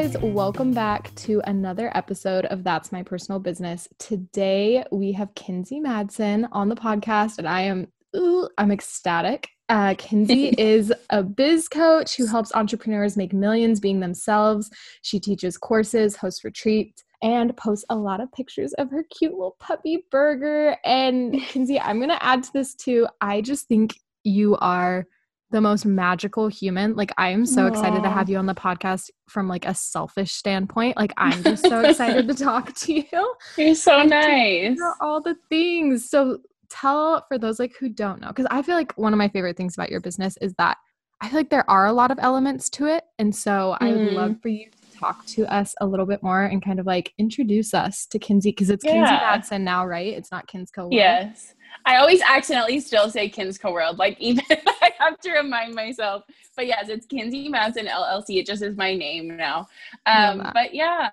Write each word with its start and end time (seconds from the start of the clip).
guys, 0.00 0.16
welcome 0.22 0.72
back 0.72 1.14
to 1.14 1.42
another 1.44 1.94
episode 1.94 2.46
of 2.46 2.64
That's 2.64 2.90
My 2.90 3.02
Personal 3.02 3.38
Business. 3.38 3.86
Today 3.98 4.82
we 4.90 5.12
have 5.12 5.34
Kinsey 5.34 5.78
Madsen 5.78 6.48
on 6.52 6.70
the 6.70 6.74
podcast, 6.74 7.36
and 7.36 7.46
I 7.46 7.60
am 7.62 7.86
ooh, 8.16 8.48
I'm 8.56 8.72
ecstatic. 8.72 9.50
Uh, 9.68 9.94
Kinsey 9.98 10.54
is 10.58 10.90
a 11.10 11.22
biz 11.22 11.68
coach 11.68 12.16
who 12.16 12.24
helps 12.24 12.54
entrepreneurs 12.54 13.18
make 13.18 13.34
millions 13.34 13.78
being 13.78 14.00
themselves. 14.00 14.70
She 15.02 15.20
teaches 15.20 15.58
courses, 15.58 16.16
hosts 16.16 16.44
retreats, 16.44 17.04
and 17.22 17.54
posts 17.58 17.84
a 17.90 17.96
lot 17.96 18.22
of 18.22 18.32
pictures 18.32 18.72
of 18.74 18.90
her 18.90 19.04
cute 19.10 19.32
little 19.32 19.56
puppy 19.60 20.06
burger. 20.10 20.78
And 20.82 21.34
Kinsey, 21.42 21.78
I'm 21.78 21.98
going 21.98 22.08
to 22.08 22.24
add 22.24 22.42
to 22.44 22.52
this 22.54 22.74
too. 22.74 23.06
I 23.20 23.42
just 23.42 23.68
think 23.68 23.96
you 24.24 24.56
are 24.56 25.06
the 25.50 25.60
most 25.60 25.84
magical 25.84 26.48
human. 26.48 26.94
Like 26.94 27.12
I 27.18 27.30
am 27.30 27.44
so 27.44 27.62
Aww. 27.62 27.70
excited 27.70 28.02
to 28.02 28.10
have 28.10 28.28
you 28.28 28.38
on 28.38 28.46
the 28.46 28.54
podcast 28.54 29.10
from 29.28 29.48
like 29.48 29.66
a 29.66 29.74
selfish 29.74 30.32
standpoint. 30.32 30.96
Like 30.96 31.12
I'm 31.16 31.42
just 31.42 31.66
so 31.66 31.80
excited 31.84 32.28
to 32.28 32.34
talk 32.34 32.74
to 32.74 32.92
you. 32.94 33.34
You're 33.56 33.74
so 33.74 34.02
nice. 34.02 34.78
All 35.00 35.20
the 35.20 35.36
things. 35.48 36.08
So 36.08 36.38
tell 36.68 37.24
for 37.28 37.36
those 37.36 37.58
like 37.58 37.74
who 37.78 37.88
don't 37.88 38.20
know 38.20 38.28
because 38.28 38.46
I 38.50 38.62
feel 38.62 38.76
like 38.76 38.96
one 38.96 39.12
of 39.12 39.18
my 39.18 39.28
favorite 39.28 39.56
things 39.56 39.74
about 39.76 39.90
your 39.90 40.00
business 40.00 40.36
is 40.40 40.54
that 40.54 40.78
I 41.20 41.28
feel 41.28 41.38
like 41.38 41.50
there 41.50 41.68
are 41.68 41.86
a 41.86 41.92
lot 41.92 42.10
of 42.10 42.18
elements 42.20 42.70
to 42.70 42.86
it. 42.86 43.04
And 43.18 43.34
so 43.34 43.76
mm. 43.80 43.86
I 43.86 43.92
would 43.92 44.12
love 44.12 44.30
mm. 44.32 44.42
for 44.42 44.48
you 44.48 44.70
to 44.70 44.98
talk 44.98 45.26
to 45.26 45.44
us 45.52 45.74
a 45.80 45.86
little 45.86 46.06
bit 46.06 46.22
more 46.22 46.44
and 46.44 46.64
kind 46.64 46.80
of 46.80 46.86
like 46.86 47.12
introduce 47.18 47.74
us 47.74 48.06
to 48.06 48.18
Kinsey 48.18 48.50
because 48.50 48.70
it's 48.70 48.84
yeah. 48.84 48.92
Kinsey 48.92 49.56
Madsen 49.56 49.62
now, 49.62 49.84
right? 49.84 50.14
It's 50.14 50.30
not 50.30 50.46
Kinsco. 50.46 50.88
Yes. 50.90 51.54
I 51.86 51.96
always 51.96 52.20
accidentally 52.22 52.80
still 52.80 53.10
say 53.10 53.28
Kinsco 53.28 53.72
World, 53.72 53.98
like 53.98 54.18
even 54.20 54.44
I 54.50 54.92
have 54.98 55.18
to 55.20 55.32
remind 55.32 55.74
myself. 55.74 56.24
But 56.56 56.66
yes, 56.66 56.88
it's 56.88 57.06
Kinsey 57.06 57.48
Madsen 57.48 57.88
LLC. 57.88 58.38
It 58.38 58.46
just 58.46 58.62
is 58.62 58.76
my 58.76 58.94
name 58.94 59.36
now. 59.36 59.66
Um, 60.06 60.50
but 60.52 60.74
yeah, 60.74 61.10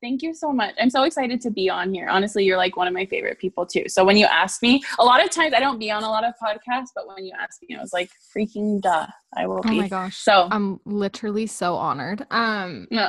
thank 0.00 0.22
you 0.22 0.34
so 0.34 0.52
much. 0.52 0.74
I'm 0.80 0.90
so 0.90 1.04
excited 1.04 1.40
to 1.42 1.50
be 1.50 1.68
on 1.68 1.92
here. 1.92 2.08
Honestly, 2.08 2.44
you're 2.44 2.56
like 2.56 2.76
one 2.76 2.88
of 2.88 2.94
my 2.94 3.06
favorite 3.06 3.38
people 3.38 3.66
too. 3.66 3.84
So 3.88 4.04
when 4.04 4.16
you 4.16 4.26
ask 4.26 4.62
me, 4.62 4.82
a 4.98 5.04
lot 5.04 5.22
of 5.24 5.30
times 5.30 5.54
I 5.54 5.60
don't 5.60 5.78
be 5.78 5.90
on 5.90 6.02
a 6.02 6.08
lot 6.08 6.24
of 6.24 6.34
podcasts, 6.42 6.88
but 6.94 7.06
when 7.06 7.24
you 7.24 7.32
ask 7.38 7.60
me, 7.68 7.76
I 7.76 7.80
was 7.80 7.92
like, 7.92 8.10
freaking 8.34 8.80
duh, 8.80 9.06
I 9.36 9.46
will 9.46 9.62
be. 9.62 9.70
Oh 9.70 9.74
my 9.74 9.88
gosh. 9.88 10.16
So 10.16 10.48
I'm 10.50 10.80
literally 10.84 11.46
so 11.46 11.74
honored. 11.74 12.26
Um, 12.30 12.86
no. 12.90 13.08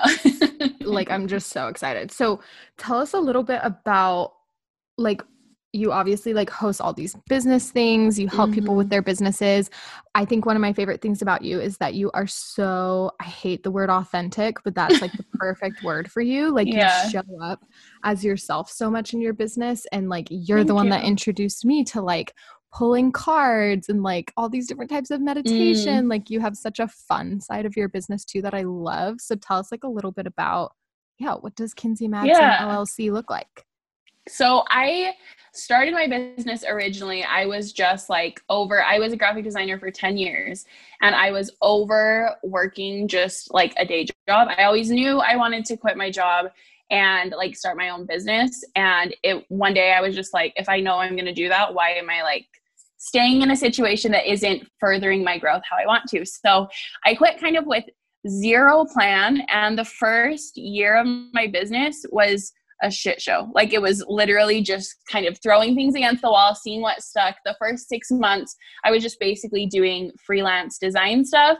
like 0.81 1.11
I'm 1.11 1.27
just 1.27 1.49
so 1.49 1.67
excited. 1.67 2.11
So 2.11 2.39
tell 2.77 2.97
us 2.97 3.13
a 3.13 3.19
little 3.19 3.43
bit 3.43 3.61
about 3.63 4.33
like 4.97 5.21
you 5.71 5.91
obviously 5.91 6.33
like 6.33 6.49
host 6.49 6.81
all 6.81 6.93
these 6.93 7.15
business 7.27 7.69
things 7.69 8.19
you 8.19 8.27
help 8.27 8.49
mm-hmm. 8.49 8.55
people 8.55 8.75
with 8.75 8.85
mm-hmm. 8.85 8.91
their 8.91 9.01
businesses 9.01 9.69
i 10.15 10.25
think 10.25 10.45
one 10.45 10.55
of 10.55 10.61
my 10.61 10.73
favorite 10.73 11.01
things 11.01 11.21
about 11.21 11.43
you 11.43 11.59
is 11.59 11.77
that 11.77 11.93
you 11.93 12.09
are 12.13 12.25
so 12.25 13.11
i 13.19 13.23
hate 13.23 13.61
the 13.63 13.71
word 13.71 13.89
authentic 13.89 14.57
but 14.63 14.73
that's 14.73 15.01
like 15.01 15.11
the 15.13 15.23
perfect 15.33 15.83
word 15.83 16.11
for 16.11 16.21
you 16.21 16.51
like 16.51 16.67
yeah. 16.67 17.05
you 17.05 17.11
show 17.11 17.23
up 17.41 17.63
as 18.03 18.23
yourself 18.23 18.69
so 18.69 18.89
much 18.89 19.13
in 19.13 19.21
your 19.21 19.33
business 19.33 19.85
and 19.91 20.09
like 20.09 20.27
you're 20.31 20.59
Thank 20.59 20.67
the 20.69 20.75
one 20.75 20.85
you. 20.85 20.91
that 20.91 21.03
introduced 21.03 21.65
me 21.65 21.83
to 21.85 22.01
like 22.01 22.33
pulling 22.71 23.11
cards 23.11 23.89
and 23.89 24.03
like 24.03 24.31
all 24.37 24.49
these 24.49 24.67
different 24.67 24.91
types 24.91 25.09
of 25.11 25.21
meditation 25.21 26.05
mm. 26.05 26.09
like 26.09 26.29
you 26.29 26.39
have 26.39 26.55
such 26.55 26.79
a 26.79 26.87
fun 26.87 27.39
side 27.41 27.65
of 27.65 27.75
your 27.75 27.89
business 27.89 28.23
too 28.23 28.41
that 28.41 28.53
i 28.53 28.61
love 28.61 29.19
so 29.19 29.35
tell 29.35 29.57
us 29.57 29.71
like 29.71 29.83
a 29.83 29.89
little 29.89 30.11
bit 30.11 30.27
about 30.27 30.73
yeah 31.17 31.33
what 31.33 31.55
does 31.55 31.73
kinsey 31.73 32.07
madsen 32.07 32.27
yeah. 32.27 32.59
llc 32.59 33.11
look 33.11 33.29
like 33.29 33.65
so 34.27 34.63
I 34.69 35.13
started 35.53 35.93
my 35.93 36.07
business 36.07 36.63
originally, 36.67 37.23
I 37.23 37.45
was 37.45 37.73
just 37.73 38.09
like 38.09 38.41
over, 38.49 38.83
I 38.83 38.99
was 38.99 39.13
a 39.13 39.17
graphic 39.17 39.43
designer 39.43 39.79
for 39.79 39.91
10 39.91 40.17
years 40.17 40.65
and 41.01 41.15
I 41.15 41.31
was 41.31 41.51
over 41.61 42.35
working 42.43 43.07
just 43.07 43.53
like 43.53 43.73
a 43.77 43.85
day 43.85 44.05
job. 44.27 44.49
I 44.55 44.63
always 44.63 44.89
knew 44.89 45.19
I 45.19 45.35
wanted 45.35 45.65
to 45.65 45.77
quit 45.77 45.97
my 45.97 46.11
job 46.11 46.47
and 46.91 47.31
like 47.31 47.55
start 47.55 47.77
my 47.77 47.89
own 47.89 48.05
business. 48.05 48.63
And 48.75 49.15
it 49.23 49.45
one 49.49 49.73
day 49.73 49.93
I 49.93 50.01
was 50.01 50.15
just 50.15 50.33
like, 50.33 50.53
if 50.55 50.69
I 50.69 50.79
know 50.79 50.97
I'm 50.97 51.15
going 51.15 51.25
to 51.25 51.33
do 51.33 51.49
that, 51.49 51.73
why 51.73 51.91
am 51.91 52.09
I 52.09 52.23
like 52.23 52.47
staying 52.97 53.41
in 53.41 53.51
a 53.51 53.55
situation 53.55 54.11
that 54.11 54.29
isn't 54.29 54.67
furthering 54.79 55.23
my 55.23 55.37
growth 55.37 55.61
how 55.69 55.77
I 55.77 55.85
want 55.85 56.07
to? 56.09 56.25
So 56.25 56.67
I 57.05 57.15
quit 57.15 57.39
kind 57.39 57.57
of 57.57 57.65
with 57.65 57.85
zero 58.27 58.85
plan. 58.85 59.43
And 59.51 59.77
the 59.77 59.85
first 59.85 60.57
year 60.57 60.97
of 60.97 61.07
my 61.33 61.47
business 61.47 62.05
was 62.11 62.53
a 62.81 62.91
shit 62.91 63.21
show. 63.21 63.49
Like 63.53 63.73
it 63.73 63.81
was 63.81 64.03
literally 64.07 64.61
just 64.61 64.95
kind 65.11 65.25
of 65.25 65.37
throwing 65.41 65.75
things 65.75 65.95
against 65.95 66.21
the 66.21 66.29
wall, 66.29 66.55
seeing 66.55 66.81
what 66.81 67.01
stuck. 67.01 67.35
The 67.45 67.55
first 67.59 67.87
six 67.89 68.09
months, 68.11 68.55
I 68.83 68.91
was 68.91 69.03
just 69.03 69.19
basically 69.19 69.65
doing 69.65 70.11
freelance 70.25 70.77
design 70.77 71.25
stuff. 71.25 71.57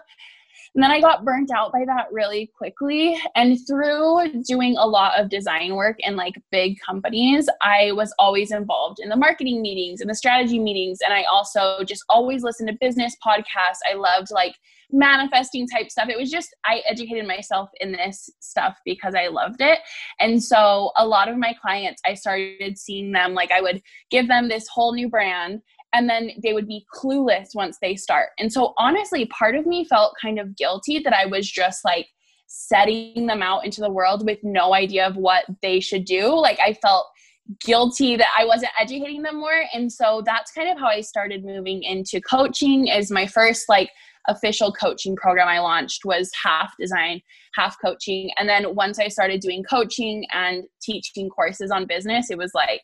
And 0.75 0.83
then 0.83 0.91
I 0.91 1.01
got 1.01 1.25
burnt 1.25 1.51
out 1.51 1.71
by 1.71 1.83
that 1.85 2.07
really 2.11 2.51
quickly. 2.57 3.19
And 3.35 3.57
through 3.67 4.43
doing 4.47 4.77
a 4.77 4.85
lot 4.85 5.19
of 5.19 5.29
design 5.29 5.75
work 5.75 5.97
in 5.99 6.15
like 6.15 6.35
big 6.51 6.77
companies, 6.85 7.49
I 7.61 7.91
was 7.93 8.13
always 8.19 8.51
involved 8.51 8.99
in 8.99 9.09
the 9.09 9.15
marketing 9.15 9.61
meetings 9.61 10.01
and 10.01 10.09
the 10.09 10.15
strategy 10.15 10.59
meetings. 10.59 10.99
And 11.03 11.13
I 11.13 11.23
also 11.23 11.83
just 11.83 12.03
always 12.09 12.43
listened 12.43 12.69
to 12.69 12.77
business 12.79 13.15
podcasts. 13.25 13.79
I 13.89 13.95
loved 13.95 14.27
like 14.31 14.55
manifesting 14.91 15.67
type 15.67 15.89
stuff. 15.89 16.09
It 16.09 16.17
was 16.17 16.31
just, 16.31 16.55
I 16.65 16.81
educated 16.87 17.27
myself 17.27 17.69
in 17.79 17.91
this 17.91 18.29
stuff 18.39 18.77
because 18.85 19.15
I 19.15 19.27
loved 19.27 19.61
it. 19.61 19.79
And 20.19 20.43
so 20.43 20.91
a 20.97 21.05
lot 21.05 21.29
of 21.29 21.37
my 21.37 21.53
clients, 21.61 22.01
I 22.05 22.13
started 22.13 22.77
seeing 22.77 23.11
them 23.11 23.33
like 23.33 23.51
I 23.51 23.61
would 23.61 23.81
give 24.09 24.27
them 24.27 24.49
this 24.49 24.67
whole 24.67 24.93
new 24.93 25.09
brand 25.09 25.61
and 25.93 26.09
then 26.09 26.31
they 26.43 26.53
would 26.53 26.67
be 26.67 26.85
clueless 26.93 27.55
once 27.55 27.77
they 27.81 27.95
start. 27.95 28.29
And 28.37 28.51
so 28.51 28.73
honestly, 28.77 29.25
part 29.27 29.55
of 29.55 29.65
me 29.65 29.85
felt 29.85 30.15
kind 30.21 30.39
of 30.39 30.55
guilty 30.55 30.99
that 30.99 31.13
I 31.13 31.25
was 31.25 31.49
just 31.49 31.83
like, 31.83 32.07
setting 32.49 33.27
them 33.27 33.43
out 33.43 33.63
into 33.63 33.79
the 33.79 33.91
world 33.91 34.25
with 34.25 34.39
no 34.43 34.73
idea 34.73 35.07
of 35.07 35.15
what 35.15 35.45
they 35.61 35.79
should 35.79 36.03
do. 36.03 36.35
Like 36.35 36.59
I 36.59 36.73
felt 36.73 37.05
guilty 37.61 38.15
that 38.15 38.27
I 38.37 38.45
wasn't 38.45 38.71
educating 38.79 39.21
them 39.21 39.39
more. 39.39 39.63
And 39.73 39.91
so 39.91 40.21
that's 40.25 40.51
kind 40.51 40.69
of 40.69 40.79
how 40.79 40.87
I 40.87 41.01
started 41.01 41.45
moving 41.45 41.83
into 41.83 42.19
coaching 42.21 42.87
is 42.87 43.11
my 43.11 43.27
first 43.27 43.69
like 43.69 43.89
official 44.27 44.71
coaching 44.71 45.15
program 45.15 45.47
I 45.47 45.59
launched 45.59 46.05
was 46.05 46.29
half 46.43 46.73
design, 46.79 47.21
half 47.55 47.77
coaching. 47.83 48.31
And 48.37 48.49
then 48.49 48.75
once 48.75 48.99
I 48.99 49.07
started 49.07 49.41
doing 49.41 49.63
coaching 49.63 50.25
and 50.31 50.63
teaching 50.81 51.29
courses 51.29 51.71
on 51.71 51.85
business, 51.85 52.29
it 52.29 52.37
was 52.37 52.51
like 52.53 52.81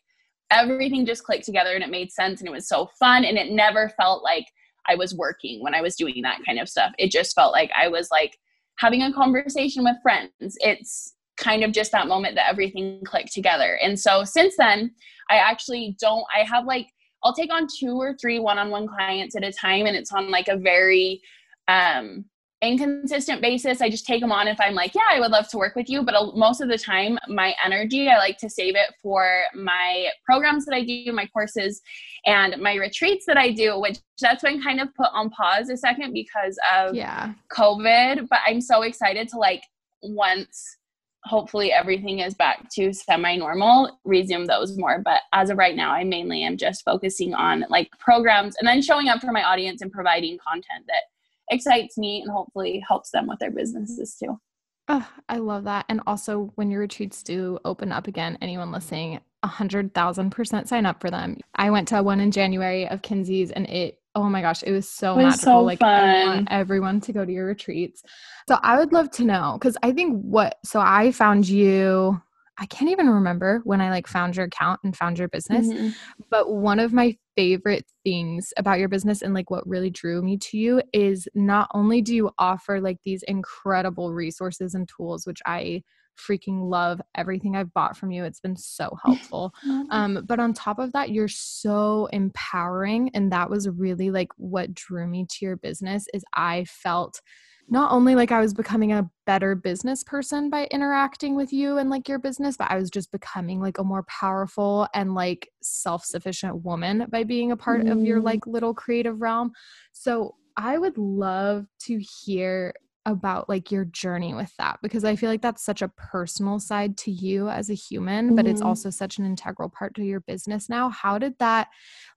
everything 0.51 1.05
just 1.05 1.23
clicked 1.23 1.45
together 1.45 1.73
and 1.73 1.83
it 1.83 1.89
made 1.89 2.11
sense 2.11 2.39
and 2.39 2.47
it 2.47 2.51
was 2.51 2.67
so 2.67 2.89
fun 2.99 3.25
and 3.25 3.37
it 3.37 3.51
never 3.51 3.89
felt 3.89 4.23
like 4.23 4.45
I 4.87 4.95
was 4.95 5.15
working 5.15 5.63
when 5.63 5.73
I 5.73 5.81
was 5.81 5.95
doing 5.95 6.21
that 6.21 6.39
kind 6.45 6.59
of 6.59 6.69
stuff. 6.69 6.93
It 6.97 7.11
just 7.11 7.35
felt 7.35 7.51
like 7.51 7.71
I 7.75 7.87
was 7.87 8.09
like 8.11 8.37
having 8.77 9.01
a 9.01 9.13
conversation 9.13 9.83
with 9.83 9.95
friends. 10.03 10.31
It's 10.39 11.15
kind 11.37 11.63
of 11.63 11.71
just 11.71 11.91
that 11.91 12.07
moment 12.07 12.35
that 12.35 12.49
everything 12.49 13.01
clicked 13.05 13.33
together. 13.33 13.77
And 13.81 13.99
so 13.99 14.23
since 14.23 14.55
then, 14.57 14.91
I 15.29 15.37
actually 15.37 15.95
don't 15.99 16.25
I 16.33 16.43
have 16.43 16.65
like 16.65 16.87
I'll 17.23 17.33
take 17.33 17.51
on 17.51 17.67
two 17.79 17.99
or 17.99 18.15
three 18.21 18.39
one-on-one 18.39 18.87
clients 18.87 19.35
at 19.35 19.43
a 19.43 19.51
time 19.51 19.87
and 19.87 19.95
it's 19.95 20.11
on 20.11 20.29
like 20.29 20.47
a 20.47 20.57
very 20.57 21.21
um 21.67 22.25
inconsistent 22.61 23.41
basis. 23.41 23.81
I 23.81 23.89
just 23.89 24.05
take 24.05 24.21
them 24.21 24.31
on 24.31 24.47
if 24.47 24.59
I'm 24.59 24.73
like, 24.73 24.95
yeah, 24.95 25.07
I 25.09 25.19
would 25.19 25.31
love 25.31 25.47
to 25.49 25.57
work 25.57 25.75
with 25.75 25.89
you. 25.89 26.03
But 26.03 26.35
most 26.35 26.61
of 26.61 26.69
the 26.69 26.77
time, 26.77 27.17
my 27.27 27.53
energy, 27.63 28.09
I 28.09 28.17
like 28.17 28.37
to 28.39 28.49
save 28.49 28.75
it 28.75 28.93
for 29.01 29.43
my 29.53 30.07
programs 30.25 30.65
that 30.65 30.75
I 30.75 30.83
do, 30.83 31.11
my 31.11 31.27
courses, 31.27 31.81
and 32.25 32.59
my 32.61 32.75
retreats 32.75 33.25
that 33.27 33.37
I 33.37 33.51
do, 33.51 33.79
which 33.79 33.99
that's 34.19 34.43
been 34.43 34.61
kind 34.61 34.79
of 34.79 34.93
put 34.95 35.07
on 35.13 35.29
pause 35.29 35.69
a 35.69 35.77
second 35.77 36.13
because 36.13 36.57
of 36.73 36.95
yeah. 36.95 37.33
COVID. 37.51 38.27
But 38.29 38.39
I'm 38.47 38.61
so 38.61 38.81
excited 38.83 39.27
to 39.29 39.37
like 39.37 39.63
once 40.01 40.77
hopefully 41.25 41.71
everything 41.71 42.19
is 42.19 42.35
back 42.35 42.69
to 42.69 42.93
semi-normal 42.93 43.99
resume 44.03 44.45
those 44.45 44.77
more 44.77 45.01
but 45.03 45.21
as 45.33 45.49
of 45.49 45.57
right 45.57 45.75
now 45.75 45.91
i 45.91 46.03
mainly 46.03 46.43
am 46.43 46.55
just 46.55 46.85
focusing 46.85 47.33
on 47.33 47.65
like 47.67 47.89
programs 47.99 48.55
and 48.57 48.67
then 48.67 48.79
showing 48.79 49.09
up 49.09 49.19
for 49.19 49.31
my 49.31 49.43
audience 49.43 49.81
and 49.81 49.91
providing 49.91 50.37
content 50.37 50.85
that 50.85 51.01
excites 51.49 51.97
me 51.97 52.21
and 52.21 52.31
hopefully 52.31 52.83
helps 52.87 53.11
them 53.11 53.27
with 53.27 53.39
their 53.39 53.51
businesses 53.51 54.15
too 54.21 54.39
oh, 54.87 55.07
i 55.29 55.37
love 55.37 55.63
that 55.63 55.85
and 55.89 56.01
also 56.07 56.51
when 56.55 56.69
your 56.69 56.81
retreats 56.81 57.23
do 57.23 57.59
open 57.65 57.91
up 57.91 58.07
again 58.07 58.37
anyone 58.41 58.71
listening 58.71 59.19
a 59.43 59.47
hundred 59.47 59.93
thousand 59.93 60.31
percent 60.31 60.67
sign 60.67 60.85
up 60.85 60.99
for 60.99 61.11
them 61.11 61.37
i 61.55 61.69
went 61.69 61.87
to 61.87 62.01
one 62.01 62.19
in 62.19 62.31
january 62.31 62.87
of 62.89 63.01
kinsey's 63.01 63.51
and 63.51 63.67
it 63.67 63.99
oh 64.15 64.29
my 64.29 64.41
gosh, 64.41 64.63
it 64.63 64.71
was 64.71 64.89
so 64.89 65.13
it 65.19 65.25
was 65.25 65.35
magical. 65.35 65.51
So 65.51 65.61
like 65.61 65.79
fun. 65.79 66.03
I 66.03 66.25
want 66.25 66.47
everyone 66.49 67.01
to 67.01 67.13
go 67.13 67.25
to 67.25 67.31
your 67.31 67.45
retreats. 67.45 68.01
So 68.47 68.57
I 68.63 68.77
would 68.77 68.93
love 68.93 69.11
to 69.11 69.25
know 69.25 69.57
because 69.59 69.77
I 69.83 69.91
think 69.91 70.21
what 70.21 70.57
so 70.63 70.79
I 70.79 71.11
found 71.11 71.47
you. 71.47 72.21
I 72.57 72.65
can't 72.67 72.89
even 72.89 73.09
remember 73.09 73.59
when 73.65 73.81
I 73.81 73.89
like 73.89 74.07
found 74.07 74.37
your 74.37 74.45
account 74.45 74.79
and 74.83 74.95
found 74.95 75.19
your 75.19 75.27
business. 75.27 75.67
Mm-hmm. 75.67 75.89
But 76.29 76.49
one 76.49 76.79
of 76.79 76.93
my 76.93 77.17
favorite 77.35 77.85
things 78.03 78.53
about 78.57 78.79
your 78.79 78.89
business 78.89 79.21
and 79.21 79.33
like 79.33 79.49
what 79.49 79.67
really 79.67 79.89
drew 79.89 80.21
me 80.21 80.37
to 80.37 80.57
you 80.57 80.81
is 80.93 81.27
not 81.35 81.69
only 81.73 82.01
do 82.01 82.15
you 82.15 82.31
offer 82.37 82.79
like 82.79 82.97
these 83.03 83.23
incredible 83.23 84.13
resources 84.13 84.73
and 84.73 84.87
tools 84.87 85.27
which 85.27 85.41
I 85.45 85.83
freaking 86.17 86.69
love 86.69 87.01
everything 87.15 87.55
I've 87.55 87.73
bought 87.73 87.97
from 87.97 88.11
you. 88.11 88.23
It's 88.23 88.39
been 88.39 88.55
so 88.55 88.97
helpful. 89.05 89.53
um, 89.89 90.23
but 90.25 90.39
on 90.39 90.53
top 90.53 90.79
of 90.79 90.91
that, 90.93 91.11
you're 91.11 91.27
so 91.27 92.07
empowering. 92.11 93.11
And 93.13 93.31
that 93.31 93.49
was 93.49 93.69
really 93.69 94.11
like 94.11 94.29
what 94.37 94.73
drew 94.73 95.07
me 95.07 95.25
to 95.29 95.45
your 95.45 95.57
business 95.57 96.07
is 96.13 96.23
I 96.33 96.65
felt 96.65 97.21
not 97.67 97.91
only 97.91 98.15
like 98.15 98.31
I 98.31 98.39
was 98.39 98.53
becoming 98.53 98.91
a 98.91 99.09
better 99.25 99.55
business 99.55 100.03
person 100.03 100.49
by 100.49 100.67
interacting 100.71 101.35
with 101.35 101.51
you 101.51 101.77
and 101.77 101.89
like 101.89 102.07
your 102.07 102.19
business, 102.19 102.57
but 102.57 102.69
I 102.69 102.75
was 102.75 102.89
just 102.89 103.11
becoming 103.11 103.59
like 103.59 103.79
a 103.79 103.83
more 103.83 104.03
powerful 104.03 104.87
and 104.93 105.15
like 105.15 105.49
self 105.61 106.05
sufficient 106.05 106.63
woman 106.63 107.07
by 107.09 107.23
being 107.23 107.51
a 107.51 107.57
part 107.57 107.83
mm. 107.83 107.91
of 107.91 108.03
your 108.03 108.17
mm-hmm. 108.17 108.25
like 108.25 108.47
little 108.47 108.73
creative 108.73 109.21
realm. 109.21 109.51
So 109.93 110.35
I 110.57 110.77
would 110.77 110.97
love 110.97 111.65
to 111.81 111.99
hear 111.99 112.73
about 113.05 113.47
like 113.47 113.71
your 113.71 113.85
journey 113.85 114.33
with 114.33 114.51
that 114.57 114.79
because 114.81 115.03
I 115.03 115.15
feel 115.15 115.29
like 115.29 115.41
that's 115.41 115.63
such 115.63 115.81
a 115.81 115.87
personal 115.89 116.59
side 116.59 116.97
to 116.99 117.11
you 117.11 117.49
as 117.49 117.69
a 117.69 117.73
human, 117.73 118.27
mm-hmm. 118.27 118.35
but 118.35 118.47
it's 118.47 118.59
mm-hmm. 118.59 118.69
also 118.69 118.89
such 118.89 119.17
an 119.17 119.25
integral 119.25 119.69
part 119.69 119.93
to 119.95 120.03
your 120.03 120.21
business 120.21 120.69
now. 120.69 120.89
How 120.89 121.17
did 121.17 121.33
that 121.39 121.67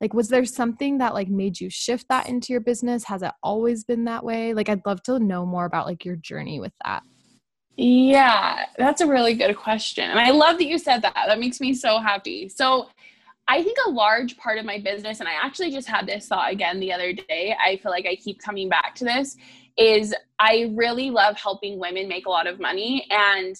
like 0.01 0.15
was 0.15 0.29
there 0.29 0.45
something 0.45 0.99
that 0.99 1.15
like 1.15 1.29
made 1.29 1.61
you 1.61 1.71
shift 1.71 2.07
that 2.09 2.29
into 2.29 2.53
your 2.53 2.61
business? 2.61 3.05
Has 3.05 3.23
it 3.23 3.33
always 3.43 3.85
been 3.85 4.05
that 4.05 4.25
way? 4.25 4.55
Like 4.55 4.69
I'd 4.69 4.87
love 4.87 5.03
to 5.05 5.19
know 5.19 5.45
more 5.45 5.65
about 5.65 5.87
like 5.87 6.05
your 6.05 6.17
journey 6.17 6.61
with 6.61 6.73
that. 6.85 7.03
Yeah, 7.77 8.67
that's 8.77 9.01
a 9.01 9.07
really 9.07 9.35
good 9.35 9.57
question. 9.57 10.11
And 10.11 10.19
I 10.19 10.31
love 10.31 10.59
that 10.59 10.67
you 10.67 10.79
said 10.79 11.03
that. 11.03 11.15
That 11.15 11.39
makes 11.39 11.61
me 11.61 11.75
so 11.75 11.99
happy. 11.99 12.49
So 12.49 12.89
I 13.47 13.63
think 13.63 13.79
a 13.87 13.91
large 13.91 14.37
part 14.37 14.59
of 14.59 14.67
my 14.67 14.79
business, 14.79 15.21
and 15.21 15.29
I 15.29 15.33
actually 15.33 15.71
just 15.71 15.89
had 15.89 16.07
this 16.07 16.27
thought 16.27 16.53
again 16.53 16.81
the 16.81 16.93
other 16.93 17.15
day. 17.15 17.57
I 17.65 17.77
feel 17.77 17.91
like 17.91 18.05
I 18.05 18.15
keep 18.15 18.43
coming 18.43 18.69
back 18.69 18.95
to 18.97 19.05
this, 19.05 19.37
is 19.79 20.15
I 20.39 20.73
really 20.75 21.11
love 21.11 21.37
helping 21.37 21.79
women 21.79 22.09
make 22.09 22.27
a 22.27 22.31
lot 22.31 22.47
of 22.47 22.61
money. 22.61 23.07
And 23.11 23.57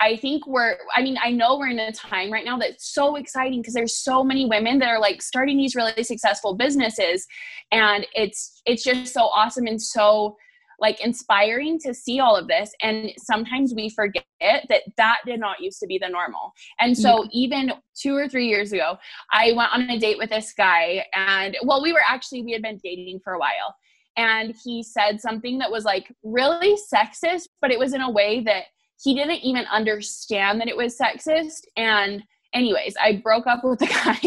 I 0.00 0.16
think 0.16 0.46
we're, 0.46 0.76
I 0.94 1.02
mean, 1.02 1.16
I 1.22 1.30
know 1.30 1.56
we're 1.56 1.68
in 1.68 1.78
a 1.78 1.92
time 1.92 2.30
right 2.32 2.44
now 2.44 2.58
that's 2.58 2.92
so 2.92 3.16
exciting 3.16 3.60
because 3.60 3.74
there's 3.74 3.96
so 3.96 4.22
many 4.22 4.44
women 4.44 4.78
that 4.80 4.88
are 4.88 5.00
like 5.00 5.22
starting 5.22 5.56
these 5.56 5.74
really 5.74 6.02
successful 6.02 6.54
businesses. 6.54 7.26
And 7.70 8.06
it's, 8.14 8.60
it's 8.66 8.84
just 8.84 9.14
so 9.14 9.22
awesome 9.22 9.66
and 9.66 9.80
so 9.80 10.36
like 10.80 11.00
inspiring 11.00 11.78
to 11.78 11.94
see 11.94 12.18
all 12.18 12.36
of 12.36 12.48
this 12.48 12.72
and 12.82 13.12
sometimes 13.16 13.72
we 13.74 13.88
forget 13.88 14.24
that 14.42 14.82
that 14.96 15.18
did 15.24 15.38
not 15.38 15.60
used 15.60 15.78
to 15.78 15.86
be 15.86 15.96
the 15.96 16.08
normal 16.08 16.52
and 16.80 16.98
so 16.98 17.22
yeah. 17.22 17.28
even 17.32 17.72
two 17.94 18.16
or 18.16 18.28
three 18.28 18.48
years 18.48 18.72
ago 18.72 18.96
i 19.32 19.52
went 19.52 19.72
on 19.72 19.88
a 19.88 19.98
date 19.98 20.18
with 20.18 20.30
this 20.30 20.52
guy 20.52 21.04
and 21.14 21.56
well 21.62 21.80
we 21.80 21.92
were 21.92 22.02
actually 22.06 22.42
we 22.42 22.52
had 22.52 22.62
been 22.62 22.80
dating 22.82 23.20
for 23.22 23.34
a 23.34 23.38
while 23.38 23.76
and 24.16 24.54
he 24.62 24.82
said 24.82 25.20
something 25.20 25.58
that 25.58 25.70
was 25.70 25.84
like 25.84 26.12
really 26.22 26.76
sexist, 26.92 27.48
but 27.60 27.70
it 27.70 27.78
was 27.78 27.94
in 27.94 28.02
a 28.02 28.10
way 28.10 28.40
that 28.44 28.64
he 29.02 29.14
didn't 29.14 29.44
even 29.44 29.64
understand 29.66 30.60
that 30.60 30.68
it 30.68 30.76
was 30.76 30.96
sexist. 30.96 31.62
And 31.76 32.22
anyways, 32.54 32.94
I 33.02 33.20
broke 33.22 33.46
up 33.46 33.64
with 33.64 33.80
the 33.80 33.86
guy, 34.04 34.18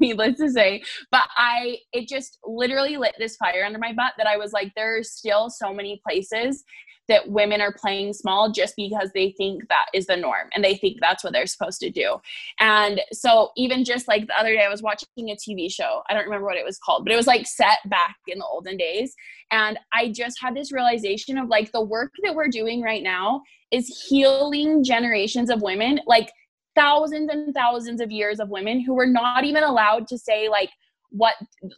needless 0.00 0.38
to 0.38 0.50
say, 0.50 0.82
but 1.10 1.24
I, 1.36 1.78
it 1.92 2.08
just 2.08 2.38
literally 2.44 2.96
lit 2.96 3.14
this 3.18 3.36
fire 3.36 3.64
under 3.64 3.78
my 3.78 3.92
butt 3.92 4.14
that 4.18 4.26
I 4.26 4.36
was 4.36 4.52
like, 4.52 4.72
there's 4.74 5.12
still 5.12 5.50
so 5.50 5.74
many 5.74 6.00
places 6.06 6.64
that 7.12 7.28
women 7.28 7.60
are 7.60 7.72
playing 7.72 8.14
small 8.14 8.50
just 8.50 8.74
because 8.74 9.10
they 9.12 9.34
think 9.36 9.68
that 9.68 9.84
is 9.92 10.06
the 10.06 10.16
norm 10.16 10.48
and 10.54 10.64
they 10.64 10.74
think 10.74 10.96
that's 10.98 11.22
what 11.22 11.34
they're 11.34 11.46
supposed 11.46 11.78
to 11.80 11.90
do. 11.90 12.16
And 12.58 13.02
so 13.12 13.50
even 13.56 13.84
just 13.84 14.08
like 14.08 14.26
the 14.26 14.38
other 14.38 14.54
day 14.54 14.64
I 14.64 14.70
was 14.70 14.82
watching 14.82 15.08
a 15.18 15.36
TV 15.36 15.70
show. 15.70 16.02
I 16.08 16.14
don't 16.14 16.24
remember 16.24 16.46
what 16.46 16.56
it 16.56 16.64
was 16.64 16.78
called, 16.78 17.04
but 17.04 17.12
it 17.12 17.16
was 17.16 17.26
like 17.26 17.46
set 17.46 17.78
back 17.86 18.16
in 18.26 18.38
the 18.38 18.46
olden 18.46 18.78
days 18.78 19.14
and 19.50 19.78
I 19.92 20.10
just 20.10 20.38
had 20.40 20.56
this 20.56 20.72
realization 20.72 21.36
of 21.36 21.48
like 21.48 21.70
the 21.72 21.84
work 21.84 22.12
that 22.22 22.34
we're 22.34 22.48
doing 22.48 22.80
right 22.80 23.02
now 23.02 23.42
is 23.70 24.04
healing 24.08 24.82
generations 24.82 25.50
of 25.50 25.60
women 25.60 26.00
like 26.06 26.30
thousands 26.74 27.28
and 27.30 27.54
thousands 27.54 28.00
of 28.00 28.10
years 28.10 28.40
of 28.40 28.48
women 28.48 28.80
who 28.80 28.94
were 28.94 29.06
not 29.06 29.44
even 29.44 29.62
allowed 29.62 30.06
to 30.08 30.16
say 30.16 30.48
like 30.48 30.70
what 31.12 31.34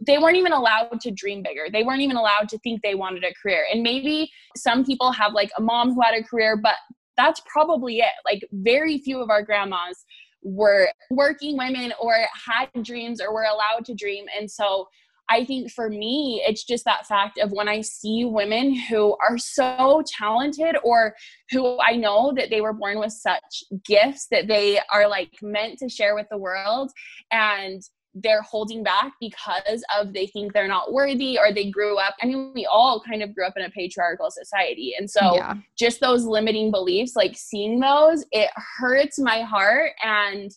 they 0.06 0.18
weren't 0.18 0.36
even 0.36 0.52
allowed 0.52 1.00
to 1.00 1.10
dream 1.10 1.42
bigger. 1.42 1.66
They 1.70 1.82
weren't 1.82 2.00
even 2.00 2.16
allowed 2.16 2.48
to 2.50 2.58
think 2.58 2.82
they 2.82 2.94
wanted 2.94 3.24
a 3.24 3.34
career. 3.34 3.66
And 3.70 3.82
maybe 3.82 4.30
some 4.56 4.84
people 4.84 5.10
have 5.12 5.32
like 5.32 5.50
a 5.58 5.60
mom 5.60 5.92
who 5.92 6.00
had 6.00 6.14
a 6.14 6.22
career, 6.22 6.56
but 6.56 6.76
that's 7.16 7.40
probably 7.52 7.98
it. 7.98 8.12
Like 8.24 8.42
very 8.52 8.98
few 8.98 9.20
of 9.20 9.30
our 9.30 9.42
grandmas 9.42 10.04
were 10.42 10.88
working 11.10 11.58
women 11.58 11.92
or 12.00 12.16
had 12.46 12.68
dreams 12.82 13.20
or 13.20 13.32
were 13.32 13.44
allowed 13.44 13.84
to 13.86 13.94
dream. 13.94 14.26
And 14.38 14.50
so 14.50 14.86
I 15.30 15.44
think 15.44 15.72
for 15.72 15.88
me, 15.88 16.42
it's 16.46 16.64
just 16.64 16.84
that 16.84 17.06
fact 17.06 17.38
of 17.38 17.50
when 17.50 17.68
I 17.68 17.80
see 17.80 18.24
women 18.26 18.74
who 18.74 19.16
are 19.26 19.38
so 19.38 20.02
talented 20.06 20.76
or 20.84 21.14
who 21.50 21.78
I 21.80 21.96
know 21.96 22.32
that 22.36 22.50
they 22.50 22.60
were 22.60 22.74
born 22.74 22.98
with 22.98 23.12
such 23.12 23.64
gifts 23.84 24.26
that 24.30 24.48
they 24.48 24.80
are 24.92 25.08
like 25.08 25.30
meant 25.40 25.78
to 25.78 25.88
share 25.88 26.14
with 26.14 26.26
the 26.30 26.38
world. 26.38 26.90
And 27.30 27.82
they're 28.14 28.42
holding 28.42 28.82
back 28.82 29.12
because 29.20 29.82
of 29.96 30.12
they 30.12 30.26
think 30.28 30.52
they're 30.52 30.68
not 30.68 30.92
worthy 30.92 31.36
or 31.36 31.52
they 31.52 31.68
grew 31.68 31.98
up 31.98 32.14
i 32.22 32.26
mean 32.26 32.52
we 32.54 32.66
all 32.66 33.02
kind 33.06 33.22
of 33.22 33.34
grew 33.34 33.44
up 33.44 33.54
in 33.56 33.64
a 33.64 33.70
patriarchal 33.70 34.30
society. 34.30 34.94
And 34.98 35.10
so 35.10 35.34
yeah. 35.34 35.54
just 35.76 36.00
those 36.00 36.24
limiting 36.24 36.70
beliefs 36.70 37.16
like 37.16 37.36
seeing 37.36 37.80
those 37.80 38.24
it 38.30 38.50
hurts 38.78 39.18
my 39.18 39.42
heart 39.42 39.92
and 40.02 40.50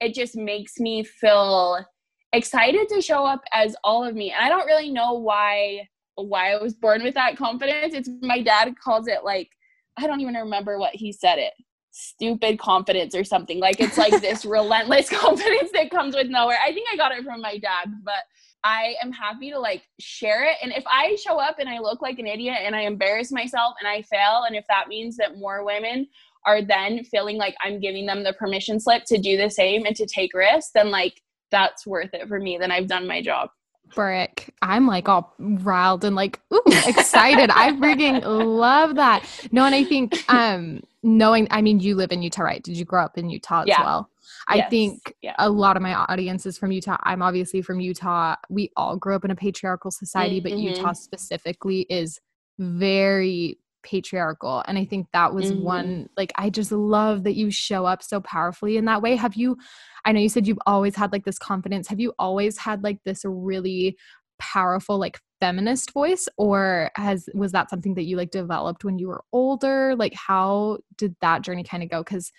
it 0.00 0.14
just 0.14 0.36
makes 0.36 0.78
me 0.78 1.04
feel 1.04 1.84
excited 2.32 2.88
to 2.88 3.02
show 3.02 3.24
up 3.24 3.42
as 3.52 3.76
all 3.84 4.04
of 4.04 4.14
me. 4.14 4.32
And 4.32 4.44
i 4.44 4.48
don't 4.48 4.66
really 4.66 4.90
know 4.90 5.14
why 5.14 5.88
why 6.14 6.52
i 6.52 6.62
was 6.62 6.74
born 6.74 7.02
with 7.02 7.14
that 7.14 7.36
confidence. 7.36 7.94
It's 7.94 8.08
my 8.22 8.42
dad 8.42 8.74
calls 8.82 9.06
it 9.06 9.24
like 9.24 9.50
i 9.98 10.06
don't 10.06 10.20
even 10.20 10.34
remember 10.34 10.78
what 10.78 10.94
he 10.94 11.12
said 11.12 11.38
it 11.38 11.52
stupid 11.92 12.58
confidence 12.58 13.14
or 13.14 13.22
something. 13.22 13.60
Like 13.60 13.80
it's 13.80 13.98
like 13.98 14.20
this 14.20 14.44
relentless 14.44 15.08
confidence 15.20 15.70
that 15.72 15.90
comes 15.90 16.16
with 16.16 16.28
nowhere. 16.28 16.58
I 16.64 16.72
think 16.72 16.88
I 16.92 16.96
got 16.96 17.12
it 17.12 17.24
from 17.24 17.40
my 17.40 17.58
dad, 17.58 17.92
but 18.02 18.24
I 18.64 18.94
am 19.02 19.12
happy 19.12 19.50
to 19.50 19.58
like 19.58 19.82
share 20.00 20.44
it. 20.44 20.56
And 20.62 20.72
if 20.72 20.84
I 20.86 21.16
show 21.16 21.38
up 21.38 21.56
and 21.58 21.68
I 21.68 21.78
look 21.78 22.00
like 22.00 22.18
an 22.18 22.26
idiot 22.26 22.58
and 22.62 22.74
I 22.74 22.82
embarrass 22.82 23.30
myself 23.30 23.74
and 23.80 23.88
I 23.88 24.02
fail, 24.02 24.44
and 24.46 24.56
if 24.56 24.64
that 24.68 24.88
means 24.88 25.16
that 25.18 25.38
more 25.38 25.64
women 25.64 26.08
are 26.46 26.62
then 26.62 27.04
feeling 27.04 27.36
like 27.36 27.54
I'm 27.62 27.78
giving 27.78 28.06
them 28.06 28.24
the 28.24 28.32
permission 28.32 28.80
slip 28.80 29.04
to 29.06 29.18
do 29.18 29.36
the 29.36 29.50
same 29.50 29.84
and 29.86 29.94
to 29.96 30.06
take 30.06 30.34
risks, 30.34 30.72
then 30.74 30.90
like 30.90 31.20
that's 31.50 31.86
worth 31.86 32.10
it 32.14 32.26
for 32.28 32.40
me. 32.40 32.56
Then 32.58 32.72
I've 32.72 32.88
done 32.88 33.06
my 33.06 33.20
job. 33.20 33.50
Brick. 33.94 34.54
I'm 34.62 34.86
like 34.86 35.08
all 35.08 35.34
riled 35.38 36.04
and 36.04 36.16
like 36.16 36.40
ooh, 36.52 36.62
excited. 36.66 37.50
I 37.50 37.72
freaking 37.72 38.22
love 38.24 38.94
that. 38.94 39.24
No, 39.52 39.66
and 39.66 39.74
I 39.74 39.84
think 39.84 40.24
um 40.32 40.82
knowing 41.02 41.48
I 41.50 41.62
mean 41.62 41.80
you 41.80 41.94
live 41.96 42.12
in 42.12 42.22
Utah, 42.22 42.42
right? 42.42 42.62
Did 42.62 42.76
you 42.76 42.84
grow 42.84 43.02
up 43.02 43.18
in 43.18 43.28
Utah 43.28 43.64
yeah. 43.66 43.80
as 43.80 43.84
well? 43.84 44.10
I 44.48 44.56
yes. 44.56 44.70
think 44.70 45.14
yeah. 45.22 45.34
a 45.38 45.50
lot 45.50 45.76
of 45.76 45.82
my 45.82 45.94
audience 45.94 46.46
is 46.46 46.56
from 46.58 46.72
Utah. 46.72 46.96
I'm 47.02 47.22
obviously 47.22 47.62
from 47.62 47.80
Utah. 47.80 48.36
We 48.48 48.70
all 48.76 48.96
grew 48.96 49.14
up 49.14 49.24
in 49.24 49.30
a 49.30 49.36
patriarchal 49.36 49.90
society, 49.90 50.40
mm-hmm. 50.40 50.54
but 50.54 50.58
Utah 50.58 50.92
specifically 50.92 51.86
is 51.90 52.20
very 52.58 53.58
patriarchal. 53.82 54.62
And 54.66 54.78
I 54.78 54.84
think 54.84 55.08
that 55.12 55.34
was 55.34 55.50
mm-hmm. 55.50 55.62
one, 55.62 56.08
like, 56.16 56.32
I 56.36 56.50
just 56.50 56.70
love 56.70 57.24
that 57.24 57.34
you 57.34 57.50
show 57.50 57.84
up 57.84 58.02
so 58.02 58.20
powerfully 58.20 58.76
in 58.76 58.84
that 58.84 59.02
way. 59.02 59.16
Have 59.16 59.34
you, 59.34 59.56
I 60.04 60.12
know 60.12 60.20
you 60.20 60.28
said 60.28 60.46
you've 60.46 60.58
always 60.66 60.94
had 60.94 61.12
like 61.12 61.24
this 61.24 61.38
confidence. 61.38 61.88
Have 61.88 62.00
you 62.00 62.12
always 62.18 62.58
had 62.58 62.84
like 62.84 62.98
this 63.04 63.22
really 63.24 63.96
powerful, 64.42 64.98
like, 64.98 65.18
feminist 65.42 65.92
voice 65.92 66.28
or 66.36 66.88
has 66.94 67.28
was 67.34 67.50
that 67.50 67.68
something 67.68 67.96
that 67.96 68.04
you 68.04 68.16
like 68.16 68.30
developed 68.30 68.84
when 68.84 68.96
you 68.96 69.08
were 69.08 69.24
older 69.32 69.96
like 69.96 70.14
how 70.14 70.78
did 70.96 71.16
that 71.20 71.42
journey 71.42 71.64
kind 71.64 71.82
of 71.82 71.90
go 71.90 72.00
because 72.00 72.30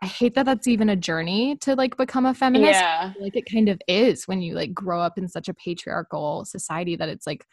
i 0.00 0.06
hate 0.06 0.36
that 0.36 0.46
that's 0.46 0.68
even 0.68 0.88
a 0.88 0.94
journey 0.94 1.56
to 1.56 1.74
like 1.74 1.96
become 1.96 2.26
a 2.26 2.32
feminist 2.32 2.78
yeah. 2.78 3.12
like 3.18 3.34
it 3.34 3.44
kind 3.50 3.68
of 3.68 3.80
is 3.88 4.28
when 4.28 4.40
you 4.40 4.54
like 4.54 4.72
grow 4.72 5.00
up 5.00 5.18
in 5.18 5.26
such 5.26 5.48
a 5.48 5.54
patriarchal 5.54 6.44
society 6.44 6.94
that 6.94 7.08
it's 7.08 7.26
like 7.26 7.44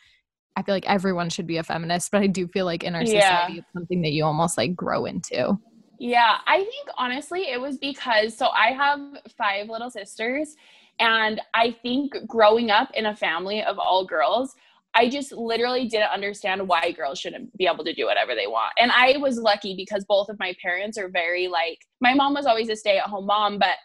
i 0.56 0.62
feel 0.62 0.76
like 0.76 0.88
everyone 0.88 1.32
should 1.32 1.48
be 1.48 1.58
a 1.58 1.64
feminist 1.64 2.12
but 2.12 2.22
i 2.22 2.28
do 2.28 2.48
feel 2.50 2.66
like 2.66 2.84
in 2.84 2.94
our 2.94 3.04
society 3.04 3.54
yeah. 3.54 3.60
it's 3.62 3.74
something 3.74 4.04
that 4.04 4.12
you 4.12 4.24
almost 4.24 4.56
like 4.56 4.76
grow 4.76 5.06
into 5.06 5.58
yeah 5.98 6.38
i 6.46 6.58
think 6.58 6.88
honestly 6.96 7.50
it 7.50 7.60
was 7.60 7.80
because 7.80 8.38
so 8.38 8.50
i 8.50 8.68
have 8.68 9.00
five 9.36 9.68
little 9.68 9.90
sisters 9.90 10.56
and 11.00 11.42
i 11.54 11.76
think 11.82 12.14
growing 12.28 12.72
up 12.72 12.90
in 12.94 13.08
a 13.08 13.16
family 13.16 13.64
of 13.64 13.78
all 13.80 14.06
girls 14.06 14.56
I 14.94 15.10
just 15.10 15.32
literally 15.32 15.88
didn't 15.88 16.12
understand 16.12 16.68
why 16.68 16.92
girls 16.92 17.20
shouldn't 17.20 17.56
be 17.58 17.66
able 17.66 17.86
to 17.86 17.94
do 17.94 18.06
whatever 18.06 18.36
they 18.36 18.48
want. 18.48 18.74
And 18.78 18.92
I 18.92 19.18
was 19.18 19.38
lucky 19.38 19.76
because 19.76 20.04
both 20.04 20.28
of 20.28 20.38
my 20.40 20.54
parents 20.62 20.98
are 20.98 21.08
very 21.08 21.48
like, 21.48 21.80
my 22.02 22.14
mom 22.14 22.34
was 22.34 22.46
always 22.46 22.70
a 22.70 22.76
stay 22.76 22.98
at 22.98 23.06
home 23.06 23.26
mom, 23.26 23.58
but 23.58 23.78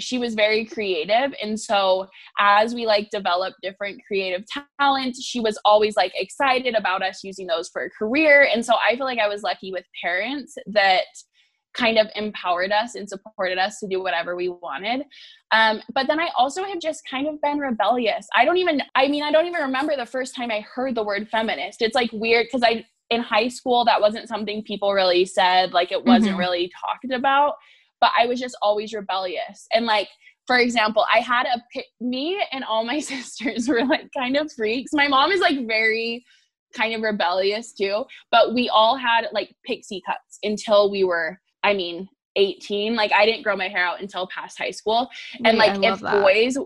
she 0.00 0.18
was 0.18 0.34
very 0.34 0.64
creative. 0.64 1.32
And 1.40 1.58
so 1.58 2.08
as 2.40 2.74
we 2.74 2.86
like 2.86 3.10
developed 3.10 3.56
different 3.62 4.00
creative 4.06 4.44
talents 4.80 5.22
she 5.22 5.38
was 5.38 5.58
always 5.64 5.96
like 5.96 6.12
excited 6.16 6.74
about 6.74 7.02
us 7.02 7.22
using 7.22 7.46
those 7.46 7.68
for 7.68 7.84
a 7.84 7.90
career. 7.90 8.48
And 8.52 8.64
so 8.64 8.74
I 8.84 8.96
feel 8.96 9.06
like 9.06 9.18
I 9.18 9.28
was 9.28 9.42
lucky 9.42 9.70
with 9.70 9.84
parents 10.02 10.54
that 10.66 11.04
kind 11.74 11.98
of 11.98 12.08
empowered 12.14 12.72
us 12.72 12.94
and 12.94 13.08
supported 13.08 13.58
us 13.58 13.78
to 13.80 13.88
do 13.88 14.02
whatever 14.02 14.36
we 14.36 14.48
wanted. 14.48 15.04
Um, 15.50 15.80
but 15.94 16.06
then 16.06 16.20
I 16.20 16.28
also 16.36 16.64
have 16.64 16.80
just 16.80 17.02
kind 17.08 17.26
of 17.26 17.40
been 17.40 17.58
rebellious. 17.58 18.26
I 18.34 18.44
don't 18.44 18.58
even, 18.58 18.82
I 18.94 19.08
mean, 19.08 19.22
I 19.22 19.30
don't 19.30 19.46
even 19.46 19.62
remember 19.62 19.96
the 19.96 20.06
first 20.06 20.34
time 20.34 20.50
I 20.50 20.60
heard 20.60 20.94
the 20.94 21.02
word 21.02 21.28
feminist. 21.28 21.82
It's 21.82 21.94
like 21.94 22.10
weird 22.12 22.46
because 22.46 22.62
I, 22.62 22.84
in 23.10 23.20
high 23.20 23.48
school, 23.48 23.84
that 23.84 24.00
wasn't 24.00 24.28
something 24.28 24.62
people 24.62 24.92
really 24.92 25.24
said, 25.24 25.72
like 25.72 25.92
it 25.92 26.04
wasn't 26.04 26.32
mm-hmm. 26.32 26.40
really 26.40 26.72
talked 26.80 27.12
about. 27.12 27.54
But 28.00 28.10
I 28.18 28.26
was 28.26 28.40
just 28.40 28.56
always 28.62 28.92
rebellious. 28.92 29.66
And 29.72 29.86
like, 29.86 30.08
for 30.46 30.58
example, 30.58 31.06
I 31.12 31.20
had 31.20 31.46
a 31.46 31.62
me 32.00 32.42
and 32.52 32.64
all 32.64 32.84
my 32.84 32.98
sisters 33.00 33.68
were 33.68 33.84
like 33.84 34.10
kind 34.16 34.36
of 34.36 34.50
freaks. 34.52 34.92
My 34.92 35.08
mom 35.08 35.30
is 35.30 35.40
like 35.40 35.66
very 35.66 36.24
kind 36.72 36.94
of 36.94 37.02
rebellious 37.02 37.72
too. 37.72 38.04
But 38.30 38.54
we 38.54 38.68
all 38.68 38.96
had 38.96 39.26
like 39.32 39.54
pixie 39.64 40.02
cuts 40.06 40.38
until 40.42 40.90
we 40.90 41.04
were, 41.04 41.38
I 41.62 41.74
mean, 41.74 42.08
18. 42.36 42.96
Like 42.96 43.12
I 43.12 43.26
didn't 43.26 43.42
grow 43.42 43.56
my 43.56 43.68
hair 43.68 43.84
out 43.84 44.00
until 44.00 44.26
past 44.28 44.58
high 44.58 44.70
school. 44.70 45.08
And 45.44 45.58
like 45.58 45.82
if 45.82 46.00
that. 46.00 46.22
boys 46.22 46.56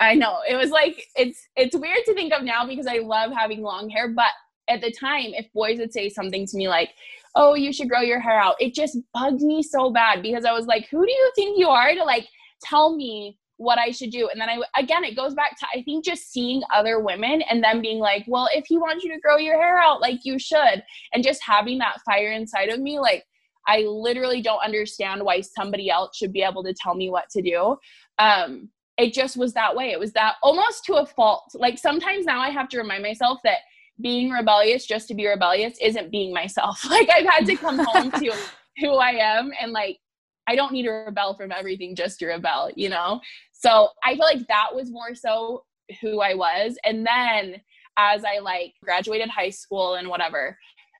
I 0.00 0.14
know. 0.14 0.40
It 0.48 0.56
was 0.56 0.70
like 0.70 1.06
it's 1.16 1.46
it's 1.56 1.76
weird 1.76 2.04
to 2.06 2.14
think 2.14 2.32
of 2.32 2.42
now 2.42 2.66
because 2.66 2.86
I 2.86 2.98
love 2.98 3.32
having 3.32 3.62
long 3.62 3.88
hair, 3.88 4.08
but 4.08 4.30
at 4.68 4.80
the 4.80 4.90
time 4.90 5.26
if 5.28 5.52
boys 5.52 5.78
would 5.78 5.92
say 5.92 6.08
something 6.08 6.46
to 6.46 6.56
me 6.56 6.68
like, 6.68 6.90
"Oh, 7.34 7.54
you 7.54 7.72
should 7.72 7.88
grow 7.88 8.00
your 8.00 8.20
hair 8.20 8.38
out." 8.38 8.56
It 8.60 8.74
just 8.74 8.98
bugged 9.12 9.40
me 9.40 9.62
so 9.62 9.90
bad 9.90 10.20
because 10.20 10.44
I 10.44 10.52
was 10.52 10.66
like, 10.66 10.88
"Who 10.90 11.06
do 11.06 11.12
you 11.12 11.32
think 11.36 11.58
you 11.58 11.68
are 11.68 11.94
to 11.94 12.04
like 12.04 12.26
tell 12.62 12.96
me 12.96 13.38
what 13.56 13.78
I 13.78 13.90
should 13.90 14.10
do. 14.10 14.28
And 14.28 14.40
then 14.40 14.48
I, 14.48 14.60
again, 14.76 15.04
it 15.04 15.16
goes 15.16 15.34
back 15.34 15.58
to, 15.60 15.66
I 15.72 15.82
think 15.82 16.04
just 16.04 16.32
seeing 16.32 16.62
other 16.74 16.98
women 17.00 17.42
and 17.42 17.62
them 17.62 17.80
being 17.80 17.98
like, 17.98 18.24
well, 18.26 18.48
if 18.52 18.64
he 18.66 18.78
wants 18.78 19.04
you 19.04 19.12
to 19.12 19.20
grow 19.20 19.36
your 19.36 19.60
hair 19.60 19.78
out, 19.78 20.00
like 20.00 20.24
you 20.24 20.38
should. 20.38 20.82
And 21.12 21.22
just 21.22 21.42
having 21.42 21.78
that 21.78 22.00
fire 22.04 22.32
inside 22.32 22.68
of 22.68 22.80
me, 22.80 22.98
like, 22.98 23.24
I 23.66 23.80
literally 23.80 24.42
don't 24.42 24.62
understand 24.62 25.22
why 25.22 25.40
somebody 25.40 25.90
else 25.90 26.16
should 26.16 26.32
be 26.32 26.42
able 26.42 26.62
to 26.64 26.74
tell 26.74 26.94
me 26.94 27.10
what 27.10 27.28
to 27.30 27.42
do. 27.42 27.76
Um, 28.18 28.68
it 28.96 29.12
just 29.12 29.36
was 29.36 29.52
that 29.54 29.74
way. 29.74 29.90
It 29.90 29.98
was 29.98 30.12
that 30.12 30.36
almost 30.42 30.84
to 30.84 30.94
a 30.94 31.06
fault. 31.06 31.50
Like 31.54 31.78
sometimes 31.78 32.26
now 32.26 32.40
I 32.40 32.50
have 32.50 32.68
to 32.70 32.78
remind 32.78 33.02
myself 33.02 33.38
that 33.44 33.58
being 34.00 34.30
rebellious 34.30 34.86
just 34.86 35.08
to 35.08 35.14
be 35.14 35.26
rebellious 35.26 35.76
isn't 35.80 36.10
being 36.10 36.32
myself. 36.32 36.84
Like 36.90 37.08
I've 37.12 37.26
had 37.26 37.46
to 37.46 37.56
come 37.56 37.78
home 37.78 38.10
to 38.12 38.34
who 38.78 38.94
I 38.96 39.10
am 39.10 39.52
and 39.60 39.72
like 39.72 39.98
I 40.46 40.56
don't 40.56 40.72
need 40.72 40.82
to 40.84 40.90
rebel 40.90 41.34
from 41.34 41.52
everything 41.52 41.94
just 41.94 42.18
to 42.18 42.26
rebel, 42.26 42.70
you 42.76 42.88
know? 42.88 43.20
So 43.52 43.88
I 44.04 44.14
feel 44.14 44.26
like 44.26 44.46
that 44.48 44.68
was 44.74 44.90
more 44.90 45.14
so 45.14 45.64
who 46.00 46.20
I 46.20 46.34
was. 46.34 46.76
And 46.84 47.06
then 47.06 47.60
as 47.96 48.24
I 48.24 48.40
like 48.40 48.74
graduated 48.82 49.30
high 49.30 49.50
school 49.50 49.94
and 49.94 50.08
whatever, 50.08 50.58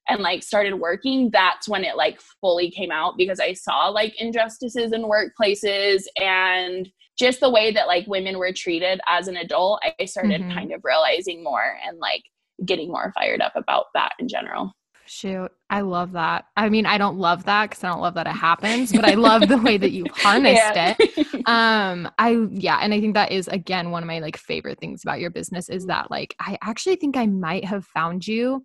and 0.09 0.21
like 0.21 0.43
started 0.43 0.75
working, 0.75 1.31
that's 1.31 1.69
when 1.69 1.85
it 1.85 1.97
like 1.97 2.21
fully 2.41 2.71
came 2.71 2.91
out 2.91 3.15
because 3.17 3.41
I 3.41 3.53
saw 3.53 3.89
like 3.89 4.21
injustices 4.21 4.93
in 4.93 5.05
workplaces 5.05 6.05
and 6.21 6.89
just 7.19 7.41
the 7.41 7.51
way 7.51 7.73
that 7.73 7.87
like 7.87 8.07
women 8.07 8.39
were 8.39 8.53
treated 8.53 9.01
as 9.09 9.29
an 9.29 9.37
adult. 9.37 9.83
I 9.99 10.05
started 10.05 10.43
mm-hmm. 10.43 10.53
kind 10.53 10.73
of 10.73 10.81
realizing 10.85 11.43
more 11.43 11.79
and 11.87 11.99
like 11.99 12.23
getting 12.65 12.89
more 12.89 13.13
fired 13.15 13.41
up 13.41 13.53
about 13.57 13.87
that 13.95 14.13
in 14.19 14.29
general. 14.29 14.73
Shoot, 15.07 15.53
I 15.69 15.83
love 15.83 16.13
that. 16.13 16.47
I 16.57 16.71
mean, 16.71 16.87
I 16.87 16.97
don't 16.97 17.19
love 17.19 17.45
that 17.45 17.69
because 17.69 17.85
I 17.85 17.91
don't 17.91 18.01
love 18.01 18.15
that 18.15 18.27
it 18.27 18.31
happens, 18.31 18.91
but 18.91 19.05
I 19.05 19.15
love 19.15 19.49
the 19.49 19.59
way 19.59 19.77
that 19.77 19.91
you 19.91 20.07
harnessed 20.15 20.75
yeah. 20.75 20.95
it. 20.99 21.27
Um, 21.47 22.11
I 22.19 22.47
yeah, 22.53 22.79
and 22.81 22.95
I 22.95 23.01
think 23.03 23.13
that 23.17 23.31
is 23.31 23.49
again 23.49 23.91
one 23.91 24.03
of 24.03 24.07
my 24.07 24.19
like 24.21 24.39
favorite 24.39 24.81
things 24.81 25.03
about 25.05 25.21
your 25.21 25.29
business 25.29 25.69
is 25.69 25.85
that 25.87 26.11
like 26.11 26.35
I 26.41 26.57
actually 26.63 26.97
think 26.97 27.19
I 27.19 27.27
might 27.27 27.67
have 27.67 27.85
found 27.85 28.27
you 28.27 28.65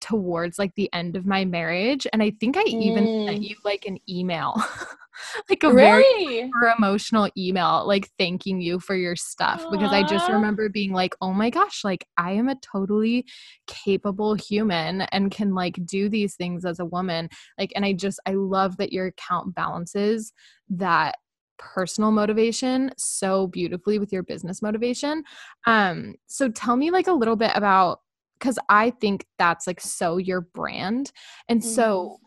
towards 0.00 0.58
like 0.58 0.74
the 0.74 0.92
end 0.92 1.16
of 1.16 1.26
my 1.26 1.44
marriage, 1.44 2.06
and 2.12 2.22
I 2.22 2.30
think 2.40 2.56
I 2.56 2.62
even 2.62 3.04
mm. 3.04 3.26
sent 3.26 3.42
you 3.42 3.56
like 3.64 3.86
an 3.86 3.98
email 4.08 4.54
like 5.48 5.62
a 5.62 5.72
really? 5.72 6.50
very 6.60 6.72
emotional 6.76 7.28
email 7.36 7.84
like 7.86 8.08
thanking 8.18 8.60
you 8.60 8.80
for 8.80 8.94
your 8.94 9.16
stuff 9.16 9.64
Aww. 9.64 9.70
because 9.70 9.92
I 9.92 10.02
just 10.02 10.30
remember 10.30 10.68
being 10.68 10.92
like, 10.92 11.14
"Oh 11.20 11.32
my 11.32 11.50
gosh, 11.50 11.84
like 11.84 12.06
I 12.16 12.32
am 12.32 12.48
a 12.48 12.56
totally 12.56 13.26
capable 13.66 14.34
human 14.34 15.02
and 15.02 15.30
can 15.30 15.54
like 15.54 15.78
do 15.84 16.08
these 16.08 16.34
things 16.34 16.64
as 16.64 16.78
a 16.78 16.84
woman." 16.84 17.28
Like 17.58 17.72
and 17.76 17.84
I 17.84 17.92
just 17.92 18.20
I 18.26 18.32
love 18.32 18.76
that 18.78 18.92
your 18.92 19.06
account 19.06 19.54
balances 19.54 20.32
that 20.70 21.16
personal 21.58 22.10
motivation 22.10 22.90
so 22.96 23.46
beautifully 23.46 23.98
with 23.98 24.12
your 24.12 24.22
business 24.22 24.62
motivation. 24.62 25.24
Um 25.66 26.14
so 26.26 26.48
tell 26.48 26.76
me 26.76 26.90
like 26.90 27.06
a 27.06 27.12
little 27.12 27.36
bit 27.36 27.52
about 27.54 28.00
cuz 28.40 28.58
I 28.68 28.90
think 28.90 29.26
that's 29.38 29.66
like 29.66 29.80
so 29.80 30.16
your 30.16 30.40
brand. 30.40 31.12
And 31.48 31.60
mm-hmm. 31.60 31.70
so 31.70 32.20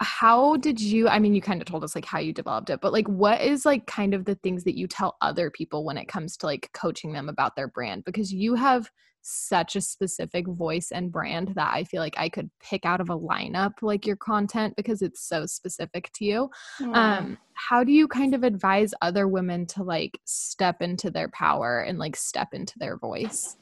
how 0.00 0.56
did 0.56 0.80
you 0.80 1.08
i 1.08 1.18
mean 1.18 1.34
you 1.34 1.40
kind 1.40 1.60
of 1.60 1.66
told 1.66 1.84
us 1.84 1.94
like 1.94 2.04
how 2.04 2.18
you 2.18 2.32
developed 2.32 2.68
it 2.70 2.80
but 2.80 2.92
like 2.92 3.06
what 3.08 3.40
is 3.40 3.64
like 3.64 3.86
kind 3.86 4.12
of 4.12 4.24
the 4.24 4.34
things 4.36 4.64
that 4.64 4.76
you 4.76 4.86
tell 4.86 5.16
other 5.20 5.50
people 5.50 5.84
when 5.84 5.96
it 5.96 6.08
comes 6.08 6.36
to 6.36 6.46
like 6.46 6.68
coaching 6.74 7.12
them 7.12 7.28
about 7.28 7.54
their 7.56 7.68
brand 7.68 8.04
because 8.04 8.32
you 8.32 8.54
have 8.54 8.90
such 9.22 9.74
a 9.74 9.80
specific 9.80 10.46
voice 10.46 10.90
and 10.92 11.10
brand 11.10 11.48
that 11.54 11.72
i 11.72 11.82
feel 11.84 12.00
like 12.00 12.16
i 12.18 12.28
could 12.28 12.50
pick 12.60 12.84
out 12.84 13.00
of 13.00 13.08
a 13.08 13.18
lineup 13.18 13.72
like 13.80 14.04
your 14.04 14.16
content 14.16 14.74
because 14.76 15.00
it's 15.00 15.26
so 15.26 15.46
specific 15.46 16.10
to 16.12 16.24
you 16.24 16.50
um 16.92 17.38
how 17.54 17.82
do 17.82 17.92
you 17.92 18.06
kind 18.06 18.34
of 18.34 18.42
advise 18.44 18.92
other 19.00 19.26
women 19.26 19.64
to 19.64 19.82
like 19.82 20.18
step 20.24 20.82
into 20.82 21.10
their 21.10 21.28
power 21.28 21.80
and 21.80 21.98
like 21.98 22.16
step 22.16 22.48
into 22.52 22.78
their 22.78 22.98
voice 22.98 23.56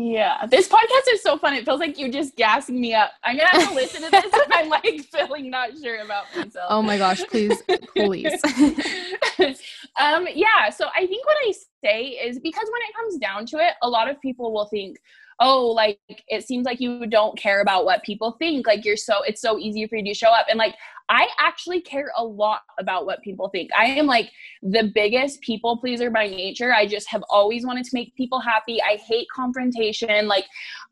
yeah, 0.00 0.46
this 0.46 0.68
podcast 0.68 1.12
is 1.12 1.22
so 1.24 1.36
fun. 1.38 1.54
It 1.54 1.64
feels 1.64 1.80
like 1.80 1.98
you're 1.98 2.08
just 2.08 2.36
gassing 2.36 2.80
me 2.80 2.94
up. 2.94 3.10
I'm 3.24 3.36
gonna 3.36 3.48
have 3.48 3.68
to 3.68 3.74
listen 3.74 4.00
to 4.02 4.10
this 4.12 4.26
if 4.26 4.48
I'm 4.52 4.68
like 4.68 5.00
feeling 5.12 5.50
not 5.50 5.70
sure 5.76 5.98
about 6.02 6.24
myself. 6.36 6.66
Oh 6.70 6.82
my 6.82 6.96
gosh, 6.96 7.20
please, 7.24 7.60
please. 7.96 8.40
um, 9.98 10.28
yeah. 10.32 10.70
So 10.70 10.86
I 10.96 11.04
think 11.04 11.26
what 11.26 11.36
I 11.44 11.52
say 11.82 12.02
is 12.10 12.38
because 12.38 12.68
when 12.70 12.82
it 12.88 12.94
comes 12.94 13.18
down 13.18 13.44
to 13.46 13.56
it, 13.56 13.74
a 13.82 13.88
lot 13.88 14.08
of 14.08 14.20
people 14.20 14.52
will 14.52 14.66
think, 14.66 15.00
oh, 15.40 15.66
like 15.66 16.00
it 16.28 16.46
seems 16.46 16.64
like 16.64 16.80
you 16.80 17.06
don't 17.06 17.38
care 17.38 17.60
about 17.60 17.84
what 17.84 18.02
people 18.02 18.32
think. 18.38 18.66
Like 18.66 18.84
you're 18.84 18.96
so, 18.96 19.22
it's 19.22 19.40
so 19.40 19.58
easy 19.58 19.86
for 19.86 19.96
you 19.96 20.04
to 20.04 20.14
show 20.14 20.30
up. 20.30 20.46
And 20.48 20.58
like, 20.58 20.74
I 21.08 21.28
actually 21.38 21.80
care 21.80 22.10
a 22.16 22.24
lot 22.24 22.60
about 22.78 23.06
what 23.06 23.22
people 23.22 23.48
think. 23.48 23.70
I 23.76 23.86
am 23.86 24.06
like 24.06 24.30
the 24.62 24.90
biggest 24.94 25.40
people 25.40 25.78
pleaser 25.78 26.10
by 26.10 26.26
nature. 26.26 26.72
I 26.72 26.86
just 26.86 27.08
have 27.08 27.22
always 27.30 27.64
wanted 27.64 27.84
to 27.84 27.90
make 27.94 28.14
people 28.14 28.40
happy. 28.40 28.82
I 28.82 28.96
hate 28.96 29.26
confrontation. 29.34 30.28
Like, 30.28 30.44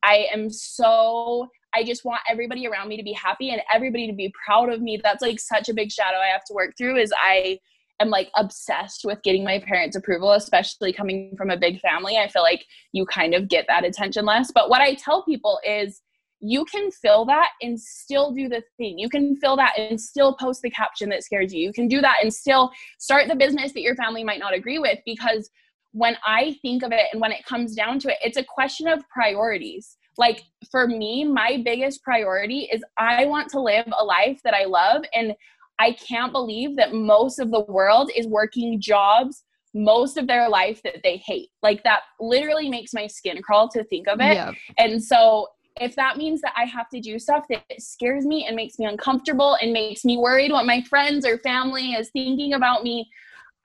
I 0.03 0.27
am 0.33 0.49
so 0.49 1.49
I 1.75 1.85
just 1.85 2.07
want 2.07 2.23
everybody 2.31 2.67
around 2.67 2.89
me 2.89 2.97
to 2.97 3.03
be 3.03 3.13
happy 3.13 3.51
and 3.51 3.61
everybody 3.73 4.07
to 4.07 4.15
be 4.15 4.33
proud 4.47 4.73
of 4.73 4.81
me. 4.81 4.99
That's 5.03 5.21
like 5.21 5.39
such 5.39 5.69
a 5.69 5.75
big 5.75 5.93
shadow 5.93 6.17
I 6.17 6.29
have 6.29 6.45
to 6.45 6.55
work 6.55 6.73
through 6.79 6.97
is 6.97 7.13
I 7.23 7.59
am 8.01 8.11
like 8.11 8.31
obsessed 8.37 9.05
with 9.05 9.23
getting 9.23 9.45
my 9.45 9.59
parents' 9.59 9.97
approval, 9.97 10.33
especially 10.33 10.93
coming 10.93 11.35
from 11.37 11.51
a 11.51 11.57
big 11.57 11.81
family. 11.81 12.17
I 12.17 12.29
feel 12.29 12.43
like 12.43 12.65
you 12.93 13.07
kind 13.07 13.35
of 13.35 13.49
get 13.49 13.67
that 13.69 13.85
attention 13.85 14.25
less. 14.25 14.51
But 14.53 14.69
what 14.69 14.81
I 14.81 14.95
tell 14.95 15.25
people 15.25 15.59
is 15.67 16.03
you 16.41 16.65
can 16.67 16.91
fill 16.91 17.25
that 17.27 17.51
and 17.63 17.81
still 17.81 18.33
do 18.33 18.49
the 18.49 18.63
thing. 18.77 18.99
You 18.99 19.09
can 19.09 19.37
fill 19.37 19.57
that 19.57 19.79
and 19.79 20.01
still 20.01 20.35
post 20.35 20.63
the 20.63 20.71
caption 20.71 21.09
that 21.09 21.23
scares 21.23 21.53
you. 21.53 21.63
You 21.63 21.73
can 21.73 21.89
do 21.89 22.01
that 22.01 22.17
and 22.23 22.33
still 22.33 22.71
start 22.99 23.29
the 23.29 23.37
business 23.37 23.73
that 23.73 23.81
your 23.81 23.97
family 23.97 24.23
might 24.23 24.39
not 24.39 24.55
agree 24.55 24.79
with 24.79 24.99
because 25.07 25.51
when 25.93 26.17
I 26.27 26.57
think 26.61 26.83
of 26.83 26.93
it 26.93 27.07
and 27.13 27.23
when 27.23 27.33
it 27.33 27.45
comes 27.47 27.75
down 27.75 27.99
to 28.01 28.09
it, 28.09 28.19
it's 28.23 28.37
a 28.37 28.45
question 28.45 28.87
of 28.87 29.09
priorities. 29.09 29.97
Like 30.19 30.43
for 30.71 30.87
me, 30.87 31.25
my 31.25 31.63
biggest 31.65 32.03
priority 32.03 32.69
is 32.73 32.83
I 32.99 33.25
want 33.27 33.49
to 33.51 33.61
live 33.61 33.87
a 33.99 34.05
life 34.05 34.41
that 34.45 34.55
I 34.55 34.65
love 34.65 35.05
and 35.15 35.33
I 35.79 35.93
can't 35.93 36.33
believe 36.33 36.77
that 36.77 36.95
most 36.95 37.39
of 37.39 37.51
the 37.51 37.61
world 37.61 38.11
is 38.17 38.27
working 38.27 38.81
jobs 38.81 39.45
most 39.75 40.17
of 40.17 40.27
their 40.27 40.49
life 40.49 40.83
that 40.83 41.03
they 41.03 41.19
hate. 41.19 41.51
Like 41.63 41.85
that 41.85 42.01
literally 42.19 42.69
makes 42.69 42.95
my 42.95 43.07
skin 43.07 43.43
crawl 43.43 43.69
to 43.71 43.85
think 43.85 44.09
of 44.09 44.21
it. 44.21 44.35
Yeah. 44.35 44.53
And 44.79 45.03
so 45.03 45.49
if 45.79 45.95
that 45.97 46.17
means 46.17 46.41
that 46.41 46.55
I 46.57 46.65
have 46.65 46.89
to 46.91 47.01
do 47.01 47.19
stuff 47.19 47.45
that 47.51 47.63
scares 47.79 48.25
me 48.25 48.47
and 48.47 48.57
makes 48.57 48.79
me 48.79 48.87
uncomfortable 48.87 49.59
and 49.61 49.73
makes 49.73 50.05
me 50.05 50.17
worried 50.17 50.51
what 50.51 50.65
my 50.65 50.81
friends 50.83 51.27
or 51.27 51.39
family 51.39 51.93
is 51.93 52.09
thinking 52.11 52.55
about 52.55 52.83
me, 52.83 53.07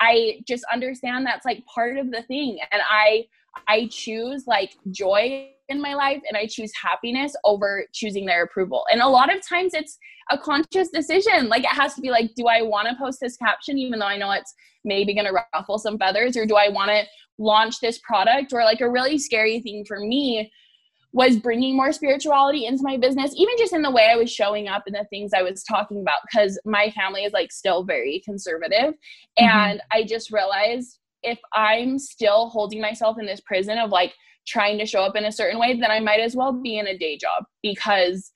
I 0.02 0.42
just 0.46 0.66
understand 0.72 1.26
that's 1.26 1.46
like 1.46 1.66
part 1.66 1.98
of 1.98 2.12
the 2.12 2.24
thing. 2.24 2.60
And 2.72 2.82
I 2.90 3.28
I 3.68 3.88
choose 3.92 4.48
like 4.48 4.74
joy 4.92 5.52
in 5.72 5.82
my 5.82 5.94
life 5.94 6.22
and 6.28 6.38
I 6.38 6.46
choose 6.46 6.72
happiness 6.82 7.34
over 7.44 7.86
choosing 7.94 8.26
their 8.26 8.44
approval. 8.44 8.86
And 8.92 9.02
a 9.02 9.08
lot 9.08 9.34
of 9.34 9.46
times 9.46 9.74
it's 9.74 9.98
a 10.30 10.38
conscious 10.38 10.90
decision. 10.90 11.50
Like 11.50 11.64
it 11.64 11.70
has 11.70 11.96
to 11.96 12.02
be 12.02 12.12
like, 12.12 12.32
do 12.36 12.48
I 12.48 12.62
want 12.62 12.88
to 12.90 12.96
post 12.96 13.20
this 13.20 13.38
caption 13.38 13.78
even 13.78 14.00
though 14.00 14.06
I 14.06 14.18
know 14.18 14.32
it's 14.32 14.54
maybe 14.84 15.14
going 15.14 15.28
to 15.28 15.44
ruffle 15.54 15.80
some 15.80 15.98
feathers 15.98 16.38
or 16.38 16.46
do 16.46 16.56
I 16.56 16.70
want 16.70 16.92
to 16.92 17.04
launch 17.38 17.80
this 17.80 18.00
product 18.00 18.54
or 18.54 18.64
like 18.64 18.82
a 18.82 18.90
really 18.90 19.18
scary 19.18 19.60
thing 19.62 19.86
for 19.88 20.00
me 20.00 20.52
was 21.14 21.38
bringing 21.38 21.76
more 21.76 21.92
spirituality 21.92 22.66
into 22.66 22.84
my 22.84 22.98
business 22.98 23.34
even 23.36 23.54
just 23.58 23.74
in 23.74 23.82
the 23.82 23.92
way 23.92 24.10
I 24.10 24.16
was 24.16 24.32
showing 24.32 24.68
up 24.68 24.84
and 24.86 24.96
the 24.96 25.06
things 25.10 25.32
I 25.34 25.42
was 25.42 25.64
talking 25.64 26.02
about 26.02 26.20
because 26.30 26.60
my 26.66 26.90
family 26.92 27.24
is 27.24 27.34
like 27.34 27.52
still 27.52 27.84
very 27.84 28.22
conservative 28.24 28.94
mm-hmm. 28.94 29.46
and 29.46 29.82
I 29.92 30.04
just 30.04 30.32
realized 30.32 31.00
if 31.24 31.40
I'm 31.54 32.00
still 32.00 32.50
holding 32.50 32.82
myself 32.82 33.18
in 33.20 33.26
this 33.26 33.42
prison 33.42 33.78
of 33.78 33.90
like 33.90 34.14
trying 34.48 34.78
to 34.80 34.86
show 34.86 35.04
up 35.04 35.16
in 35.16 35.26
a 35.26 35.32
certain 35.32 35.60
way, 35.60 35.80
then 35.80 35.92
I 35.92 36.00
might 36.00 36.20
as 36.20 36.36
well 36.36 36.54
be 36.54 36.78
in 36.78 36.88
a 36.88 36.98
day 36.98 37.18
job 37.18 37.44
because 37.62 38.32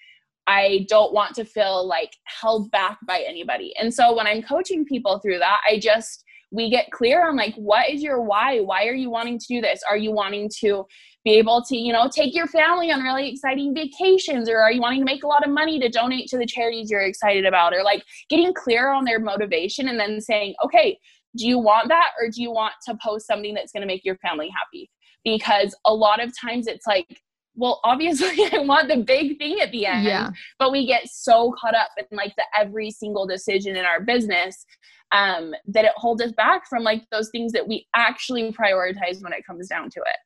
I 0.47 0.85
don't 0.89 1.13
want 1.13 1.35
to 1.35 1.45
feel 1.45 1.87
like 1.87 2.11
held 2.25 2.69
back 2.71 2.99
by 3.07 3.23
anybody. 3.27 3.73
And 3.79 3.93
so 3.93 4.15
when 4.15 4.27
I'm 4.27 4.43
coaching 4.43 4.85
people 4.85 5.19
through 5.19 5.39
that, 5.39 5.59
I 5.67 5.79
just, 5.79 6.23
we 6.51 6.69
get 6.69 6.91
clear 6.91 7.27
on 7.27 7.35
like, 7.35 7.55
what 7.55 7.89
is 7.89 8.03
your 8.03 8.21
why? 8.21 8.59
Why 8.59 8.85
are 8.85 8.93
you 8.93 9.09
wanting 9.09 9.39
to 9.39 9.45
do 9.47 9.61
this? 9.61 9.81
Are 9.89 9.97
you 9.97 10.11
wanting 10.11 10.49
to 10.59 10.85
be 11.23 11.31
able 11.31 11.63
to, 11.63 11.75
you 11.75 11.91
know, 11.91 12.07
take 12.07 12.35
your 12.35 12.45
family 12.45 12.91
on 12.91 13.01
really 13.01 13.27
exciting 13.27 13.73
vacations? 13.73 14.47
Or 14.47 14.59
are 14.59 14.71
you 14.71 14.81
wanting 14.81 14.99
to 14.99 15.05
make 15.05 15.23
a 15.23 15.27
lot 15.27 15.45
of 15.45 15.51
money 15.51 15.79
to 15.79 15.89
donate 15.89 16.27
to 16.29 16.37
the 16.37 16.45
charities 16.45 16.91
you're 16.91 17.01
excited 17.01 17.45
about? 17.45 17.73
Or 17.73 17.83
like 17.83 18.03
getting 18.29 18.53
clear 18.53 18.89
on 18.89 19.05
their 19.05 19.19
motivation 19.19 19.89
and 19.89 19.99
then 19.99 20.21
saying, 20.21 20.53
okay, 20.63 20.99
do 21.35 21.47
you 21.47 21.57
want 21.57 21.89
that 21.89 22.11
or 22.21 22.29
do 22.29 22.41
you 22.41 22.51
want 22.51 22.73
to 22.87 22.95
post 23.03 23.25
something 23.25 23.55
that's 23.55 23.71
going 23.71 23.81
to 23.81 23.87
make 23.87 24.05
your 24.05 24.17
family 24.17 24.49
happy 24.55 24.89
because 25.25 25.75
a 25.85 25.93
lot 25.93 26.23
of 26.23 26.31
times 26.39 26.67
it's 26.67 26.87
like 26.87 27.21
well, 27.57 27.79
obviously 27.83 28.27
I 28.53 28.59
want 28.59 28.89
the 28.89 28.97
big 28.97 29.37
thing 29.37 29.59
at 29.61 29.71
the 29.71 29.85
end. 29.85 30.05
Yeah. 30.05 30.31
But 30.59 30.71
we 30.71 30.85
get 30.85 31.07
so 31.07 31.53
caught 31.59 31.75
up 31.75 31.89
in 31.97 32.17
like 32.17 32.35
the 32.35 32.43
every 32.57 32.91
single 32.91 33.25
decision 33.25 33.75
in 33.75 33.85
our 33.85 34.01
business 34.01 34.65
um, 35.11 35.53
that 35.67 35.85
it 35.85 35.91
holds 35.95 36.21
us 36.21 36.31
back 36.33 36.67
from 36.67 36.83
like 36.83 37.03
those 37.11 37.29
things 37.29 37.51
that 37.53 37.67
we 37.67 37.87
actually 37.95 38.51
prioritize 38.51 39.21
when 39.21 39.33
it 39.33 39.45
comes 39.45 39.67
down 39.67 39.89
to 39.91 40.01
it. 40.01 40.17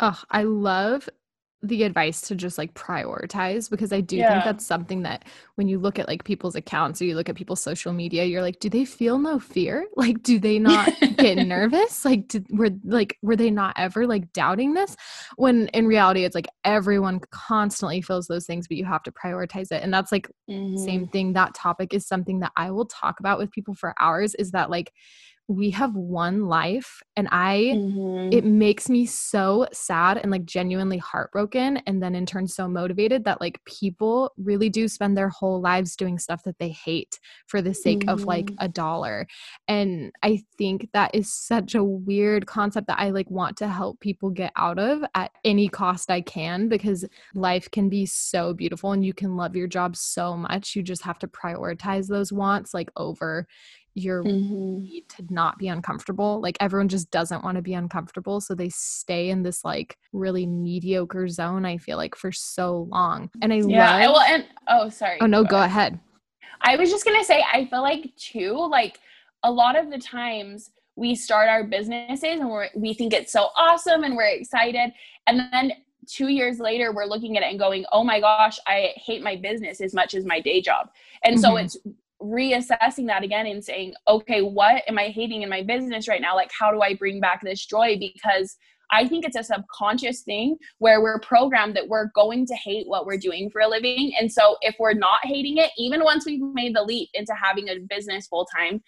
Oh, 0.00 0.20
I 0.30 0.42
love 0.44 1.08
the 1.62 1.84
advice 1.84 2.20
to 2.22 2.34
just 2.34 2.58
like 2.58 2.74
prioritize 2.74 3.70
because 3.70 3.92
I 3.92 4.00
do 4.00 4.18
Yeah. 4.18 4.24
think 4.24 4.42
that's 4.44 4.66
something 4.66 5.02
that 5.02 5.24
when 5.54 5.68
you 5.68 5.78
look 5.78 5.98
at 5.98 6.08
like 6.08 6.24
people's 6.24 6.56
accounts 6.56 7.00
or 7.00 7.04
you 7.04 7.14
look 7.14 7.28
at 7.28 7.36
people's 7.36 7.62
social 7.62 7.92
media, 7.92 8.24
you're 8.24 8.42
like, 8.42 8.58
do 8.58 8.68
they 8.68 8.84
feel 8.84 9.18
no 9.18 9.38
fear? 9.38 9.86
Like, 9.96 10.22
do 10.24 10.40
they 10.40 10.58
not 10.58 10.94
get 11.14 11.38
nervous? 11.38 12.04
Like, 12.04 12.26
did, 12.28 12.46
were 12.50 12.70
like 12.84 13.16
were 13.22 13.36
they 13.36 13.50
not 13.50 13.74
ever 13.78 14.06
like 14.06 14.32
doubting 14.32 14.74
this? 14.74 14.96
When 15.36 15.68
in 15.68 15.86
reality, 15.86 16.24
it's 16.24 16.34
like 16.34 16.48
everyone 16.64 17.20
constantly 17.30 18.02
feels 18.02 18.26
those 18.26 18.46
things, 18.46 18.66
but 18.66 18.76
you 18.76 18.84
have 18.84 19.02
to 19.04 19.12
prioritize 19.12 19.70
it, 19.70 19.82
and 19.82 19.94
that's 19.94 20.10
like 20.10 20.28
Mm-hmm. 20.48 20.74
same 20.74 21.06
thing 21.08 21.34
that 21.34 21.54
topic 21.54 21.92
is 21.92 22.06
something 22.06 22.40
that 22.40 22.50
i 22.56 22.70
will 22.70 22.86
talk 22.86 23.20
about 23.20 23.38
with 23.38 23.50
people 23.50 23.74
for 23.74 23.94
hours 24.00 24.34
is 24.36 24.52
that 24.52 24.70
like 24.70 24.90
we 25.52 25.70
have 25.70 25.94
one 25.94 26.46
life 26.46 27.02
and 27.16 27.28
i 27.32 27.76
Mhm. 27.76 28.30
it 28.30 28.46
makes 28.46 28.88
me 28.88 29.04
so 29.04 29.66
sad 29.74 30.16
and 30.16 30.30
like 30.30 30.46
genuinely 30.46 30.96
heartbroken 30.96 31.76
and 31.86 32.02
then 32.02 32.14
in 32.14 32.24
turn 32.24 32.46
so 32.48 32.66
motivated 32.66 33.24
that 33.24 33.40
like 33.42 33.62
people 33.66 34.32
really 34.38 34.70
do 34.70 34.88
spend 34.88 35.16
their 35.18 35.28
whole 35.28 35.60
lives 35.60 35.94
doing 35.96 36.18
stuff 36.18 36.42
that 36.44 36.58
they 36.58 36.70
hate 36.70 37.20
for 37.46 37.60
the 37.60 37.74
sake 37.74 38.04
of 38.08 38.24
like 38.26 38.50
Mhm. 38.50 38.56
a 38.58 38.68
dollar 38.68 39.26
and 39.68 40.12
i 40.22 40.42
think 40.56 40.88
that 40.92 41.14
is 41.14 41.32
such 41.32 41.74
a 41.74 41.84
weird 41.84 42.46
concept 42.46 42.86
that 42.86 42.98
i 42.98 43.10
like 43.10 43.30
want 43.30 43.56
to 43.56 43.68
help 43.68 44.00
people 44.00 44.30
get 44.30 44.52
out 44.56 44.78
of 44.78 45.04
at 45.14 45.30
any 45.44 45.68
cost 45.68 46.10
i 46.10 46.20
can 46.20 46.68
because 46.68 47.04
life 47.34 47.70
can 47.70 47.88
be 47.88 48.06
so 48.06 48.54
beautiful 48.54 48.92
and 48.92 49.04
you 49.04 49.12
can 49.12 49.36
love 49.36 49.54
your 49.56 49.66
job 49.68 49.96
so 49.96 50.36
much 50.36 50.74
you 50.74 50.82
just 50.82 51.02
have 51.02 51.18
to 51.18 51.28
prioritize 51.28 52.08
those 52.08 52.32
wants 52.32 52.72
like 52.74 52.90
over 52.96 53.46
your 53.94 54.24
Mhm. 54.24 54.82
need 54.82 55.08
to 55.10 55.24
not 55.28 55.58
be 55.58 55.68
uncomfortable. 55.68 56.40
Like 56.40 56.56
everyone 56.60 56.88
just 56.88 57.10
doesn't 57.10 57.44
want 57.44 57.56
to 57.56 57.62
be 57.62 57.74
uncomfortable. 57.74 58.40
So 58.40 58.54
they 58.54 58.70
stay 58.70 59.28
in 59.30 59.42
this 59.42 59.64
like 59.64 59.96
really 60.12 60.46
mediocre 60.46 61.28
zone, 61.28 61.64
I 61.66 61.76
feel 61.78 61.96
like, 61.98 62.14
for 62.14 62.32
so 62.32 62.88
long. 62.90 63.30
And 63.42 63.52
I 63.52 63.56
Yeah. 63.56 63.90
I- 63.94 64.06
love 64.06 64.14
Well, 64.14 64.20
and 64.22 64.44
oh, 64.68 64.88
sorry. 64.88 65.18
Oh 65.20 65.26
no, 65.26 65.44
go 65.44 65.60
ahead. 65.62 66.00
I 66.62 66.76
was 66.76 66.90
just 66.90 67.04
gonna 67.04 67.24
say, 67.24 67.44
I 67.52 67.66
feel 67.66 67.82
like 67.82 68.14
too, 68.16 68.52
like 68.70 68.98
a 69.42 69.50
lot 69.50 69.76
of 69.76 69.90
the 69.90 69.98
times 69.98 70.70
we 70.96 71.14
start 71.14 71.48
our 71.48 71.64
businesses 71.64 72.22
and 72.22 72.48
we're, 72.50 72.68
we 72.74 72.94
think 72.94 73.12
it's 73.12 73.32
so 73.32 73.48
awesome 73.56 74.04
and 74.04 74.16
we're 74.16 74.24
excited, 74.28 74.92
and 75.26 75.40
then 75.52 75.72
two 76.06 76.28
years 76.28 76.58
later 76.60 76.92
we're 76.92 77.04
looking 77.06 77.36
at 77.36 77.42
it 77.42 77.46
and 77.50 77.58
going, 77.58 77.84
"Oh 77.92 78.04
my 78.04 78.20
gosh, 78.20 78.58
I 78.66 78.92
hate 78.96 79.22
my 79.22 79.36
business 79.36 79.80
as 79.80 79.94
much 79.94 80.14
as 80.14 80.24
my 80.24 80.40
day 80.40 80.60
job," 80.60 80.90
and 81.24 81.38
so 81.40 81.52
Mhm. 81.52 81.64
it's 81.64 81.76
reassessing 82.22 83.06
that 83.06 83.22
again 83.22 83.46
and 83.46 83.64
saying, 83.64 83.94
"Okay, 84.08 84.42
what 84.42 84.82
am 84.88 84.98
I 84.98 85.08
hating 85.08 85.42
in 85.42 85.48
my 85.48 85.62
business 85.62 86.08
right 86.08 86.20
now? 86.20 86.34
Like, 86.34 86.50
how 86.58 86.70
do 86.70 86.82
I 86.82 86.94
bring 86.94 87.20
back 87.20 87.40
this 87.42 87.64
joy?" 87.64 87.98
Because 87.98 88.56
I 88.92 89.08
think 89.08 89.24
it's 89.24 89.36
a 89.36 89.42
subconscious 89.42 90.20
thing 90.20 90.56
where 90.78 91.00
we're 91.00 91.18
programmed 91.20 91.74
that 91.76 91.88
we're 91.88 92.10
going 92.14 92.44
to 92.46 92.54
hate 92.54 92.86
what 92.86 93.06
we're 93.06 93.16
doing 93.16 93.48
for 93.50 93.62
a 93.62 93.68
living. 93.68 94.12
And 94.20 94.30
so 94.30 94.58
if 94.60 94.76
we're 94.78 94.92
not 94.92 95.20
hating 95.24 95.56
it, 95.56 95.70
even 95.78 96.04
once 96.04 96.26
we've 96.26 96.42
made 96.42 96.76
the 96.76 96.82
leap 96.82 97.08
into 97.14 97.32
having 97.34 97.68
a 97.70 97.78
business 97.78 98.26
full 98.26 98.46
time, 98.54 98.82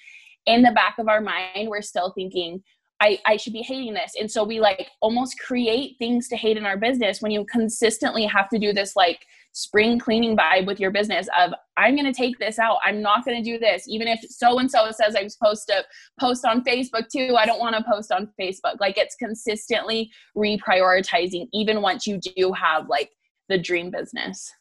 in 0.46 0.62
the 0.62 0.72
back 0.72 0.96
of 0.98 1.08
our 1.08 1.22
mind, 1.22 1.68
we're 1.68 1.80
still 1.80 2.12
thinking, 2.14 2.62
I, 3.00 3.18
I 3.26 3.36
should 3.36 3.52
be 3.52 3.62
hating 3.62 3.94
this. 3.94 4.12
And 4.18 4.30
so 4.30 4.44
we 4.44 4.60
like 4.60 4.90
almost 5.00 5.38
create 5.38 5.96
things 5.98 6.28
to 6.28 6.36
hate 6.36 6.56
in 6.56 6.66
our 6.66 6.76
business 6.76 7.20
when 7.20 7.32
you 7.32 7.44
consistently 7.50 8.26
have 8.26 8.48
to 8.50 8.58
do 8.58 8.72
this 8.72 8.94
like 8.94 9.24
spring 9.54 10.00
cleaning 10.00 10.36
vibe 10.36 10.66
with 10.66 10.80
your 10.80 10.90
business 10.90 11.28
of 11.38 11.52
I'm 11.76 11.94
going 11.94 12.12
to 12.12 12.12
take 12.12 12.38
this 12.38 12.58
out. 12.58 12.78
I'm 12.84 13.00
not 13.00 13.24
going 13.24 13.42
to 13.42 13.50
do 13.50 13.56
this. 13.58 13.84
Even 13.88 14.08
if 14.08 14.20
so 14.28 14.58
and 14.58 14.70
so 14.70 14.90
says 14.90 15.14
I'm 15.16 15.28
supposed 15.28 15.66
to 15.68 15.84
post 16.20 16.44
on 16.44 16.62
Facebook 16.64 17.08
too, 17.08 17.36
I 17.36 17.46
don't 17.46 17.60
want 17.60 17.76
to 17.76 17.84
post 17.84 18.12
on 18.12 18.28
Facebook. 18.38 18.80
Like 18.80 18.98
it's 18.98 19.14
consistently 19.14 20.10
reprioritizing 20.36 21.46
even 21.52 21.82
once 21.82 22.06
you 22.06 22.18
do 22.18 22.52
have 22.52 22.88
like 22.88 23.10
the 23.48 23.56
dream 23.56 23.90
business. 23.90 24.52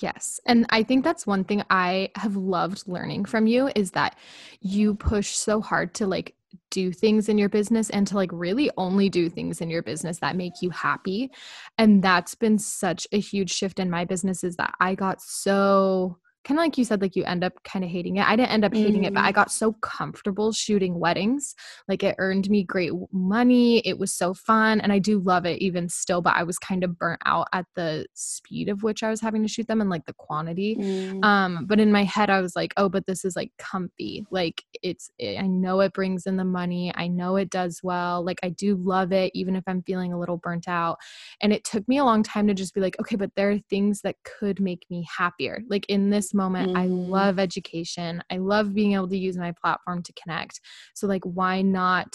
Yes. 0.00 0.38
And 0.46 0.66
I 0.70 0.82
think 0.82 1.02
that's 1.02 1.26
one 1.26 1.42
thing 1.42 1.64
I 1.70 2.10
have 2.14 2.36
loved 2.36 2.86
learning 2.86 3.24
from 3.24 3.46
you 3.46 3.70
is 3.74 3.92
that 3.92 4.16
you 4.60 4.94
push 4.94 5.30
so 5.30 5.60
hard 5.60 5.94
to 5.94 6.06
like 6.06 6.35
do 6.70 6.92
things 6.92 7.28
in 7.28 7.38
your 7.38 7.48
business 7.48 7.90
and 7.90 8.06
to 8.06 8.14
like 8.14 8.30
really 8.32 8.70
only 8.76 9.08
do 9.08 9.28
things 9.28 9.60
in 9.60 9.70
your 9.70 9.82
business 9.82 10.18
that 10.18 10.36
make 10.36 10.62
you 10.62 10.70
happy. 10.70 11.30
And 11.78 12.02
that's 12.02 12.34
been 12.34 12.58
such 12.58 13.06
a 13.12 13.20
huge 13.20 13.52
shift 13.52 13.78
in 13.78 13.90
my 13.90 14.04
business 14.04 14.44
is 14.44 14.56
that 14.56 14.74
I 14.80 14.94
got 14.94 15.20
so 15.20 16.18
kind 16.46 16.60
of 16.60 16.64
like 16.64 16.78
you 16.78 16.84
said 16.84 17.02
like 17.02 17.16
you 17.16 17.24
end 17.24 17.42
up 17.42 17.52
kind 17.64 17.84
of 17.84 17.90
hating 17.90 18.16
it. 18.16 18.28
I 18.28 18.36
didn't 18.36 18.50
end 18.52 18.64
up 18.64 18.72
hating 18.72 19.04
it, 19.04 19.12
but. 19.12 19.24
I 19.24 19.32
got 19.32 19.50
so 19.50 19.72
comfortable 19.72 20.52
shooting 20.52 21.00
weddings. 21.00 21.56
Like 21.88 22.04
it 22.04 22.14
earned 22.18 22.48
me 22.48 22.62
great 22.62 22.92
money. 23.12 23.78
It 23.80 23.98
was 23.98 24.12
so 24.12 24.32
fun 24.32 24.80
and 24.80 24.92
I 24.92 25.00
do 25.00 25.18
love 25.18 25.44
it 25.44 25.60
even 25.60 25.88
still, 25.88 26.22
but 26.22 26.36
I 26.36 26.44
was 26.44 26.58
kind 26.58 26.84
of 26.84 26.96
burnt 26.96 27.20
out 27.26 27.48
at 27.52 27.66
the 27.74 28.06
speed 28.14 28.68
of 28.68 28.84
which 28.84 29.02
I 29.02 29.10
was 29.10 29.20
having 29.20 29.42
to 29.42 29.48
shoot 29.48 29.66
them 29.66 29.80
and 29.80 29.90
like 29.90 30.06
the 30.06 30.12
quantity. 30.12 30.76
Mm. 30.76 31.24
Um, 31.24 31.66
but 31.66 31.80
in 31.80 31.90
my 31.90 32.04
head, 32.04 32.30
I 32.30 32.40
was 32.40 32.54
like, 32.54 32.72
oh, 32.76 32.88
but 32.88 33.06
this 33.06 33.24
is 33.24 33.34
like 33.34 33.50
comfy. 33.58 34.24
Like 34.30 34.62
it's, 34.82 35.10
it, 35.18 35.40
I 35.40 35.48
know 35.48 35.80
it 35.80 35.92
brings 35.92 36.26
in 36.26 36.36
the 36.36 36.44
money. 36.44 36.92
I 36.94 37.08
know 37.08 37.34
it 37.34 37.50
does 37.50 37.80
well. 37.82 38.24
Like 38.24 38.38
I 38.44 38.50
do 38.50 38.76
love 38.76 39.10
it, 39.10 39.32
even 39.34 39.56
if 39.56 39.64
I'm 39.66 39.82
feeling 39.82 40.12
a 40.12 40.18
little 40.20 40.36
burnt 40.36 40.68
out. 40.68 40.98
And 41.40 41.52
it 41.52 41.64
took 41.64 41.88
me 41.88 41.98
a 41.98 42.04
long 42.04 42.22
time 42.22 42.46
to 42.46 42.54
just 42.54 42.74
be 42.74 42.80
like, 42.80 43.00
okay, 43.00 43.16
but 43.16 43.32
there 43.34 43.50
are 43.50 43.58
things 43.68 44.02
that 44.02 44.14
could 44.22 44.60
make 44.60 44.86
me 44.88 45.04
happier. 45.18 45.60
Like 45.68 45.86
in 45.88 46.10
this 46.10 46.32
moment, 46.36 46.76
I 46.76 46.86
Mhm. 46.86 47.08
love 47.08 47.38
education. 47.38 48.22
I 48.30 48.36
love 48.36 48.74
being 48.74 48.92
able 48.92 49.08
to 49.08 49.18
use 49.18 49.36
my 49.36 49.52
platform 49.52 50.02
to 50.04 50.12
connect. 50.12 50.60
So, 50.94 51.06
like, 51.06 51.24
why 51.24 51.62
not? 51.62 52.08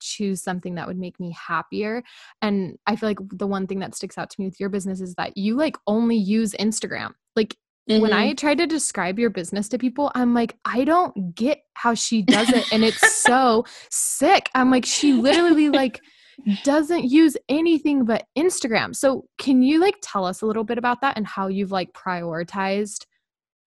choose 0.00 0.40
something 0.40 0.76
that 0.76 0.86
would 0.86 0.96
make 0.96 1.18
me 1.18 1.32
happier 1.48 2.04
and 2.40 2.78
i 2.86 2.94
feel 2.94 3.08
like 3.08 3.18
the 3.32 3.48
one 3.48 3.66
thing 3.66 3.80
that 3.80 3.96
sticks 3.96 4.16
out 4.16 4.30
to 4.30 4.36
me 4.38 4.46
with 4.46 4.60
your 4.60 4.68
business 4.68 5.00
is 5.00 5.12
that 5.16 5.36
you 5.36 5.56
like 5.56 5.76
only 5.88 6.14
use 6.14 6.52
instagram 6.60 7.10
like 7.34 7.56
when 7.88 8.12
Mhm. 8.12 8.14
I 8.14 8.34
try 8.34 8.54
to 8.54 8.66
describe 8.66 9.18
your 9.18 9.30
business 9.30 9.66
to 9.70 9.78
people, 9.78 10.12
I'm 10.14 10.34
like, 10.34 10.56
I 10.64 10.84
don't 10.84 11.34
get 11.34 11.62
how 11.72 11.94
she 11.94 12.20
does 12.20 12.50
it. 12.50 12.66
And 12.70 12.84
it's 12.84 13.00
so 13.24 13.64
sick. 13.90 14.50
I'm 14.54 14.70
like, 14.70 14.84
she 14.84 15.14
literally 15.14 15.70
like 15.70 15.98
doesn't 16.64 17.04
use 17.10 17.34
anything 17.48 18.04
but 18.04 18.26
Instagram. 18.36 18.94
So 18.94 19.24
can 19.38 19.62
you 19.62 19.80
like 19.80 19.96
tell 20.02 20.26
us 20.26 20.42
a 20.42 20.46
little 20.46 20.64
bit 20.64 20.76
about 20.76 21.00
that 21.00 21.16
and 21.16 21.26
how 21.26 21.48
you've 21.48 21.72
like 21.72 21.92
prioritized 21.94 23.06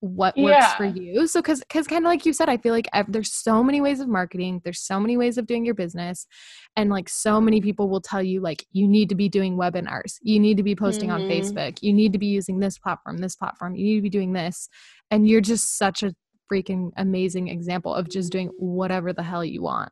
what 0.01 0.35
works 0.37 0.65
for 0.73 0.85
you? 0.85 1.27
So 1.27 1.41
cause 1.41 1.63
cause 1.69 1.87
kind 1.87 2.03
of 2.03 2.09
like 2.09 2.25
you 2.25 2.33
said, 2.33 2.49
I 2.49 2.57
feel 2.57 2.73
like 2.73 2.87
there's 3.07 3.31
so 3.33 3.63
many 3.63 3.81
ways 3.81 3.99
of 3.99 4.07
marketing, 4.07 4.61
there's 4.63 4.81
so 4.81 4.99
many 4.99 5.15
ways 5.15 5.37
of 5.37 5.45
doing 5.45 5.63
your 5.63 5.75
business. 5.75 6.27
And 6.75 6.89
like 6.89 7.07
so 7.07 7.39
many 7.39 7.61
people 7.61 7.87
will 7.87 8.01
tell 8.01 8.21
you 8.21 8.41
like 8.41 8.65
you 8.71 8.87
need 8.87 9.09
to 9.09 9.15
be 9.15 9.29
doing 9.29 9.55
webinars, 9.57 10.17
you 10.21 10.39
need 10.39 10.57
to 10.57 10.63
be 10.63 10.75
posting 10.75 11.11
on 11.11 11.21
Mhm. 11.21 11.29
Facebook, 11.29 11.77
you 11.81 11.93
need 11.93 12.13
to 12.13 12.19
be 12.19 12.27
using 12.27 12.59
this 12.59 12.77
platform, 12.77 13.19
this 13.19 13.35
platform, 13.35 13.75
you 13.75 13.85
need 13.85 13.95
to 13.97 14.01
be 14.01 14.09
doing 14.09 14.33
this. 14.33 14.67
And 15.11 15.27
you're 15.27 15.41
just 15.41 15.77
such 15.77 16.03
a 16.03 16.13
freaking 16.51 16.91
amazing 16.97 17.47
example 17.47 17.93
of 17.93 18.09
just 18.09 18.31
doing 18.31 18.49
whatever 18.57 19.13
the 19.13 19.23
hell 19.23 19.45
you 19.45 19.61
want. 19.61 19.91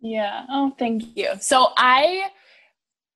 Yeah. 0.00 0.46
Oh, 0.48 0.74
thank 0.78 1.16
you. 1.16 1.28
So 1.40 1.72
I 1.76 2.30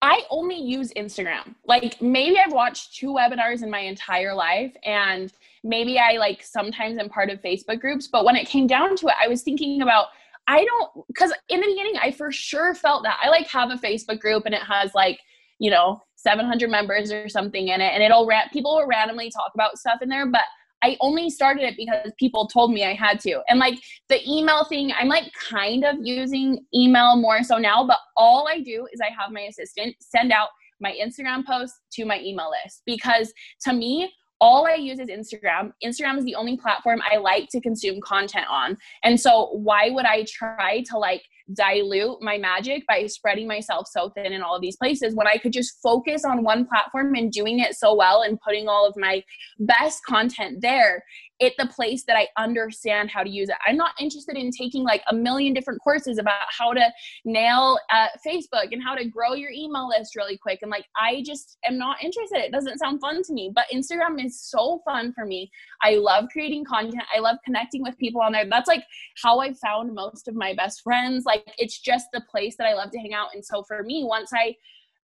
I 0.04 0.20
only 0.28 0.60
use 0.60 0.92
Instagram. 0.98 1.54
Like 1.66 2.00
maybe 2.02 2.36
I've 2.38 2.52
watched 2.52 2.94
two 2.94 3.08
webinars 3.08 3.62
in 3.62 3.70
my 3.70 3.78
entire 3.78 4.34
life 4.34 4.76
and 4.84 5.32
maybe 5.62 5.98
I 5.98 6.18
like 6.18 6.42
sometimes 6.42 6.98
am 6.98 7.08
part 7.08 7.30
of 7.30 7.40
Facebook 7.40 7.80
groups, 7.80 8.06
but 8.06 8.26
when 8.26 8.36
it 8.36 8.46
came 8.46 8.66
down 8.66 8.96
to 8.96 9.06
it, 9.06 9.14
I 9.18 9.28
was 9.28 9.40
thinking 9.40 9.80
about 9.80 10.08
I 10.46 10.62
don't 10.62 11.06
cuz 11.16 11.32
in 11.48 11.62
the 11.62 11.66
beginning 11.66 11.96
I 12.02 12.10
for 12.10 12.30
sure 12.30 12.74
felt 12.74 13.02
that. 13.04 13.18
I 13.22 13.30
like 13.30 13.46
have 13.46 13.70
a 13.70 13.76
Facebook 13.76 14.20
group 14.20 14.44
and 14.44 14.54
it 14.54 14.62
has 14.62 14.94
like, 14.94 15.20
you 15.58 15.70
know, 15.70 16.02
700 16.16 16.70
members 16.70 17.10
or 17.10 17.30
something 17.30 17.68
in 17.68 17.80
it 17.80 17.94
and 17.94 18.02
it'll 18.02 18.28
people 18.52 18.76
will 18.76 18.86
randomly 18.86 19.30
talk 19.30 19.52
about 19.54 19.78
stuff 19.78 20.02
in 20.02 20.10
there, 20.10 20.26
but 20.26 20.44
I 20.84 20.98
only 21.00 21.30
started 21.30 21.62
it 21.64 21.78
because 21.78 22.12
people 22.18 22.46
told 22.46 22.70
me 22.70 22.84
I 22.84 22.92
had 22.92 23.18
to. 23.20 23.40
And 23.48 23.58
like 23.58 23.78
the 24.10 24.20
email 24.30 24.64
thing, 24.64 24.92
I'm 24.92 25.08
like 25.08 25.32
kind 25.32 25.82
of 25.82 25.96
using 26.02 26.66
email 26.74 27.16
more 27.16 27.42
so 27.42 27.56
now, 27.56 27.86
but 27.86 27.96
all 28.18 28.46
I 28.46 28.60
do 28.60 28.86
is 28.92 29.00
I 29.00 29.08
have 29.18 29.32
my 29.32 29.40
assistant 29.42 29.96
send 30.00 30.30
out 30.30 30.48
my 30.80 30.94
Instagram 31.02 31.46
posts 31.46 31.80
to 31.94 32.04
my 32.04 32.20
email 32.20 32.50
list 32.50 32.82
because 32.84 33.32
to 33.62 33.72
me, 33.72 34.12
all 34.42 34.66
I 34.66 34.74
use 34.74 34.98
is 34.98 35.08
Instagram. 35.08 35.72
Instagram 35.82 36.18
is 36.18 36.24
the 36.24 36.34
only 36.34 36.58
platform 36.58 37.00
I 37.10 37.16
like 37.16 37.48
to 37.52 37.62
consume 37.62 38.02
content 38.02 38.46
on. 38.50 38.76
And 39.02 39.18
so 39.18 39.46
why 39.52 39.88
would 39.88 40.04
I 40.04 40.26
try 40.28 40.82
to 40.90 40.98
like 40.98 41.22
dilute 41.52 42.22
my 42.22 42.38
magic 42.38 42.86
by 42.86 43.06
spreading 43.06 43.46
myself 43.46 43.86
so 43.90 44.08
thin 44.10 44.32
in 44.32 44.42
all 44.42 44.56
of 44.56 44.62
these 44.62 44.76
places 44.76 45.14
when 45.14 45.26
I 45.26 45.36
could 45.36 45.52
just 45.52 45.78
focus 45.82 46.24
on 46.24 46.42
one 46.42 46.66
platform 46.66 47.14
and 47.14 47.30
doing 47.30 47.58
it 47.58 47.74
so 47.74 47.94
well 47.94 48.22
and 48.22 48.40
putting 48.40 48.66
all 48.66 48.86
of 48.88 48.94
my 48.96 49.22
best 49.58 50.00
content 50.06 50.62
there 50.62 51.04
it 51.40 51.54
the 51.58 51.66
place 51.66 52.04
that 52.06 52.16
I 52.16 52.28
understand 52.38 53.10
how 53.10 53.22
to 53.22 53.30
use 53.30 53.48
it. 53.48 53.56
I'm 53.66 53.76
not 53.76 53.92
interested 53.98 54.36
in 54.36 54.50
taking 54.50 54.84
like 54.84 55.02
a 55.10 55.14
million 55.14 55.52
different 55.52 55.80
courses 55.82 56.18
about 56.18 56.46
how 56.48 56.72
to 56.72 56.92
nail 57.24 57.78
uh, 57.92 58.06
Facebook 58.26 58.72
and 58.72 58.82
how 58.82 58.94
to 58.94 59.04
grow 59.04 59.34
your 59.34 59.50
email 59.50 59.88
list 59.88 60.14
really 60.16 60.38
quick. 60.38 60.60
And 60.62 60.70
like, 60.70 60.86
I 60.96 61.22
just 61.26 61.58
am 61.66 61.76
not 61.76 62.02
interested. 62.02 62.38
It 62.38 62.52
doesn't 62.52 62.78
sound 62.78 63.00
fun 63.00 63.22
to 63.24 63.32
me. 63.32 63.50
But 63.54 63.64
Instagram 63.74 64.24
is 64.24 64.40
so 64.40 64.80
fun 64.84 65.12
for 65.12 65.26
me. 65.26 65.50
I 65.82 65.96
love 65.96 66.26
creating 66.32 66.64
content. 66.64 67.02
I 67.14 67.18
love 67.18 67.36
connecting 67.44 67.82
with 67.82 67.98
people 67.98 68.20
on 68.20 68.32
there. 68.32 68.46
That's 68.48 68.68
like 68.68 68.84
how 69.22 69.40
I 69.40 69.52
found 69.54 69.94
most 69.94 70.28
of 70.28 70.34
my 70.34 70.54
best 70.54 70.82
friends. 70.82 71.24
Like, 71.24 71.44
it's 71.58 71.80
just 71.80 72.06
the 72.12 72.22
place 72.30 72.56
that 72.58 72.66
I 72.66 72.74
love 72.74 72.90
to 72.92 72.98
hang 72.98 73.14
out. 73.14 73.28
And 73.34 73.44
so 73.44 73.64
for 73.64 73.82
me, 73.82 74.04
once 74.04 74.30
I 74.32 74.54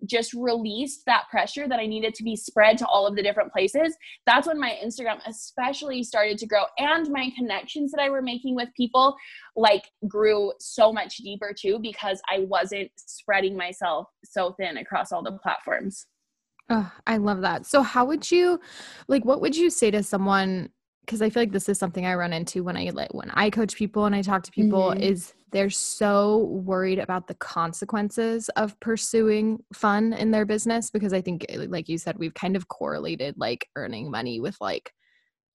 just 0.06 0.34
released 0.34 1.04
that 1.06 1.24
pressure 1.30 1.68
that 1.68 1.80
I 1.80 1.86
needed 1.86 2.14
to 2.16 2.24
be 2.24 2.36
spread 2.36 2.78
to 2.80 2.88
all 2.88 3.08
of 3.08 3.16
the 3.16 3.24
different 3.24 3.52
places, 3.52 3.96
that's 4.26 4.48
when 4.48 4.60
my 4.60 4.78
Instagram 4.84 5.20
especially 5.26 6.04
started 6.04 6.38
to 6.40 6.48
grow 6.48 6.64
and 6.78 7.10
my 7.10 7.30
connections 7.36 7.92
that 7.92 8.02
I 8.02 8.10
were 8.10 8.22
making 8.22 8.56
with 8.56 8.70
people 8.76 9.16
like 9.56 9.86
grew 10.08 10.54
so 10.60 10.94
much 10.94 11.18
deeper 11.18 11.54
too 11.58 11.80
because 11.82 12.22
I 12.30 12.40
wasn't 12.40 12.92
spreading 12.98 13.58
myself 13.58 14.08
so 14.24 14.54
thin 14.60 14.78
across 14.78 15.12
all 15.12 15.24
the 15.24 15.38
platforms. 15.44 16.06
Oh, 16.70 16.92
I 17.06 17.18
love 17.18 17.42
that. 17.42 17.66
So 17.66 17.82
how 17.82 18.06
would 18.06 18.30
you 18.30 18.60
like 19.08 19.26
what 19.26 19.42
would 19.42 19.56
you 19.56 19.70
say 19.70 19.90
to 19.92 20.04
someone 20.04 20.70
because 21.06 21.22
I 21.22 21.30
feel 21.30 21.42
like 21.42 21.54
this 21.54 21.70
is 21.70 21.80
something 21.80 22.06
I 22.06 22.16
run 22.16 22.34
into 22.34 22.64
when 22.64 22.76
I 22.76 22.90
like 22.94 23.14
when 23.14 23.32
I 23.32 23.50
coach 23.50 23.76
people 23.76 24.06
and 24.06 24.14
I 24.14 24.22
talk 24.22 24.44
to 24.44 24.52
people 24.52 24.92
mm-hmm. 24.92 25.02
is 25.02 25.34
they're 25.52 25.70
so 25.70 26.40
worried 26.46 27.00
about 27.00 27.28
the 27.28 27.34
consequences 27.36 28.50
of 28.50 28.80
pursuing 28.80 29.64
fun 29.74 30.14
in 30.14 30.32
their 30.32 30.46
business 30.46 30.90
because 30.90 31.14
I 31.14 31.22
think 31.22 31.46
eh, 31.50 31.66
like 31.68 31.90
you 31.90 31.98
said 31.98 32.18
we've 32.18 32.34
kind 32.34 32.56
of 32.56 32.68
correlated 32.68 33.36
like 33.38 33.68
earning 33.76 34.12
money 34.12 34.40
with 34.40 34.58
like 34.60 34.92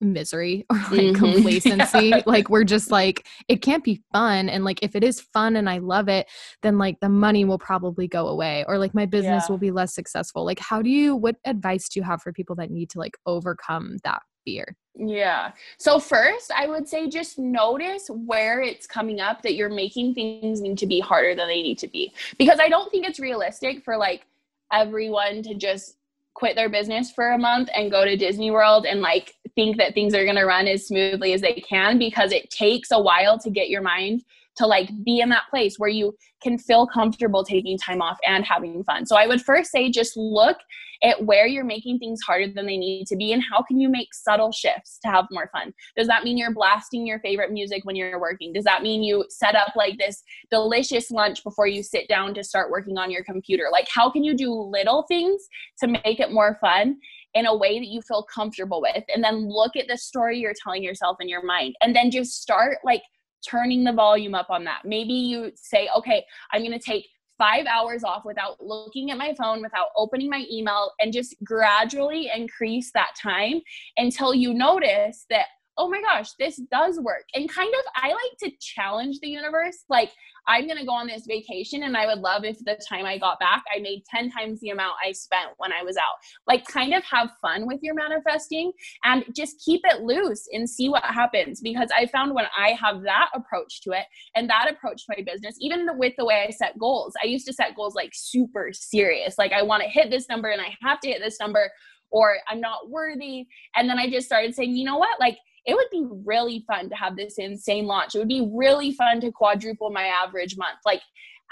misery 0.01 0.67
or 0.71 0.77
like 0.77 0.91
mm-hmm. 0.91 1.15
complacency 1.33 2.09
yeah. 2.09 2.23
like 2.27 2.49
we're 2.51 2.65
just 2.65 2.91
like 2.91 3.27
it 3.49 3.63
can't 3.63 3.85
be 3.85 4.03
fun 4.13 4.49
and 4.49 4.65
like 4.65 4.83
if 4.83 4.97
it 4.97 5.05
is 5.05 5.21
fun 5.21 5.57
and 5.57 5.71
I 5.71 5.79
love 5.79 6.09
it 6.09 6.29
then 6.63 6.79
like 6.79 6.99
the 7.01 7.09
money 7.09 7.45
will 7.45 7.59
probably 7.59 8.09
go 8.09 8.29
away 8.29 8.65
or 8.67 8.79
like 8.79 8.95
my 8.95 9.07
business 9.07 9.45
yeah. 9.47 9.53
will 9.53 9.59
be 9.59 9.71
less 9.71 9.95
successful 9.95 10.45
like 10.45 10.59
how 10.59 10.83
do 10.83 10.91
you 10.91 11.15
what 11.15 11.37
advice 11.45 11.89
do 11.89 12.01
you 12.01 12.05
have 12.05 12.21
for 12.21 12.33
people 12.33 12.57
that 12.57 12.71
need 12.71 12.91
to 12.91 12.99
like 12.99 13.17
overcome 13.27 13.99
that 14.05 14.23
fear? 14.45 14.77
Yeah. 14.95 15.53
So 15.79 15.99
first, 15.99 16.51
I 16.51 16.67
would 16.67 16.87
say 16.87 17.09
just 17.09 17.39
notice 17.39 18.09
where 18.09 18.61
it's 18.61 18.87
coming 18.87 19.21
up 19.21 19.43
that 19.43 19.55
you're 19.55 19.71
making 19.71 20.15
things 20.15 20.61
need 20.61 20.79
to 20.79 20.87
be 20.87 21.01
harder 21.01 21.35
than 21.35 21.49
they 21.49 21.63
need 21.63 21.79
to 21.79 21.89
be. 21.89 22.13
Because 22.39 22.59
I 22.61 22.69
don't 22.69 22.91
think 22.91 23.07
it's 23.07 23.19
realistic 23.19 23.83
for 23.85 23.97
like 23.97 24.27
everyone 24.71 25.43
to 25.45 25.55
just 25.55 25.97
quit 26.35 26.57
their 26.57 26.69
business 26.69 27.11
for 27.11 27.33
a 27.33 27.39
month 27.39 27.69
and 27.75 27.91
go 27.91 28.05
to 28.05 28.17
Disney 28.17 28.51
World 28.51 28.87
and 28.87 29.01
like 29.01 29.35
think 29.55 29.77
that 29.77 29.95
things 29.95 30.15
are 30.15 30.25
going 30.25 30.37
to 30.37 30.45
run 30.45 30.67
as 30.67 30.87
smoothly 30.87 31.33
as 31.33 31.41
they 31.41 31.55
can 31.55 31.99
because 31.99 32.33
it 32.33 32.51
takes 32.51 32.91
a 32.91 33.01
while 33.01 33.39
to 33.39 33.51
get 33.51 33.69
your 33.69 33.83
mind 33.83 34.25
to 34.57 34.67
like 34.67 34.91
be 35.05 35.21
in 35.21 35.29
that 35.31 35.49
place 35.51 35.77
where 35.79 35.89
you 35.89 36.15
can 36.43 36.59
feel 36.59 36.87
comfortable 36.87 37.45
taking 37.45 37.79
time 37.79 38.03
off 38.03 38.19
and 38.27 38.45
having 38.45 38.83
fun. 38.85 39.07
So 39.07 39.17
I 39.17 39.27
would 39.27 39.41
first 39.41 39.71
say 39.71 39.91
just 39.91 40.17
look 40.17 40.59
at 41.03 41.25
where 41.25 41.47
you're 41.47 41.65
making 41.65 41.99
things 41.99 42.21
harder 42.23 42.53
than 42.53 42.67
they 42.67 42.77
need 42.77 43.07
to 43.07 43.17
be 43.17 43.33
and 43.33 43.43
how 43.51 43.63
can 43.63 43.81
you 43.81 43.89
make 43.89 44.15
subtle 44.15 44.53
shifts 44.53 44.99
to 45.03 45.09
have 45.09 45.27
more 45.31 45.51
fun. 45.53 45.73
Does 45.97 46.07
that 46.07 46.23
mean 46.23 46.39
you're 46.39 46.55
blasting 46.55 47.07
your 47.07 47.19
favorite 47.21 47.51
music 47.53 47.85
when 47.85 47.97
you're 47.97 48.21
working? 48.21 48.53
Does 48.53 48.65
that 48.65 48.83
mean 48.83 49.03
you 49.03 49.25
set 49.29 49.57
up 49.57 49.75
like 49.75 49.99
this 49.99 50.23
delicious 50.51 51.11
lunch 51.11 51.43
before 51.43 51.67
you 51.67 51.83
sit 51.83 52.09
down 52.09 52.35
to 52.35 52.45
start 52.45 52.71
working 52.71 52.99
on 52.99 53.11
your 53.11 53.25
computer? 53.25 53.65
Like 53.73 53.89
how 53.93 54.11
can 54.11 54.23
you 54.23 54.35
do 54.35 54.53
little 54.53 55.05
things 55.09 55.43
to 55.81 55.89
make 55.89 56.21
it 56.21 56.33
more 56.33 56.59
fun? 56.61 56.97
in 57.35 57.47
a 57.47 57.57
way 57.57 57.79
that 57.79 57.89
you 57.89 58.03
feel 58.03 58.23
comfortable 58.25 58.83
with 58.83 59.05
and 59.09 59.25
then 59.25 59.49
look 59.49 59.75
at 59.75 59.89
the 59.89 59.97
story 59.97 60.39
you're 60.39 60.53
telling 60.63 60.83
yourself 60.83 61.17
in 61.19 61.31
your 61.31 61.43
mind 61.43 61.75
and 61.81 61.97
then 61.97 62.11
just 62.11 62.43
start 62.43 62.77
like 62.85 63.01
turning 63.47 63.85
the 63.85 63.93
volume 63.93 64.35
up 64.35 64.51
on 64.51 64.65
that. 64.65 64.83
Maybe 64.85 65.13
you 65.13 65.53
say, 65.55 65.89
okay, 65.97 66.25
I'm 66.53 66.63
going 66.63 66.73
to 66.73 66.79
take 66.79 67.09
five 67.39 67.67
hours 67.67 68.05
off 68.05 68.25
without 68.25 68.63
looking 68.65 69.11
at 69.11 69.19
my 69.19 69.35
phone, 69.35 69.63
without 69.63 69.89
opening 69.97 70.31
my 70.31 70.45
email, 70.51 70.93
and 71.01 71.13
just 71.13 71.35
gradually 71.43 72.31
increase 72.35 72.93
that 72.93 73.15
time 73.21 73.61
until 73.97 74.35
you 74.35 74.55
notice 74.55 75.27
that, 75.31 75.47
oh 75.83 75.89
my 75.89 76.01
gosh, 76.01 76.31
this 76.39 76.61
does 76.71 77.01
work. 77.01 77.25
And 77.35 77.53
kind 77.53 77.75
of, 77.75 77.85
I 77.97 78.11
like 78.11 78.39
to 78.45 78.53
challenge 78.61 79.19
the 79.19 79.29
universe. 79.29 79.79
Like, 79.89 80.13
I'm 80.47 80.69
going 80.69 80.79
to 80.79 80.87
go 80.87 80.93
on 80.93 81.09
this 81.09 81.27
vacation 81.27 81.83
and 81.83 81.97
I 81.97 82.07
would 82.07 82.21
love 82.21 82.45
if 82.45 82.57
the 82.61 82.81
time 82.89 83.05
I 83.05 83.19
got 83.19 83.41
back, 83.41 83.65
I 83.75 83.81
made 83.81 84.05
10 84.09 84.31
times 84.31 84.61
the 84.61 84.71
amount 84.71 84.95
I 85.05 85.11
spent 85.11 85.51
when 85.57 85.73
I 85.73 85.83
was 85.83 85.97
out. 85.97 86.15
Like, 86.47 86.65
kind 86.69 86.95
of 86.95 87.03
have 87.03 87.31
fun 87.43 87.67
with 87.67 87.81
your 87.83 87.95
manifesting 87.95 88.71
and 89.03 89.25
just 89.35 89.61
keep 89.65 89.81
it 89.83 90.03
loose 90.03 90.47
and 90.53 90.71
see 90.71 90.89
what 90.89 91.03
happens. 91.03 91.61
Because 91.61 91.89
I 91.97 92.07
found 92.07 92.33
when 92.33 92.47
I 92.57 92.77
have 92.81 93.03
that 93.03 93.31
approach 93.35 93.81
to 93.83 93.91
it 93.91 94.05
and 94.37 94.49
that 94.49 94.71
approach 94.71 95.05
to 95.07 95.15
my 95.17 95.25
business, 95.25 95.57
even 95.59 95.89
with 95.99 96.15
the 96.17 96.25
way 96.25 96.45
I 96.47 96.53
set 96.53 96.79
goals, 96.79 97.15
I 97.21 97.27
used 97.27 97.47
to 97.49 97.53
set 97.53 97.75
goals 97.75 97.97
like 97.97 98.11
super 98.13 98.71
serious. 98.73 99.35
Like, 99.37 99.51
I 99.51 99.63
want 99.63 99.83
to 99.83 99.89
hit 99.89 100.11
this 100.11 100.29
number 100.29 100.49
and 100.49 100.61
I 100.61 100.77
have 100.81 101.01
to 101.01 101.09
hit 101.09 101.21
this 101.21 101.41
number 101.41 101.73
or 102.13 102.37
I'm 102.49 102.61
not 102.61 102.89
worthy. 102.89 103.47
And 103.75 103.91
then 103.91 103.99
I 103.99 104.09
just 104.09 104.27
started 104.27 104.55
saying, 104.55 104.77
you 104.77 104.85
know 104.85 104.99
what? 104.99 105.19
Like, 105.19 105.39
it 105.65 105.75
would 105.75 105.89
be 105.91 106.07
really 106.25 106.65
fun 106.67 106.89
to 106.89 106.97
have 106.97 107.17
this 107.17 107.39
insane 107.39 107.87
launch. 107.87 108.15
It 108.15 108.19
would 108.19 108.29
be 108.29 108.51
really 108.53 108.93
fun 108.93 109.21
to 109.21 109.31
quadruple 109.31 109.91
my 109.91 110.05
average 110.05 110.57
month. 110.57 110.79
Like 110.85 111.03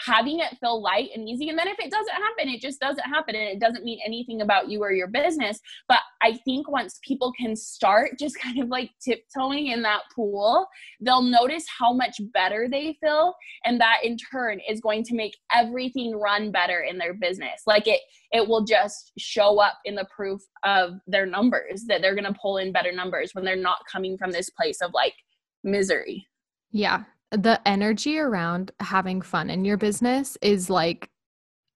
having 0.05 0.41
it 0.41 0.57
feel 0.61 0.83
light 0.83 1.11
and 1.15 1.29
easy. 1.29 1.49
And 1.49 1.59
then 1.59 1.69
if 1.69 1.79
it 1.79 1.91
doesn't 1.91 2.15
happen, 2.15 2.49
it 2.49 2.61
just 2.61 2.81
doesn't 2.81 3.05
happen 3.05 3.35
and 3.35 3.45
it 3.45 3.61
doesn't 3.61 3.85
mean 3.85 3.99
anything 4.05 4.41
about 4.41 4.69
you 4.69 4.83
or 4.83 4.93
your 4.93 5.09
business. 5.09 5.61
But 5.89 6.01
I 6.23 6.39
think 6.45 6.71
once 6.71 6.99
people 7.03 7.33
can 7.33 7.57
start 7.57 8.19
just 8.19 8.39
kind 8.41 8.61
of 8.61 8.69
like 8.69 8.91
tiptoeing 9.05 9.69
in 9.69 9.83
that 9.83 10.03
pool, 10.15 10.67
they'll 11.01 11.23
notice 11.23 11.65
how 11.79 11.93
much 11.93 12.21
better 12.33 12.69
they 12.71 12.97
feel. 13.01 13.35
And 13.65 13.81
that 13.81 13.99
in 14.05 14.17
turn 14.17 14.61
is 14.69 14.81
going 14.81 15.05
to 15.05 15.15
make 15.15 15.37
everything 15.55 16.17
run 16.17 16.51
better 16.51 16.81
in 16.81 16.99
their 16.99 17.15
business. 17.15 17.63
Like 17.67 17.87
it, 17.87 18.01
it 18.33 18.47
will 18.47 18.65
just 18.65 19.13
show 19.19 19.61
up 19.61 19.79
in 19.85 19.95
the 19.95 20.07
proof 20.15 20.41
of 20.65 20.95
their 21.07 21.27
numbers 21.27 21.85
that 21.89 22.01
they're 22.03 22.15
going 22.15 22.33
to 22.33 22.39
pull 22.41 22.59
in 22.59 22.73
better 22.73 22.93
numbers 22.93 23.31
when 23.35 23.45
they're 23.45 23.57
not 23.57 23.79
coming 23.91 24.17
from 24.17 24.31
this 24.31 24.51
place 24.51 24.81
of 24.81 24.93
like 24.95 25.15
misery. 25.65 26.27
Yeah, 26.73 27.03
the 27.33 27.61
energy 27.67 28.19
around 28.19 28.73
having 28.81 29.23
fun 29.23 29.51
in 29.51 29.65
your 29.65 29.77
business 29.77 30.37
is 30.43 30.69
like 30.69 31.11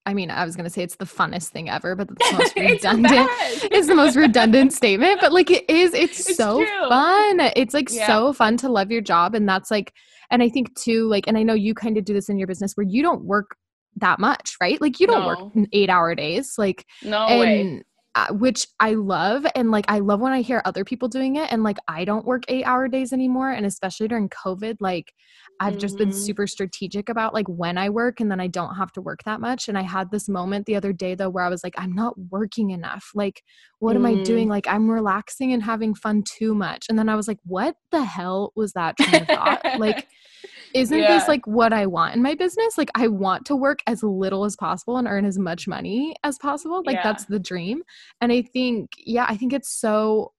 I 0.06 0.12
mean, 0.12 0.30
I 0.30 0.44
was 0.44 0.54
gonna 0.54 0.68
say 0.68 0.82
it's 0.82 0.96
the 0.96 1.06
funnest 1.06 1.48
thing 1.48 1.70
ever, 1.70 1.94
but 1.94 2.08
the 2.08 2.16
most 2.38 2.54
redundant. 2.56 3.28
it's, 3.30 3.64
it's, 3.70 3.86
the 3.86 3.94
most 3.94 4.16
redundant 4.16 4.72
statement, 4.72 5.20
but 5.20 5.32
like 5.32 5.50
it 5.50 5.68
is. 5.68 5.94
It's, 5.94 6.28
it's 6.28 6.36
so 6.36 6.58
true. 6.58 6.88
fun. 6.88 7.40
It's 7.56 7.72
like 7.72 7.90
yeah. 7.90 8.06
so 8.06 8.32
fun 8.32 8.58
to 8.58 8.68
love 8.68 8.90
your 8.90 9.00
job, 9.00 9.34
and 9.34 9.48
that's 9.48 9.70
like, 9.70 9.94
and 10.30 10.42
I 10.42 10.50
think 10.50 10.78
too, 10.78 11.08
like, 11.08 11.26
and 11.26 11.38
I 11.38 11.42
know 11.42 11.54
you 11.54 11.74
kind 11.74 11.96
of 11.96 12.04
do 12.04 12.12
this 12.12 12.28
in 12.28 12.36
your 12.38 12.46
business 12.46 12.74
where 12.74 12.86
you 12.86 13.02
don't 13.02 13.24
work 13.24 13.56
that 13.96 14.18
much, 14.18 14.56
right? 14.60 14.80
Like 14.80 15.00
you 15.00 15.06
don't 15.06 15.20
no. 15.20 15.26
work 15.26 15.66
eight 15.72 15.88
hour 15.88 16.14
days, 16.14 16.54
like 16.58 16.84
no 17.02 17.26
and, 17.26 17.40
way. 17.40 17.82
Uh, 18.16 18.28
which 18.32 18.68
I 18.78 18.94
love. 18.94 19.44
And 19.56 19.72
like, 19.72 19.86
I 19.88 19.98
love 19.98 20.20
when 20.20 20.32
I 20.32 20.40
hear 20.40 20.62
other 20.64 20.84
people 20.84 21.08
doing 21.08 21.34
it. 21.34 21.50
And 21.50 21.64
like, 21.64 21.78
I 21.88 22.04
don't 22.04 22.24
work 22.24 22.44
eight 22.46 22.62
hour 22.62 22.86
days 22.86 23.12
anymore. 23.12 23.50
And 23.50 23.66
especially 23.66 24.06
during 24.06 24.28
COVID, 24.28 24.76
like, 24.78 25.12
I've 25.60 25.72
mm-hmm. 25.72 25.80
just 25.80 25.96
been 25.96 26.08
mm-hmm. 26.08 26.18
super 26.18 26.46
strategic 26.46 27.08
about 27.08 27.34
like 27.34 27.46
when 27.48 27.78
I 27.78 27.90
work 27.90 28.20
and 28.20 28.30
then 28.30 28.40
I 28.40 28.46
don't 28.48 28.74
have 28.74 28.92
to 28.92 29.00
work 29.00 29.22
that 29.24 29.40
much. 29.40 29.68
And 29.68 29.78
I 29.78 29.82
had 29.82 30.10
this 30.10 30.28
moment 30.28 30.66
the 30.66 30.76
other 30.76 30.92
day 30.92 31.14
though 31.14 31.30
where 31.30 31.44
I 31.44 31.48
was 31.48 31.62
like, 31.62 31.74
I'm 31.76 31.92
not 31.92 32.18
working 32.30 32.70
enough. 32.70 33.10
Like, 33.14 33.42
what 33.78 33.94
mm. 33.94 33.96
am 33.96 34.06
I 34.06 34.22
doing? 34.22 34.48
Mm. 34.48 34.50
Like, 34.50 34.66
I'm 34.66 34.90
relaxing 34.90 35.52
and 35.52 35.62
having 35.62 35.94
fun 35.94 36.22
too 36.24 36.54
much. 36.54 36.86
And 36.88 36.98
then 36.98 37.08
I 37.08 37.14
was 37.14 37.28
like, 37.28 37.38
what 37.44 37.76
the 37.90 38.04
hell 38.04 38.52
was 38.56 38.72
that 38.72 38.96
train 38.98 39.22
of 39.22 39.28
thought? 39.28 39.78
like, 39.78 40.08
isn't 40.74 40.98
yeah. 40.98 41.16
this 41.16 41.28
like 41.28 41.46
what 41.46 41.72
I 41.72 41.86
want 41.86 42.16
in 42.16 42.22
my 42.22 42.34
business? 42.34 42.76
Like 42.76 42.90
I 42.94 43.06
want 43.06 43.46
to 43.46 43.56
work 43.56 43.78
as 43.86 44.02
little 44.02 44.44
as 44.44 44.56
possible 44.56 44.96
and 44.96 45.06
earn 45.06 45.24
as 45.24 45.38
much 45.38 45.68
money 45.68 46.16
as 46.24 46.36
possible. 46.36 46.82
Like 46.84 46.96
yeah. 46.96 47.02
that's 47.04 47.26
the 47.26 47.38
dream. 47.38 47.82
And 48.20 48.32
I 48.32 48.42
think 48.42 48.90
yeah, 48.98 49.26
I 49.28 49.36
think 49.36 49.52
it's 49.52 49.70
so 49.70 50.32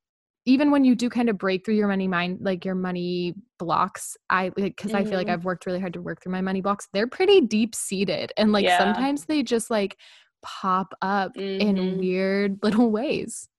even 0.45 0.69
when 0.69 0.85
you 0.85 0.95
do 0.95 1.09
kind 1.09 1.29
of 1.29 1.37
break 1.37 1.65
through 1.65 1.75
your 1.75 1.87
money 1.87 2.07
mind 2.07 2.37
like 2.41 2.63
your 2.63 2.75
money 2.75 3.35
blocks 3.57 4.15
i 4.29 4.45
like 4.57 4.75
because 4.75 4.91
mm-hmm. 4.91 4.97
i 4.97 5.03
feel 5.03 5.17
like 5.17 5.27
mm-hmm. 5.27 5.33
i've 5.33 5.45
worked 5.45 5.65
really 5.65 5.79
hard 5.79 5.93
to 5.93 6.01
work 6.01 6.21
through 6.21 6.31
my 6.31 6.41
money 6.41 6.61
blocks 6.61 6.87
they're 6.93 7.07
pretty 7.07 7.41
deep 7.41 7.75
seated 7.75 8.31
and 8.37 8.51
like 8.51 8.65
yeah. 8.65 8.77
sometimes 8.77 9.25
they 9.25 9.43
just 9.43 9.69
like 9.69 9.97
pop 10.41 10.93
up 11.01 11.33
mm-hmm. 11.35 11.61
in 11.61 11.97
weird 11.97 12.59
little 12.63 12.91
ways 12.91 13.49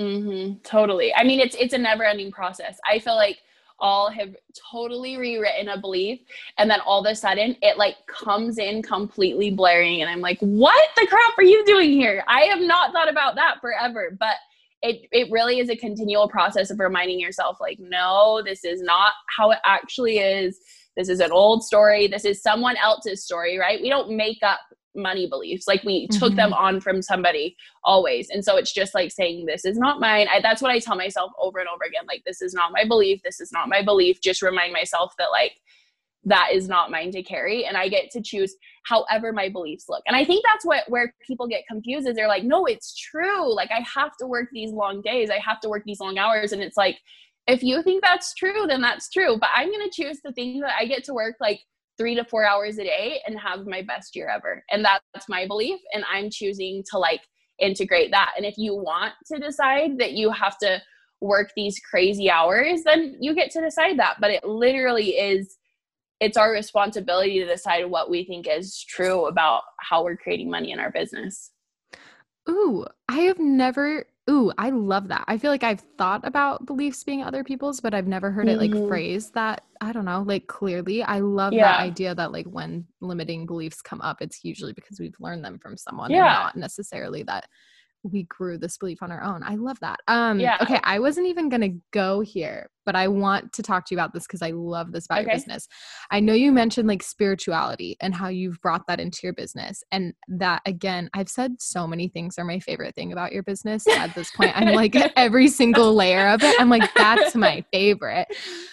mm-hmm. 0.00 0.58
totally 0.62 1.14
i 1.14 1.22
mean 1.22 1.40
it's 1.40 1.56
it's 1.56 1.74
a 1.74 1.78
never 1.78 2.04
ending 2.04 2.32
process 2.32 2.78
i 2.90 2.98
feel 2.98 3.16
like 3.16 3.38
all 3.80 4.10
have 4.10 4.34
totally 4.72 5.16
rewritten 5.16 5.68
a 5.68 5.80
belief 5.80 6.18
and 6.58 6.68
then 6.68 6.80
all 6.80 7.04
of 7.04 7.08
a 7.08 7.14
sudden 7.14 7.54
it 7.62 7.78
like 7.78 7.94
comes 8.08 8.58
in 8.58 8.82
completely 8.82 9.52
blaring 9.52 10.00
and 10.00 10.10
i'm 10.10 10.20
like 10.20 10.38
what 10.40 10.88
the 10.96 11.06
crap 11.06 11.38
are 11.38 11.44
you 11.44 11.64
doing 11.64 11.92
here 11.92 12.24
i 12.26 12.40
have 12.40 12.60
not 12.60 12.92
thought 12.92 13.08
about 13.08 13.36
that 13.36 13.60
forever 13.60 14.16
but 14.18 14.34
it 14.82 15.08
it 15.12 15.30
really 15.30 15.58
is 15.58 15.70
a 15.70 15.76
continual 15.76 16.28
process 16.28 16.70
of 16.70 16.78
reminding 16.78 17.18
yourself 17.18 17.56
like 17.60 17.78
no 17.80 18.42
this 18.44 18.64
is 18.64 18.80
not 18.80 19.12
how 19.36 19.50
it 19.50 19.58
actually 19.64 20.18
is 20.18 20.58
this 20.96 21.08
is 21.08 21.20
an 21.20 21.32
old 21.32 21.62
story 21.64 22.06
this 22.06 22.24
is 22.24 22.42
someone 22.42 22.76
else's 22.76 23.24
story 23.24 23.58
right 23.58 23.80
we 23.82 23.88
don't 23.88 24.10
make 24.10 24.38
up 24.42 24.60
money 24.98 25.26
beliefs. 25.28 25.66
Like 25.66 25.82
we 25.84 26.06
mm-hmm. 26.06 26.18
took 26.18 26.34
them 26.34 26.50
mm-hmm. 26.50 26.64
on 26.64 26.80
from 26.80 27.00
somebody 27.00 27.56
always. 27.84 28.28
And 28.30 28.44
so 28.44 28.56
it's 28.56 28.72
just 28.72 28.94
like 28.94 29.10
saying, 29.10 29.46
this 29.46 29.64
is 29.64 29.78
not 29.78 30.00
mine. 30.00 30.26
I, 30.30 30.40
that's 30.40 30.60
what 30.60 30.70
I 30.70 30.78
tell 30.78 30.96
myself 30.96 31.30
over 31.40 31.58
and 31.58 31.68
over 31.68 31.84
again. 31.86 32.04
Like, 32.06 32.22
this 32.26 32.42
is 32.42 32.52
not 32.52 32.72
my 32.72 32.84
belief. 32.84 33.20
This 33.24 33.40
is 33.40 33.52
not 33.52 33.68
my 33.68 33.82
belief. 33.82 34.20
Just 34.20 34.42
remind 34.42 34.72
myself 34.72 35.14
that, 35.18 35.30
like, 35.30 35.52
that 36.24 36.50
is 36.52 36.68
not 36.68 36.90
mine 36.90 37.10
to 37.12 37.22
carry 37.22 37.64
and 37.64 37.76
i 37.76 37.88
get 37.88 38.10
to 38.10 38.20
choose 38.20 38.54
however 38.88 39.32
my 39.32 39.48
beliefs 39.48 39.86
look. 39.88 40.02
And 40.06 40.16
i 40.16 40.24
think 40.24 40.44
that's 40.44 40.64
what 40.64 40.84
where 40.88 41.12
people 41.26 41.46
get 41.46 41.66
confused 41.68 42.08
is 42.08 42.16
they're 42.16 42.28
like 42.28 42.44
no 42.44 42.64
it's 42.66 42.96
true. 42.96 43.54
Like 43.54 43.70
i 43.70 43.84
have 43.94 44.16
to 44.18 44.26
work 44.26 44.48
these 44.52 44.72
long 44.72 45.02
days. 45.02 45.30
I 45.30 45.38
have 45.38 45.60
to 45.60 45.68
work 45.68 45.82
these 45.84 46.00
long 46.00 46.18
hours. 46.18 46.52
And 46.52 46.62
it's 46.62 46.76
like 46.76 46.98
if 47.46 47.62
you 47.62 47.82
think 47.82 48.02
that's 48.02 48.34
true 48.34 48.66
then 48.66 48.80
that's 48.80 49.08
true. 49.10 49.36
But 49.38 49.50
i'm 49.54 49.70
going 49.70 49.88
to 49.88 50.02
choose 50.02 50.20
the 50.24 50.32
thing 50.32 50.60
that 50.60 50.74
i 50.78 50.86
get 50.86 51.04
to 51.04 51.14
work 51.14 51.36
like 51.40 51.60
three 51.98 52.14
to 52.14 52.24
four 52.24 52.46
hours 52.46 52.78
a 52.78 52.84
day 52.84 53.20
and 53.26 53.38
have 53.38 53.66
my 53.66 53.82
best 53.82 54.14
year 54.14 54.28
ever. 54.28 54.64
And 54.70 54.84
that's 54.84 55.28
my 55.28 55.46
belief 55.46 55.80
and 55.92 56.04
i'm 56.10 56.30
choosing 56.30 56.82
to 56.90 56.98
like 56.98 57.22
integrate 57.60 58.12
that. 58.12 58.32
And 58.36 58.46
if 58.46 58.56
you 58.56 58.74
want 58.74 59.14
to 59.26 59.38
decide 59.38 59.98
that 59.98 60.12
you 60.12 60.30
have 60.30 60.56
to 60.58 60.80
work 61.20 61.50
these 61.56 61.80
crazy 61.80 62.30
hours 62.30 62.84
then 62.84 63.16
you 63.20 63.34
get 63.34 63.50
to 63.52 63.60
decide 63.60 63.98
that. 63.98 64.16
But 64.20 64.30
it 64.30 64.44
literally 64.44 65.10
is 65.10 65.57
it's 66.20 66.36
our 66.36 66.50
responsibility 66.50 67.38
to 67.40 67.46
decide 67.46 67.86
what 67.86 68.10
we 68.10 68.24
think 68.24 68.46
is 68.48 68.82
true 68.82 69.26
about 69.26 69.62
how 69.78 70.02
we're 70.02 70.16
creating 70.16 70.50
money 70.50 70.72
in 70.72 70.80
our 70.80 70.90
business. 70.90 71.52
Ooh, 72.48 72.86
I 73.08 73.20
have 73.20 73.38
never 73.38 74.06
Ooh, 74.28 74.52
I 74.58 74.70
love 74.70 75.08
that. 75.08 75.24
I 75.26 75.38
feel 75.38 75.50
like 75.50 75.64
I've 75.64 75.82
thought 75.96 76.26
about 76.26 76.66
beliefs 76.66 77.02
being 77.02 77.22
other 77.22 77.42
people's, 77.42 77.80
but 77.80 77.94
I've 77.94 78.06
never 78.06 78.30
heard 78.30 78.46
mm-hmm. 78.46 78.56
it 78.56 78.60
like 78.60 78.70
mm-hmm. 78.72 78.88
phrased 78.88 79.34
that, 79.34 79.64
I 79.80 79.92
don't 79.92 80.04
know, 80.04 80.22
like 80.26 80.46
clearly. 80.46 81.02
I 81.02 81.20
love 81.20 81.54
yeah. 81.54 81.72
that 81.72 81.80
idea 81.80 82.14
that 82.14 82.30
like 82.30 82.46
when 82.46 82.86
limiting 83.00 83.46
beliefs 83.46 83.80
come 83.80 84.02
up, 84.02 84.20
it's 84.20 84.44
usually 84.44 84.74
because 84.74 85.00
we've 85.00 85.16
learned 85.18 85.44
them 85.44 85.58
from 85.58 85.78
someone 85.78 86.10
yeah. 86.10 86.24
and 86.24 86.44
not 86.44 86.56
necessarily 86.56 87.22
that 87.22 87.48
we 88.02 88.24
grew 88.24 88.58
this 88.58 88.76
belief 88.76 89.02
on 89.02 89.10
our 89.10 89.22
own. 89.22 89.42
I 89.42 89.54
love 89.54 89.80
that. 89.80 90.00
Um 90.08 90.38
yeah. 90.38 90.58
okay, 90.60 90.80
I 90.84 90.98
wasn't 90.98 91.26
even 91.26 91.48
gonna 91.48 91.74
go 91.90 92.20
here, 92.20 92.68
but 92.88 92.96
I 92.96 93.06
want 93.06 93.52
to 93.52 93.62
talk 93.62 93.84
to 93.84 93.94
you 93.94 93.98
about 93.98 94.14
this 94.14 94.26
because 94.26 94.40
I 94.40 94.52
love 94.52 94.92
this 94.92 95.04
about 95.04 95.18
okay. 95.18 95.26
your 95.26 95.34
business. 95.34 95.68
I 96.10 96.20
know 96.20 96.32
you 96.32 96.50
mentioned 96.50 96.88
like 96.88 97.02
spirituality 97.02 97.98
and 98.00 98.14
how 98.14 98.28
you've 98.28 98.58
brought 98.62 98.86
that 98.86 98.98
into 98.98 99.18
your 99.24 99.34
business. 99.34 99.84
And 99.92 100.14
that 100.28 100.62
again, 100.64 101.10
I've 101.12 101.28
said 101.28 101.56
so 101.58 101.86
many 101.86 102.08
things 102.08 102.38
are 102.38 102.46
my 102.46 102.60
favorite 102.60 102.94
thing 102.94 103.12
about 103.12 103.32
your 103.32 103.42
business. 103.42 103.86
At 103.86 104.14
this 104.14 104.30
point, 104.30 104.58
I'm 104.58 104.74
like 104.74 104.96
every 105.16 105.48
single 105.48 105.92
layer 105.92 106.28
of 106.28 106.42
it. 106.42 106.58
I'm 106.58 106.70
like, 106.70 106.88
that's 106.94 107.34
my 107.34 107.62
favorite. 107.74 108.28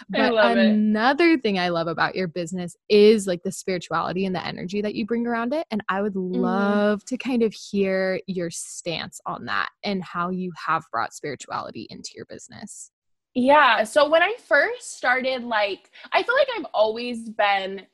But 0.08 0.58
another 0.58 1.32
it. 1.32 1.43
thing 1.43 1.60
I 1.60 1.67
love 1.67 1.88
about 1.88 2.15
your 2.15 2.30
business 2.30 2.78
is 2.88 3.28
like 3.28 3.43
the 3.43 3.51
spirituality 3.51 4.25
and 4.25 4.34
the 4.34 4.47
energy 4.47 4.82
that 4.82 4.95
you 4.95 5.06
bring 5.06 5.28
around 5.28 5.54
it. 5.54 5.67
And 5.71 5.84
I 5.89 6.01
would 6.01 6.13
mm-hmm. 6.13 6.39
love 6.39 7.01
mm. 7.01 7.06
to 7.08 7.17
kind 7.17 7.43
of 7.43 7.54
hear 7.54 8.21
your 8.28 8.49
stance 8.49 9.19
on 9.25 9.43
that 9.47 9.71
and 9.84 10.01
how 10.01 10.30
you 10.30 10.54
have 10.67 10.86
brought 10.89 11.13
spirituality 11.13 11.86
into 11.89 12.12
your 12.15 12.28
business. 12.28 12.91
Yeah. 13.36 13.84
So 13.84 14.10
when 14.10 14.24
I 14.24 14.34
first 14.48 14.98
started, 14.98 15.43
like, 15.43 15.91
I 16.13 16.24
feel 16.24 16.36
like 16.36 16.48
I've 16.58 16.67
always 16.74 17.30
been, 17.30 17.86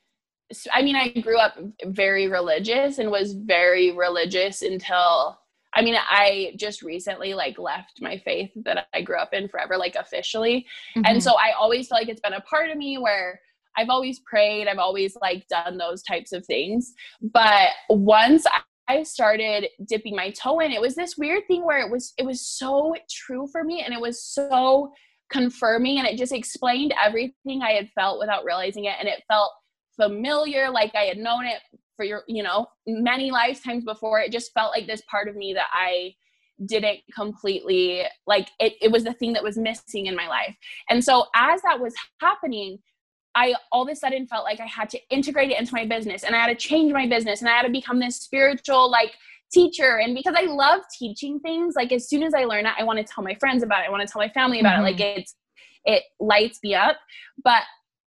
I 0.71 0.81
mean, 0.83 0.95
I 0.95 1.09
grew 1.09 1.37
up 1.37 1.57
very 1.85 2.27
religious 2.27 2.99
and 2.99 3.09
was 3.09 3.33
very 3.33 3.91
religious 3.91 4.61
until, 4.61 5.39
I 5.73 5.81
mean, 5.81 5.95
I 5.97 6.53
just 6.57 6.83
recently, 6.83 7.33
like, 7.33 7.57
left 7.57 8.01
my 8.01 8.17
faith 8.19 8.51
that 8.65 8.87
I 8.93 9.01
grew 9.01 9.17
up 9.17 9.33
in 9.33 9.47
forever, 9.47 9.77
like, 9.77 9.95
officially. 9.95 10.67
Mm-hmm. 10.95 11.05
And 11.05 11.23
so 11.23 11.33
I 11.33 11.53
always 11.59 11.87
feel 11.87 11.97
like 11.97 12.09
it's 12.09 12.21
been 12.21 12.33
a 12.33 12.41
part 12.41 12.69
of 12.69 12.77
me 12.77 12.97
where, 12.97 13.39
I've 13.77 13.89
always 13.89 14.19
prayed, 14.19 14.67
I've 14.67 14.79
always 14.79 15.15
like 15.21 15.47
done 15.47 15.77
those 15.77 16.03
types 16.03 16.33
of 16.33 16.45
things. 16.45 16.93
But 17.21 17.69
once 17.89 18.45
I 18.87 19.03
started 19.03 19.69
dipping 19.85 20.15
my 20.15 20.31
toe 20.31 20.59
in, 20.59 20.71
it 20.71 20.81
was 20.81 20.95
this 20.95 21.17
weird 21.17 21.47
thing 21.47 21.65
where 21.65 21.79
it 21.79 21.89
was 21.89 22.13
it 22.17 22.25
was 22.25 22.45
so 22.45 22.95
true 23.09 23.47
for 23.47 23.63
me 23.63 23.81
and 23.81 23.93
it 23.93 24.01
was 24.01 24.21
so 24.21 24.91
confirming 25.31 25.97
and 25.99 26.07
it 26.07 26.17
just 26.17 26.33
explained 26.33 26.93
everything 27.01 27.61
I 27.61 27.71
had 27.71 27.89
felt 27.91 28.19
without 28.19 28.45
realizing 28.45 28.85
it. 28.85 28.95
And 28.99 29.07
it 29.07 29.23
felt 29.27 29.51
familiar, 29.95 30.69
like 30.69 30.93
I 30.95 31.03
had 31.03 31.17
known 31.17 31.45
it 31.45 31.61
for 31.95 32.05
your, 32.05 32.23
you 32.27 32.43
know, 32.43 32.67
many 32.87 33.31
lifetimes 33.31 33.83
before. 33.83 34.19
It 34.19 34.31
just 34.31 34.53
felt 34.53 34.71
like 34.71 34.87
this 34.87 35.01
part 35.09 35.27
of 35.27 35.35
me 35.35 35.53
that 35.53 35.67
I 35.73 36.15
didn't 36.65 36.99
completely 37.13 38.03
like 38.27 38.49
it, 38.59 38.73
it 38.81 38.91
was 38.91 39.03
the 39.03 39.13
thing 39.13 39.33
that 39.33 39.43
was 39.43 39.57
missing 39.57 40.05
in 40.05 40.15
my 40.15 40.27
life. 40.27 40.55
And 40.89 41.03
so 41.03 41.25
as 41.35 41.61
that 41.63 41.79
was 41.79 41.93
happening, 42.19 42.79
I 43.33 43.55
all 43.71 43.83
of 43.83 43.89
a 43.89 43.95
sudden 43.95 44.27
felt 44.27 44.43
like 44.43 44.59
I 44.59 44.65
had 44.65 44.89
to 44.91 44.99
integrate 45.09 45.51
it 45.51 45.59
into 45.59 45.73
my 45.73 45.85
business 45.85 46.23
and 46.23 46.35
I 46.35 46.39
had 46.39 46.47
to 46.47 46.67
change 46.67 46.91
my 46.91 47.07
business 47.07 47.41
and 47.41 47.49
I 47.49 47.53
had 47.53 47.63
to 47.63 47.71
become 47.71 47.99
this 47.99 48.17
spiritual 48.17 48.91
like 48.91 49.13
teacher 49.51 49.97
and 49.97 50.15
because 50.15 50.35
i 50.37 50.43
love 50.43 50.81
teaching 50.97 51.39
things 51.39 51.75
like 51.75 51.91
as 51.91 52.07
soon 52.07 52.23
as 52.23 52.33
i 52.33 52.45
learn 52.45 52.65
it 52.65 52.73
i 52.77 52.83
want 52.83 52.97
to 52.97 53.03
tell 53.03 53.23
my 53.23 53.35
friends 53.35 53.63
about 53.63 53.81
it 53.81 53.87
i 53.87 53.91
want 53.91 54.05
to 54.05 54.11
tell 54.11 54.21
my 54.21 54.29
family 54.29 54.59
about 54.59 54.77
mm-hmm. 54.77 54.87
it 54.87 54.91
like 54.91 54.97
mm-hmm. 54.97 55.19
it's 55.19 55.35
it 55.85 56.03
lights 56.19 56.59
me 56.63 56.73
up 56.73 56.97
but 57.43 57.63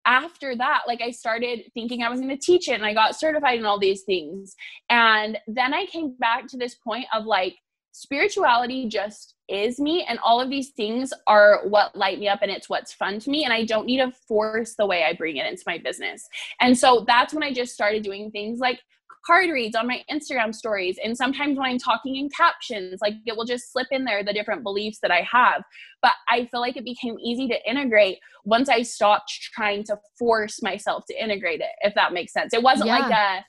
after 0.06 0.56
that 0.56 0.82
like 0.88 1.02
i 1.02 1.12
started 1.12 1.62
thinking 1.74 2.02
i 2.02 2.10
was 2.10 2.20
going 2.20 2.30
to 2.30 2.38
teach 2.38 2.68
it 2.68 2.74
and 2.74 2.86
i 2.86 2.94
got 2.94 3.18
certified 3.18 3.60
in 3.60 3.66
all 3.66 3.80
these 3.80 4.04
things 4.04 4.56
and 4.90 5.38
then 5.48 5.74
i 5.74 5.86
came 5.86 6.16
back 6.20 6.48
to 6.48 6.58
this 6.58 6.76
point 6.76 7.06
of 7.14 7.26
like 7.26 7.56
spirituality 7.94 8.88
just 8.88 9.36
is 9.50 9.80
me 9.80 10.04
and 10.10 10.18
all 10.24 10.42
of 10.42 10.50
these 10.50 10.70
things 10.72 11.14
are 11.28 11.62
what 11.68 11.96
light 11.96 12.20
me 12.20 12.28
up 12.28 12.40
and 12.42 12.52
it's 12.52 12.68
what's 12.68 12.92
fun 12.92 13.20
to 13.20 13.30
me 13.30 13.44
and 13.44 13.54
I 13.54 13.66
don't 13.66 13.86
need 13.86 13.98
to 13.98 14.12
force 14.28 14.74
the 14.76 14.86
way 14.86 15.04
I 15.04 15.14
bring 15.14 15.38
it 15.38 15.46
into 15.46 15.64
my 15.68 15.78
business. 15.78 16.28
And 16.60 16.78
so 16.78 17.06
that's 17.08 17.34
when 17.34 17.44
I 17.44 17.54
just 17.54 17.74
started 17.74 18.04
doing 18.04 18.32
things 18.32 18.60
like 18.60 18.80
card 19.26 19.50
reads 19.50 19.76
on 19.76 19.88
my 19.88 20.04
Instagram 20.12 20.54
stories. 20.54 20.98
And 21.04 21.16
sometimes 21.16 21.58
when 21.58 21.70
I'm 21.70 21.78
talking 21.78 22.16
in 22.16 22.30
captions, 22.30 23.00
like 23.02 23.14
it 23.26 23.36
will 23.36 23.46
just 23.46 23.72
slip 23.72 23.88
in 23.92 24.04
there 24.04 24.24
the 24.24 24.34
different 24.34 24.64
beliefs 24.64 25.00
that 25.02 25.12
I 25.12 25.28
have. 25.32 25.64
But 26.02 26.14
I 26.30 26.46
feel 26.46 26.60
like 26.60 26.78
it 26.78 26.86
became 26.86 27.18
easy 27.20 27.48
to 27.48 27.70
integrate 27.70 28.20
once 28.46 28.70
I 28.70 28.82
stopped 28.82 29.32
trying 29.54 29.84
to 29.86 29.98
force 30.20 30.62
myself 30.62 31.06
to 31.10 31.24
integrate 31.24 31.62
it, 31.62 31.72
if 31.82 31.96
that 31.96 32.14
makes 32.14 32.34
sense. 32.34 32.54
It 32.54 32.64
wasn't 32.64 32.88
yeah. 32.88 32.98
like 33.00 33.12
a, 33.12 33.46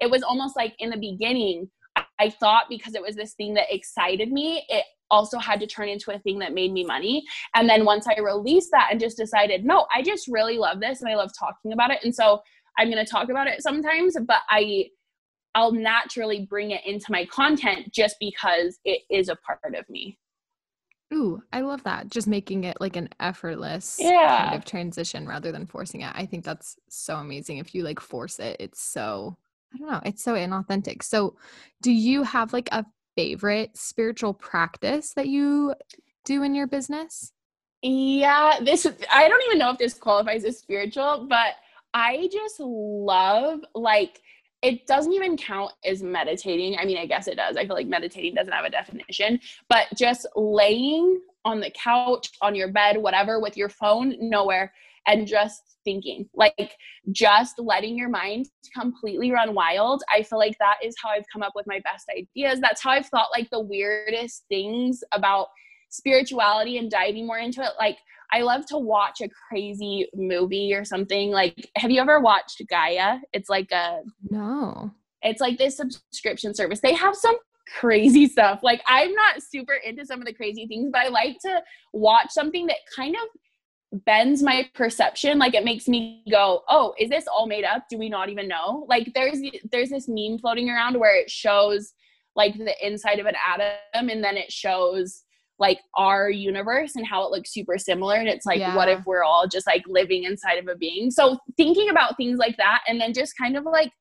it 0.00 0.10
was 0.10 0.22
almost 0.22 0.56
like 0.56 0.74
in 0.78 0.90
the 0.90 0.96
beginning, 0.96 1.70
I 2.18 2.30
thought 2.30 2.64
because 2.68 2.94
it 2.94 3.02
was 3.02 3.16
this 3.16 3.34
thing 3.34 3.54
that 3.54 3.66
excited 3.70 4.32
me, 4.32 4.64
it 4.68 4.84
also 5.10 5.38
had 5.38 5.60
to 5.60 5.66
turn 5.66 5.88
into 5.88 6.14
a 6.14 6.18
thing 6.18 6.38
that 6.38 6.54
made 6.54 6.72
me 6.72 6.84
money. 6.84 7.24
And 7.54 7.68
then 7.68 7.84
once 7.84 8.06
I 8.06 8.20
released 8.20 8.70
that 8.72 8.88
and 8.90 9.00
just 9.00 9.16
decided, 9.16 9.64
no, 9.64 9.86
I 9.94 10.02
just 10.02 10.28
really 10.28 10.56
love 10.56 10.80
this 10.80 11.00
and 11.02 11.10
I 11.10 11.16
love 11.16 11.30
talking 11.38 11.72
about 11.72 11.90
it. 11.90 11.98
And 12.04 12.14
so 12.14 12.40
I'm 12.78 12.90
going 12.90 13.04
to 13.04 13.10
talk 13.10 13.28
about 13.28 13.48
it 13.48 13.62
sometimes, 13.62 14.16
but 14.26 14.40
I 14.48 14.86
I'll 15.54 15.72
naturally 15.72 16.46
bring 16.46 16.70
it 16.70 16.82
into 16.86 17.06
my 17.10 17.26
content 17.26 17.92
just 17.92 18.16
because 18.20 18.78
it 18.84 19.02
is 19.10 19.28
a 19.28 19.36
part 19.36 19.74
of 19.74 19.88
me. 19.88 20.18
Ooh, 21.12 21.42
I 21.52 21.62
love 21.62 21.82
that. 21.82 22.08
Just 22.08 22.28
making 22.28 22.64
it 22.64 22.80
like 22.80 22.94
an 22.94 23.08
effortless 23.18 23.96
yeah. 23.98 24.44
kind 24.44 24.56
of 24.56 24.64
transition 24.64 25.26
rather 25.26 25.50
than 25.50 25.66
forcing 25.66 26.02
it. 26.02 26.12
I 26.14 26.24
think 26.24 26.44
that's 26.44 26.76
so 26.88 27.16
amazing. 27.16 27.58
If 27.58 27.74
you 27.74 27.82
like 27.82 27.98
force 27.98 28.38
it, 28.38 28.56
it's 28.60 28.80
so, 28.80 29.36
I 29.74 29.78
don't 29.78 29.90
know, 29.90 30.00
it's 30.04 30.22
so 30.22 30.34
inauthentic. 30.34 31.02
So, 31.02 31.36
do 31.82 31.90
you 31.90 32.22
have 32.22 32.52
like 32.52 32.68
a 32.70 32.86
favorite 33.16 33.76
spiritual 33.76 34.34
practice 34.34 35.12
that 35.14 35.26
you 35.26 35.74
do 36.24 36.44
in 36.44 36.54
your 36.54 36.68
business? 36.68 37.32
Yeah, 37.82 38.58
this, 38.62 38.86
I 39.10 39.28
don't 39.28 39.42
even 39.46 39.58
know 39.58 39.70
if 39.70 39.78
this 39.78 39.94
qualifies 39.94 40.44
as 40.44 40.58
spiritual, 40.58 41.26
but 41.28 41.54
I 41.92 42.28
just 42.32 42.60
love 42.60 43.60
like, 43.74 44.20
it 44.62 44.86
doesn't 44.86 45.12
even 45.12 45.36
count 45.36 45.72
as 45.84 46.02
meditating. 46.02 46.76
I 46.78 46.84
mean, 46.84 46.98
I 46.98 47.06
guess 47.06 47.28
it 47.28 47.36
does. 47.36 47.56
I 47.56 47.66
feel 47.66 47.76
like 47.76 47.86
meditating 47.86 48.34
doesn't 48.34 48.52
have 48.52 48.64
a 48.64 48.70
definition, 48.70 49.40
but 49.68 49.86
just 49.96 50.26
laying 50.36 51.20
on 51.44 51.60
the 51.60 51.70
couch, 51.70 52.30
on 52.42 52.54
your 52.54 52.70
bed, 52.70 52.98
whatever, 52.98 53.40
with 53.40 53.56
your 53.56 53.70
phone 53.70 54.14
nowhere, 54.20 54.72
and 55.06 55.26
just 55.26 55.78
thinking, 55.84 56.28
like 56.34 56.76
just 57.10 57.58
letting 57.58 57.96
your 57.96 58.10
mind 58.10 58.46
completely 58.78 59.32
run 59.32 59.54
wild. 59.54 60.02
I 60.12 60.22
feel 60.22 60.38
like 60.38 60.58
that 60.58 60.76
is 60.84 60.94
how 61.02 61.08
I've 61.08 61.24
come 61.32 61.42
up 61.42 61.52
with 61.54 61.66
my 61.66 61.80
best 61.80 62.10
ideas. 62.10 62.60
That's 62.60 62.82
how 62.82 62.90
I've 62.90 63.06
thought 63.06 63.28
like 63.34 63.48
the 63.50 63.60
weirdest 63.60 64.44
things 64.48 65.02
about 65.12 65.48
spirituality 65.90 66.78
and 66.78 66.90
diving 66.90 67.26
more 67.26 67.38
into 67.38 67.62
it. 67.62 67.72
Like, 67.78 67.98
I 68.32 68.42
love 68.42 68.64
to 68.66 68.78
watch 68.78 69.20
a 69.20 69.28
crazy 69.48 70.08
movie 70.14 70.72
or 70.72 70.84
something. 70.84 71.30
Like, 71.30 71.70
have 71.76 71.90
you 71.90 72.00
ever 72.00 72.20
watched 72.20 72.62
Gaia? 72.68 73.18
It's 73.32 73.48
like 73.48 73.70
a 73.72 74.00
no. 74.30 74.92
It's 75.22 75.40
like 75.40 75.58
this 75.58 75.76
subscription 75.76 76.54
service. 76.54 76.80
They 76.80 76.94
have 76.94 77.14
some 77.14 77.36
crazy 77.78 78.26
stuff. 78.26 78.60
Like, 78.62 78.82
I'm 78.86 79.12
not 79.12 79.42
super 79.42 79.74
into 79.74 80.06
some 80.06 80.20
of 80.20 80.26
the 80.26 80.32
crazy 80.32 80.66
things, 80.66 80.90
but 80.92 81.02
I 81.02 81.08
like 81.08 81.38
to 81.40 81.62
watch 81.92 82.30
something 82.30 82.66
that 82.68 82.78
kind 82.94 83.14
of 83.14 83.22
bends 84.04 84.40
my 84.40 84.68
perception 84.72 85.36
like 85.36 85.52
it 85.52 85.64
makes 85.64 85.88
me 85.88 86.22
go 86.30 86.62
oh 86.68 86.94
is 86.96 87.10
this 87.10 87.26
all 87.26 87.48
made 87.48 87.64
up 87.64 87.82
do 87.90 87.98
we 87.98 88.08
not 88.08 88.28
even 88.28 88.46
know 88.46 88.86
like 88.88 89.10
there's 89.16 89.38
there's 89.72 89.90
this 89.90 90.06
meme 90.06 90.38
floating 90.38 90.70
around 90.70 90.96
where 90.96 91.16
it 91.16 91.28
shows 91.28 91.92
like 92.36 92.56
the 92.56 92.86
inside 92.86 93.18
of 93.18 93.26
an 93.26 93.34
atom 93.44 94.08
and 94.08 94.22
then 94.22 94.36
it 94.36 94.52
shows 94.52 95.24
like 95.60 95.78
our 95.94 96.30
universe 96.30 96.96
and 96.96 97.06
how 97.06 97.24
it 97.24 97.30
looks 97.30 97.52
super 97.52 97.78
similar 97.78 98.16
and 98.16 98.28
it's 98.28 98.46
like 98.46 98.58
yeah. 98.58 98.74
what 98.74 98.88
if 98.88 99.04
we're 99.06 99.22
all 99.22 99.46
just 99.46 99.66
like 99.66 99.84
living 99.86 100.24
inside 100.24 100.54
of 100.54 100.66
a 100.66 100.74
being 100.74 101.10
so 101.10 101.38
thinking 101.56 101.90
about 101.90 102.16
things 102.16 102.38
like 102.38 102.56
that 102.56 102.80
and 102.88 103.00
then 103.00 103.12
just 103.12 103.36
kind 103.36 103.56
of 103.56 103.64
like 103.64 103.92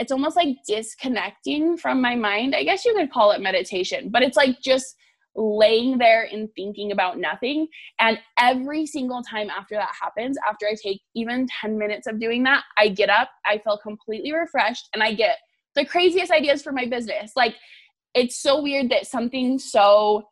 it's 0.00 0.10
almost 0.10 0.34
like 0.34 0.56
disconnecting 0.66 1.76
from 1.76 2.00
my 2.00 2.16
mind. 2.16 2.56
I 2.56 2.64
guess 2.64 2.86
you 2.86 2.94
could 2.94 3.12
call 3.12 3.32
it 3.32 3.42
meditation, 3.42 4.08
but 4.08 4.22
it's 4.22 4.36
like 4.36 4.58
just 4.62 4.96
laying 5.36 5.98
there 5.98 6.26
and 6.32 6.48
thinking 6.56 6.90
about 6.90 7.18
nothing. 7.18 7.68
And 8.00 8.18
every 8.38 8.86
single 8.86 9.22
time 9.22 9.50
after 9.50 9.74
that 9.74 9.90
happens, 10.00 10.38
after 10.48 10.66
I 10.66 10.74
take 10.82 11.02
even 11.14 11.46
10 11.60 11.78
minutes 11.78 12.06
of 12.06 12.18
doing 12.18 12.42
that, 12.44 12.64
I 12.78 12.88
get 12.88 13.10
up, 13.10 13.28
I 13.46 13.58
feel 13.58 13.78
completely 13.78 14.32
refreshed, 14.32 14.88
and 14.94 15.02
I 15.02 15.12
get 15.12 15.36
the 15.76 15.84
craziest 15.84 16.32
ideas 16.32 16.62
for 16.62 16.72
my 16.72 16.86
business. 16.86 17.32
Like, 17.36 17.54
it's 18.14 18.40
so 18.40 18.60
weird 18.60 18.90
that 18.90 19.06
something 19.06 19.58
so 19.58 20.24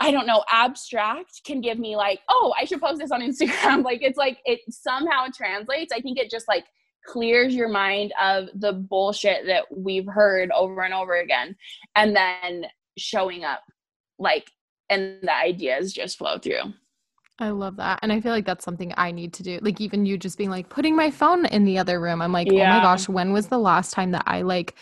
I 0.00 0.10
don't 0.10 0.26
know, 0.26 0.44
abstract 0.50 1.42
can 1.44 1.60
give 1.60 1.78
me 1.78 1.96
like, 1.96 2.20
oh, 2.28 2.52
I 2.60 2.64
should 2.64 2.80
post 2.80 3.00
this 3.00 3.12
on 3.12 3.20
Instagram. 3.22 3.84
like 3.84 4.02
it's 4.02 4.18
like 4.18 4.38
it 4.44 4.60
somehow 4.68 5.26
translates. 5.34 5.92
I 5.92 6.00
think 6.00 6.18
it 6.18 6.30
just 6.30 6.48
like 6.48 6.64
clears 7.06 7.54
your 7.54 7.68
mind 7.68 8.12
of 8.20 8.48
the 8.54 8.72
bullshit 8.72 9.46
that 9.46 9.64
we've 9.70 10.06
heard 10.06 10.50
over 10.52 10.82
and 10.82 10.94
over 10.94 11.16
again. 11.16 11.54
And 11.96 12.16
then 12.16 12.66
showing 12.96 13.44
up 13.44 13.62
like 14.18 14.50
and 14.90 15.18
the 15.22 15.34
ideas 15.34 15.92
just 15.92 16.18
flow 16.18 16.38
through. 16.38 16.72
I 17.38 17.50
love 17.50 17.76
that. 17.76 17.98
And 18.02 18.12
I 18.12 18.20
feel 18.20 18.30
like 18.32 18.46
that's 18.46 18.64
something 18.64 18.92
I 18.96 19.10
need 19.10 19.32
to 19.34 19.42
do. 19.42 19.58
Like 19.60 19.80
even 19.80 20.06
you 20.06 20.16
just 20.16 20.38
being 20.38 20.50
like 20.50 20.68
putting 20.68 20.94
my 20.94 21.10
phone 21.10 21.46
in 21.46 21.64
the 21.64 21.78
other 21.78 22.00
room. 22.00 22.22
I'm 22.22 22.32
like, 22.32 22.50
yeah. 22.50 22.72
"Oh 22.72 22.76
my 22.76 22.82
gosh, 22.82 23.08
when 23.08 23.32
was 23.32 23.48
the 23.48 23.58
last 23.58 23.92
time 23.92 24.12
that 24.12 24.22
I 24.26 24.42
like 24.42 24.76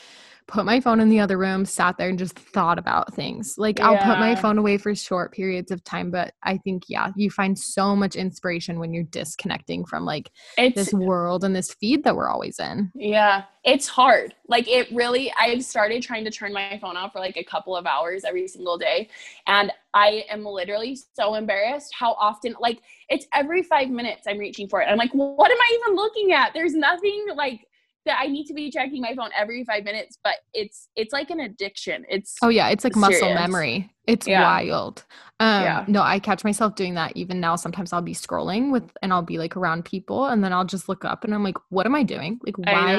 put 0.53 0.67
my 0.67 0.79
phone 0.81 1.01
in 1.01 1.09
the 1.09 1.19
other 1.19 1.39
room, 1.39 1.65
sat 1.65 1.97
there 1.97 2.11
and 2.11 2.19
just 2.19 2.39
thought 2.39 2.79
about 2.79 3.15
things. 3.15 3.55
Like 3.57 3.79
yeah. 3.79 3.89
I'll 3.89 3.97
put 3.97 4.19
my 4.19 4.35
phone 4.37 4.59
away 4.59 4.77
for 4.77 4.95
short 4.95 5.33
periods 5.33 5.71
of 5.71 5.83
time, 5.83 6.11
but 6.11 6.35
I 6.43 6.59
think 6.59 6.85
yeah, 6.89 7.11
you 7.17 7.31
find 7.31 7.59
so 7.59 7.97
much 7.97 8.17
inspiration 8.17 8.79
when 8.79 8.93
you're 8.93 9.05
disconnecting 9.05 9.87
from 9.87 10.05
like 10.05 10.31
it's, 10.59 10.75
this 10.77 10.93
world 10.93 11.43
and 11.43 11.57
this 11.57 11.73
feed 11.73 12.05
that 12.05 12.15
we're 12.15 12.29
always 12.29 12.59
in. 12.61 12.93
Yeah. 12.95 13.45
It's 13.65 13.89
hard. 13.89 14.35
Like 14.47 14.69
it 14.69 14.93
really 14.93 15.33
I've 15.39 15.65
started 15.65 16.03
trying 16.03 16.25
to 16.25 16.31
turn 16.31 16.53
my 16.53 16.79
phone 16.83 16.99
off 16.99 17.13
for 17.13 17.21
like 17.21 17.39
a 17.39 17.45
couple 17.45 17.75
of 17.75 17.87
hours 17.87 18.23
every 18.25 18.47
single 18.47 18.77
day 18.77 19.09
and 19.47 19.73
I 19.95 20.25
am 20.29 20.45
literally 20.45 20.99
so 21.15 21.35
embarrassed 21.35 21.95
how 21.99 22.13
often 22.13 22.55
like 22.61 22.81
it's 23.09 23.27
every 23.33 23.63
5 23.63 23.89
minutes 23.89 24.25
I'm 24.27 24.39
reaching 24.39 24.69
for 24.69 24.83
it. 24.83 24.87
I'm 24.87 24.99
like, 24.99 25.13
"What 25.13 25.51
am 25.51 25.59
I 25.59 25.79
even 25.81 25.97
looking 25.97 26.33
at? 26.33 26.53
There's 26.55 26.75
nothing 26.75 27.27
like 27.37 27.67
that 28.05 28.19
I 28.21 28.27
need 28.27 28.47
to 28.47 28.55
be 28.55 28.71
checking 28.71 29.01
my 29.01 29.15
phone 29.15 29.31
every 29.39 29.65
five 29.65 29.85
minutes, 29.85 30.19
but 30.23 30.37
it's 30.53 30.89
it's 30.97 31.13
like 31.13 31.31
an 31.31 31.41
addiction. 31.41 32.05
It's 32.09 32.37
oh 32.43 32.49
yeah, 32.49 32.69
it's 32.69 32.85
like 32.85 32.95
serious. 32.95 33.21
muscle 33.21 33.35
memory. 33.35 33.91
It's 34.07 34.27
yeah. 34.27 34.43
wild. 34.43 35.05
Um 35.39 35.63
yeah. 35.63 35.85
no, 35.87 36.03
I 36.03 36.19
catch 36.19 36.43
myself 36.43 36.75
doing 36.75 36.95
that 36.95 37.17
even 37.17 37.39
now. 37.41 37.57
Sometimes 37.57 37.93
I'll 37.93 38.03
be 38.03 38.15
scrolling 38.15 38.73
with 38.73 38.91
and 39.03 39.13
I'll 39.13 39.23
be 39.23 39.39
like 39.39 39.57
around 39.57 39.85
people 39.85 40.27
and 40.27 40.43
then 40.43 40.53
I'll 40.53 40.65
just 40.65 40.89
look 40.89 41.05
up 41.05 41.25
and 41.25 41.33
I'm 41.35 41.45
like, 41.45 41.57
what 41.69 41.87
am 41.87 41.95
I 41.95 42.03
doing? 42.03 42.41
Like 42.45 42.59
why 42.59 42.97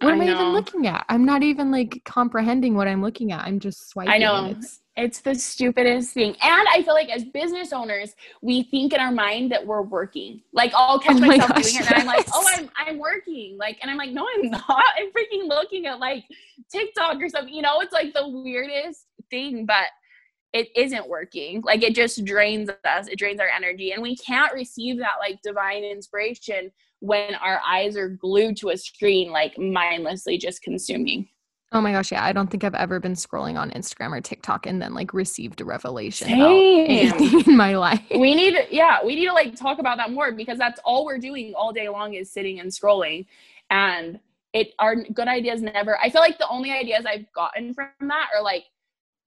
what 0.00 0.12
am 0.12 0.20
I, 0.20 0.26
I 0.26 0.30
even 0.30 0.52
looking 0.52 0.86
at? 0.86 1.06
I'm 1.08 1.24
not 1.24 1.42
even 1.42 1.70
like 1.70 2.02
comprehending 2.04 2.74
what 2.74 2.86
I'm 2.86 3.02
looking 3.02 3.32
at. 3.32 3.44
I'm 3.44 3.60
just 3.60 3.88
swiping. 3.88 4.12
I 4.12 4.18
know. 4.18 4.46
It's 4.46 4.80
it's 4.96 5.20
the 5.20 5.34
stupidest 5.34 6.12
thing. 6.12 6.36
And 6.40 6.68
I 6.72 6.82
feel 6.84 6.94
like 6.94 7.08
as 7.08 7.24
business 7.24 7.72
owners, 7.72 8.14
we 8.42 8.62
think 8.64 8.92
in 8.92 9.00
our 9.00 9.10
mind 9.10 9.50
that 9.50 9.66
we're 9.66 9.82
working. 9.82 10.40
Like 10.52 10.72
I'll 10.74 11.00
catch 11.00 11.16
oh 11.16 11.20
myself 11.20 11.50
gosh, 11.50 11.64
doing 11.64 11.82
it 11.82 11.90
and 11.90 12.00
I'm 12.00 12.06
like, 12.06 12.26
oh, 12.32 12.48
I'm 12.54 12.70
I'm 12.76 12.98
working. 12.98 13.56
Like, 13.58 13.78
and 13.82 13.90
I'm 13.90 13.96
like, 13.96 14.10
no, 14.10 14.26
I'm 14.36 14.50
not. 14.50 14.64
I'm 14.68 15.10
freaking 15.10 15.48
looking 15.48 15.86
at 15.86 15.98
like 15.98 16.24
TikTok 16.70 17.20
or 17.20 17.28
something. 17.28 17.52
You 17.52 17.62
know, 17.62 17.80
it's 17.80 17.92
like 17.92 18.14
the 18.14 18.28
weirdest 18.28 19.06
thing, 19.30 19.66
but 19.66 19.86
it 20.52 20.68
isn't 20.76 21.08
working. 21.08 21.60
Like 21.62 21.82
it 21.82 21.96
just 21.96 22.24
drains 22.24 22.70
us. 22.84 23.08
It 23.08 23.18
drains 23.18 23.40
our 23.40 23.48
energy. 23.48 23.90
And 23.90 24.02
we 24.02 24.16
can't 24.16 24.54
receive 24.54 24.98
that 24.98 25.16
like 25.20 25.42
divine 25.42 25.82
inspiration 25.82 26.70
when 27.00 27.34
our 27.34 27.60
eyes 27.66 27.96
are 27.96 28.08
glued 28.08 28.56
to 28.58 28.70
a 28.70 28.76
screen, 28.76 29.32
like 29.32 29.58
mindlessly 29.58 30.38
just 30.38 30.62
consuming. 30.62 31.28
Oh 31.74 31.80
my 31.80 31.90
gosh, 31.90 32.12
yeah. 32.12 32.24
I 32.24 32.32
don't 32.32 32.48
think 32.48 32.62
I've 32.62 32.74
ever 32.76 33.00
been 33.00 33.14
scrolling 33.14 33.58
on 33.58 33.72
Instagram 33.72 34.16
or 34.16 34.20
TikTok 34.20 34.64
and 34.64 34.80
then 34.80 34.94
like 34.94 35.12
received 35.12 35.60
a 35.60 35.64
revelation 35.64 36.30
in 36.30 37.56
my 37.56 37.76
life. 37.76 38.00
We 38.12 38.36
need 38.36 38.56
yeah, 38.70 39.04
we 39.04 39.16
need 39.16 39.26
to 39.26 39.32
like 39.32 39.56
talk 39.56 39.80
about 39.80 39.96
that 39.98 40.12
more 40.12 40.30
because 40.30 40.56
that's 40.56 40.80
all 40.84 41.04
we're 41.04 41.18
doing 41.18 41.52
all 41.56 41.72
day 41.72 41.88
long 41.88 42.14
is 42.14 42.30
sitting 42.30 42.60
and 42.60 42.70
scrolling. 42.70 43.26
And 43.70 44.20
it 44.52 44.68
our 44.78 44.94
good 44.94 45.26
ideas 45.26 45.62
never 45.62 45.98
I 45.98 46.10
feel 46.10 46.20
like 46.20 46.38
the 46.38 46.48
only 46.48 46.70
ideas 46.70 47.04
I've 47.06 47.30
gotten 47.32 47.74
from 47.74 47.88
that 48.02 48.28
are 48.32 48.42
like 48.42 48.66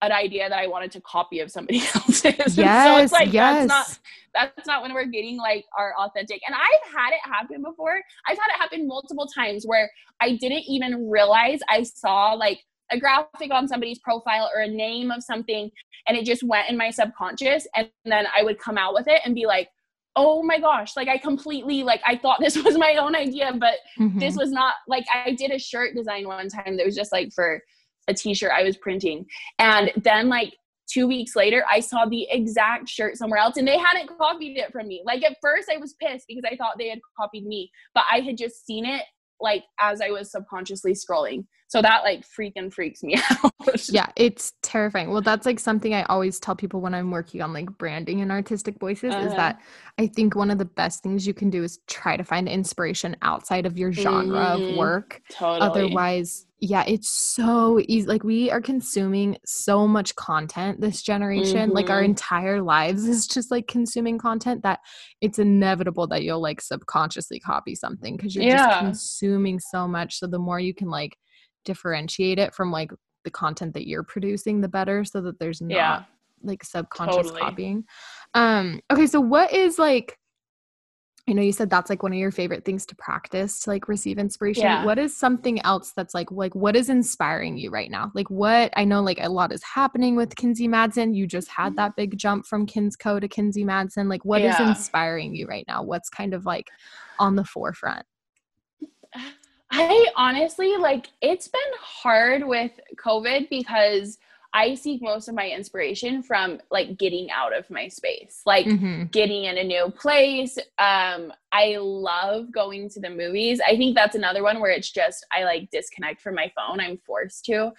an 0.02 0.12
idea 0.12 0.50
that 0.50 0.58
I 0.58 0.68
wanted 0.68 0.92
to 0.92 1.02
copy 1.02 1.40
of 1.40 1.52
somebody 1.52 1.80
else's. 1.96 2.58
Yes, 2.58 2.88
so 2.88 3.04
it's 3.04 3.12
like 3.12 3.34
yes. 3.34 3.68
that's 3.68 3.68
not 3.68 4.00
that's 4.34 4.68
not 4.68 4.82
when 4.82 4.94
we're 4.94 5.06
getting 5.06 5.38
like 5.38 5.66
our 5.78 5.94
authentic. 6.00 6.42
And 6.48 6.56
I've 6.56 6.94
had 6.94 7.12
it 7.12 7.20
happen 7.24 7.64
before. 7.64 8.00
I've 8.28 8.38
had 8.38 8.48
it 8.56 8.60
happen 8.60 8.88
multiple 8.88 9.28
times 9.28 9.66
where 9.66 9.90
I 10.22 10.38
didn't 10.40 10.64
even 10.68 11.10
realize 11.10 11.60
I 11.70 11.84
saw 11.84 12.34
like 12.34 12.60
a 12.92 13.00
graphic 13.00 13.52
on 13.52 13.68
somebody's 13.68 14.00
profile 14.00 14.50
or 14.56 14.62
a 14.62 14.68
name 14.68 15.12
of 15.12 15.24
something 15.24 15.70
and 16.08 16.18
it 16.18 16.26
just 16.26 16.44
went 16.44 16.70
in 16.70 16.78
my 16.78 16.90
subconscious 16.90 17.68
and 17.76 17.90
then 18.06 18.26
I 18.36 18.44
would 18.44 18.60
come 18.60 18.78
out 18.78 18.94
with 18.94 19.08
it 19.08 19.22
and 19.26 19.36
be 19.36 19.46
like, 19.46 19.70
"Oh 20.16 20.44
my 20.44 20.60
gosh, 20.60 20.96
like 20.96 21.08
I 21.08 21.18
completely 21.18 21.84
like 21.84 22.02
I 22.06 22.16
thought 22.16 22.38
this 22.42 22.62
was 22.62 22.78
my 22.78 22.96
own 22.96 23.16
idea, 23.16 23.54
but 23.58 23.76
mm-hmm. 24.00 24.20
this 24.20 24.38
was 24.38 24.52
not 24.52 24.76
like 24.88 25.06
I 25.14 25.32
did 25.32 25.52
a 25.52 25.60
shirt 25.60 25.96
design 25.96 26.28
one 26.28 26.50
time 26.50 26.78
that 26.78 26.86
was 26.86 26.96
just 26.96 27.12
like 27.12 27.32
for 27.34 27.62
a 28.08 28.13
t-shirt 28.13 28.52
I 28.56 28.63
was 28.63 28.78
printing. 28.78 29.26
And 29.60 29.91
then 29.98 30.30
like 30.30 30.54
two 30.91 31.08
weeks 31.08 31.36
later, 31.36 31.63
I 31.70 31.80
saw 31.80 32.06
the 32.06 32.28
exact 32.30 32.89
shirt 32.89 33.17
somewhere 33.17 33.39
else 33.39 33.58
and 33.58 33.67
they 33.67 33.78
hadn't 33.78 34.10
copied 34.17 34.58
it 34.58 34.72
from 34.72 34.88
me. 34.88 35.04
Like 35.06 35.24
at 35.24 35.38
first 35.41 35.70
I 35.74 35.78
was 35.78 35.96
pissed 36.02 36.26
because 36.28 36.43
I 36.50 36.56
thought 36.56 36.76
they 36.78 36.89
had 36.89 37.00
copied 37.20 37.46
me, 37.46 37.72
but 37.93 38.04
I 38.12 38.20
had 38.20 38.38
just 38.38 38.65
seen 38.65 38.86
it 38.86 39.04
like 39.39 39.63
as 39.80 40.02
I 40.02 40.10
was 40.10 40.32
subconsciously 40.32 40.93
scrolling. 40.93 41.46
So 41.70 41.82
that 41.82 42.04
like 42.04 42.24
freaking 42.26 42.74
freaks 42.74 43.04
me 43.04 43.20
out. 43.30 43.52
yeah, 43.89 44.08
it's 44.15 44.54
terrifying. 44.62 45.12
Well, 45.12 45.22
that's 45.22 45.46
like 45.46 45.60
something 45.60 45.93
I 45.93 46.04
always 46.04 46.39
tell 46.39 46.56
people 46.56 46.80
when 46.80 46.93
I'm 46.93 47.12
working 47.12 47.41
on 47.41 47.52
like 47.52 47.78
branding 47.78 48.22
and 48.22 48.32
artistic 48.32 48.80
voices 48.80 49.13
uh-huh. 49.13 49.28
is 49.28 49.34
that 49.34 49.60
I 49.98 50.08
think 50.08 50.36
one 50.36 50.50
of 50.50 50.60
the 50.60 50.65
best 50.65 51.04
things 51.04 51.28
you 51.28 51.34
can 51.34 51.50
do 51.50 51.63
is 51.63 51.80
try 51.88 52.15
to 52.15 52.24
find 52.24 52.48
inspiration 52.48 53.17
outside 53.22 53.65
of 53.65 53.78
your 53.78 53.91
genre 53.91 54.39
mm, 54.39 54.72
of 54.72 54.78
work. 54.78 55.22
Totally. 55.30 55.60
Otherwise, 55.60 56.46
yeah, 56.60 56.84
it's 56.88 57.10
so 57.10 57.80
easy. 57.88 58.08
Like 58.08 58.24
we 58.24 58.50
are 58.50 58.62
consuming 58.62 59.38
so 59.46 59.88
much 59.88 60.15
content 60.15 60.82
this 60.82 61.04
generation. 61.04 61.67
Mm-hmm. 61.67 61.72
Like 61.72 61.89
our 61.89 61.98
mm-hmm. 61.98 62.12
entire 62.12 62.62
lives 62.62 63.08
is 63.08 63.28
just 63.28 63.52
like 63.52 63.67
consuming 63.67 64.17
content 64.17 64.63
that 64.63 64.80
it's 65.22 65.38
inevitable 65.38 66.08
that 66.08 66.24
you'll 66.24 66.41
like 66.41 66.62
subconsciously 66.62 67.39
copy 67.39 67.76
something 67.76 68.17
because 68.17 68.36
you're 68.36 68.46
yeah. 68.46 68.67
just 68.67 68.80
consuming 68.80 69.60
so 69.60 69.88
much. 69.88 70.17
So 70.17 70.26
the 70.26 70.39
more 70.39 70.60
you 70.60 70.74
can 70.74 70.89
like 70.89 71.15
differentiate 71.63 72.39
it 72.39 72.56
from 72.56 72.72
like 72.72 72.91
the 73.24 73.32
content 73.32 73.74
that 73.74 73.88
you're 73.88 74.04
producing 74.04 74.62
the 74.62 74.70
better 74.70 75.04
so 75.04 75.22
that 75.22 75.38
there's 75.38 75.62
not 75.62 75.76
yeah. 75.76 76.04
like 76.41 76.63
subconscious 76.63 77.28
totally. 77.28 77.41
copying 77.41 77.84
um 78.36 78.80
okay 78.89 79.06
so 79.06 79.20
what 79.20 79.52
is 79.52 79.78
like 79.78 80.17
I 81.30 81.34
know 81.34 81.42
you 81.42 81.52
said 81.52 81.70
that's 81.70 81.90
like 81.90 82.04
one 82.04 82.13
of 82.13 82.18
your 82.18 82.32
favorite 82.32 82.63
things 82.63 82.86
to 82.86 82.96
practice 82.96 83.60
to 83.62 83.72
like 83.72 83.90
receive 83.90 84.18
inspiration. 84.18 84.63
Yeah. 84.63 84.86
What 84.86 84.98
is 84.98 85.16
something 85.16 85.62
else 85.63 85.92
that's 85.92 86.13
like 86.13 86.32
like 86.32 86.56
what 86.56 86.76
is 86.78 86.90
inspiring 86.90 87.58
you 87.58 87.70
right 87.70 87.92
now? 87.92 88.12
Like 88.13 88.30
what 88.30 88.72
I 88.78 88.86
know 88.86 89.02
like 89.02 89.20
a 89.22 89.28
lot 89.28 89.52
is 89.52 89.62
happening 89.62 90.16
with 90.16 90.36
Kinzie 90.38 90.70
Madsen. 90.70 91.13
You 91.13 91.28
just 91.28 91.50
had 91.50 91.70
mm-hmm. 91.70 91.76
that 91.76 91.96
big 91.98 92.18
jump 92.18 92.46
from 92.46 92.66
Kinsco 92.66 93.20
to 93.20 93.28
Kinzie 93.28 93.66
Madsen. 93.66 94.10
Like 94.10 94.24
what 94.24 94.42
yeah. 94.42 94.54
is 94.54 94.68
inspiring 94.70 95.36
you 95.36 95.48
right 95.48 95.66
now? 95.68 95.84
What's 95.84 96.10
kind 96.10 96.34
of 96.34 96.46
like 96.46 96.70
on 97.20 97.36
the 97.36 97.44
forefront? 97.44 98.06
I 99.70 100.08
honestly 100.16 100.78
like 100.78 101.08
it's 101.20 101.50
been 101.50 101.62
hard 101.82 102.48
with 102.48 102.72
COVID 102.96 103.50
because 103.50 104.18
I 104.58 104.74
seek 104.74 105.04
most 105.04 105.28
of 105.28 105.36
my 105.36 105.48
inspiration 105.48 106.24
from 106.24 106.60
like 106.72 106.98
getting 106.98 107.30
out 107.30 107.56
of 107.56 107.70
my 107.70 107.89
space, 107.89 108.41
like 108.43 108.65
mm-hmm. 108.65 109.04
getting 109.12 109.43
in 109.43 109.60
a 109.60 109.63
new 109.63 109.91
place. 109.91 110.58
Um, 110.80 111.32
I 111.52 111.78
love 111.80 112.52
going 112.52 112.89
to 112.89 113.00
the 113.00 113.12
movies. 113.12 113.62
I 113.63 113.78
think 113.78 113.96
that's 113.96 114.15
another 114.15 114.41
one 114.41 114.60
where 114.60 114.72
it's 114.72 114.89
just 114.89 115.24
I 115.32 115.43
like 115.43 115.70
disconnect 115.70 116.22
from 116.22 116.34
my 116.34 116.52
phone. 116.56 116.80
I'm 116.80 116.98
forced 117.06 117.46
to. 117.46 117.72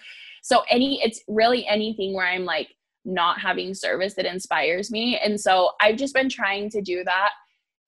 So 0.43 0.63
any 0.71 1.03
it's 1.03 1.21
really 1.27 1.67
anything 1.67 2.15
where 2.15 2.29
I'm 2.29 2.45
like 2.45 2.77
not 3.05 3.41
having 3.41 3.75
service 3.75 4.15
that 4.15 4.25
inspires 4.25 4.93
me. 4.93 5.19
And 5.19 5.41
so 5.41 5.73
I've 5.81 5.97
just 5.97 6.15
been 6.15 6.29
trying 6.29 6.71
to 6.71 6.81
do 6.81 7.03
that 7.03 7.31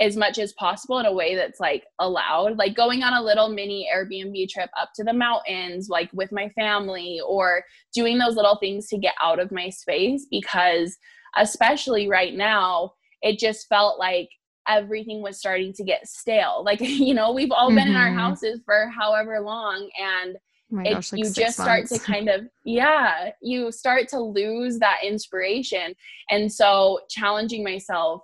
as 0.01 0.17
much 0.17 0.39
as 0.39 0.55
possible 0.55 0.99
in 0.99 1.07
a 1.07 1.13
way 1.13 1.35
that's 1.35 1.61
like 1.61 1.85
allowed 1.99 2.57
like 2.57 2.75
going 2.75 3.03
on 3.03 3.13
a 3.13 3.23
little 3.23 3.49
mini 3.49 3.89
airbnb 3.95 4.49
trip 4.49 4.71
up 4.81 4.91
to 4.95 5.05
the 5.05 5.13
mountains 5.13 5.89
like 5.89 6.11
with 6.13 6.33
my 6.33 6.49
family 6.51 7.21
or 7.27 7.63
doing 7.95 8.19
those 8.19 8.35
little 8.35 8.57
things 8.57 8.89
to 8.89 8.99
get 8.99 9.15
out 9.23 9.39
of 9.39 9.53
my 9.53 9.69
space 9.69 10.27
because 10.31 10.97
especially 11.37 12.09
right 12.09 12.35
now 12.35 12.93
it 13.23 13.39
just 13.39 13.69
felt 13.69 13.99
like 13.99 14.29
everything 14.67 15.23
was 15.23 15.39
starting 15.39 15.73
to 15.73 15.85
get 15.85 16.07
stale 16.07 16.63
like 16.65 16.81
you 16.81 17.15
know 17.15 17.31
we've 17.31 17.53
all 17.53 17.69
mm-hmm. 17.69 17.77
been 17.77 17.89
in 17.89 17.97
our 17.97 18.09
mm-hmm. 18.09 18.19
houses 18.19 18.61
for 18.65 18.89
however 18.89 19.41
long 19.41 19.89
and 20.01 20.37
oh 20.73 20.81
it, 20.81 20.95
gosh, 20.95 21.13
like 21.13 21.19
you 21.19 21.31
just 21.31 21.55
start 21.55 21.87
to 21.87 21.99
kind 21.99 22.29
of 22.31 22.47
yeah 22.65 23.31
you 23.43 23.71
start 23.71 24.09
to 24.09 24.19
lose 24.19 24.79
that 24.79 24.99
inspiration 25.05 25.95
and 26.31 26.51
so 26.51 27.01
challenging 27.11 27.63
myself 27.63 28.23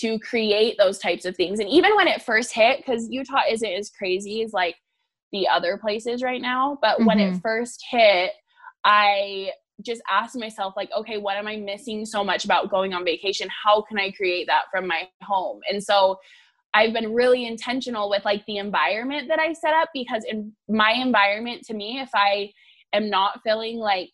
to 0.00 0.18
create 0.20 0.76
those 0.78 0.98
types 0.98 1.24
of 1.24 1.36
things. 1.36 1.60
And 1.60 1.68
even 1.68 1.94
when 1.96 2.08
it 2.08 2.22
first 2.22 2.54
hit, 2.54 2.78
because 2.78 3.08
Utah 3.10 3.42
isn't 3.50 3.72
as 3.72 3.90
crazy 3.90 4.42
as 4.42 4.52
like 4.52 4.76
the 5.32 5.48
other 5.48 5.76
places 5.76 6.22
right 6.22 6.40
now. 6.40 6.78
But 6.80 6.98
mm-hmm. 6.98 7.06
when 7.06 7.20
it 7.20 7.30
mm-hmm. 7.30 7.38
first 7.38 7.84
hit, 7.90 8.32
I 8.84 9.50
just 9.84 10.02
asked 10.10 10.36
myself 10.36 10.74
like 10.76 10.90
okay 10.96 11.18
what 11.18 11.36
am 11.36 11.46
i 11.46 11.56
missing 11.56 12.04
so 12.04 12.24
much 12.24 12.44
about 12.44 12.70
going 12.70 12.92
on 12.92 13.04
vacation 13.04 13.48
how 13.64 13.80
can 13.80 13.98
i 13.98 14.10
create 14.10 14.46
that 14.46 14.64
from 14.72 14.86
my 14.86 15.08
home 15.22 15.60
and 15.70 15.82
so 15.82 16.16
i've 16.74 16.92
been 16.92 17.14
really 17.14 17.46
intentional 17.46 18.10
with 18.10 18.24
like 18.24 18.44
the 18.46 18.56
environment 18.56 19.28
that 19.28 19.38
i 19.38 19.52
set 19.52 19.72
up 19.74 19.88
because 19.94 20.24
in 20.28 20.52
my 20.68 20.92
environment 20.92 21.62
to 21.62 21.74
me 21.74 22.00
if 22.00 22.10
i 22.14 22.50
am 22.92 23.08
not 23.08 23.40
feeling 23.44 23.78
like 23.78 24.10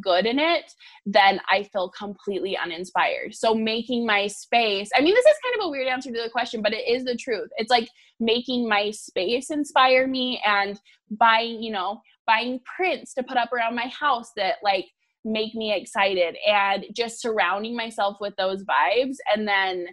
good 0.00 0.26
in 0.26 0.38
it, 0.38 0.72
then 1.04 1.40
I 1.50 1.64
feel 1.64 1.90
completely 1.90 2.56
uninspired. 2.56 3.34
So 3.34 3.54
making 3.54 4.06
my 4.06 4.26
space, 4.26 4.90
I 4.96 5.00
mean, 5.00 5.14
this 5.14 5.26
is 5.26 5.38
kind 5.42 5.60
of 5.60 5.66
a 5.66 5.70
weird 5.70 5.88
answer 5.88 6.10
to 6.10 6.22
the 6.22 6.30
question, 6.30 6.62
but 6.62 6.72
it 6.72 6.88
is 6.88 7.04
the 7.04 7.16
truth. 7.16 7.48
It's 7.56 7.70
like 7.70 7.88
making 8.20 8.68
my 8.68 8.90
space 8.90 9.50
inspire 9.50 10.06
me 10.06 10.42
and 10.44 10.80
buying, 11.10 11.62
you 11.62 11.72
know, 11.72 12.00
buying 12.26 12.60
prints 12.76 13.14
to 13.14 13.22
put 13.22 13.36
up 13.36 13.52
around 13.52 13.74
my 13.74 13.88
house 13.88 14.32
that 14.36 14.56
like 14.62 14.86
make 15.24 15.54
me 15.54 15.74
excited 15.74 16.36
and 16.46 16.86
just 16.94 17.20
surrounding 17.20 17.76
myself 17.76 18.16
with 18.20 18.34
those 18.36 18.64
vibes 18.64 19.16
and 19.34 19.46
then 19.46 19.86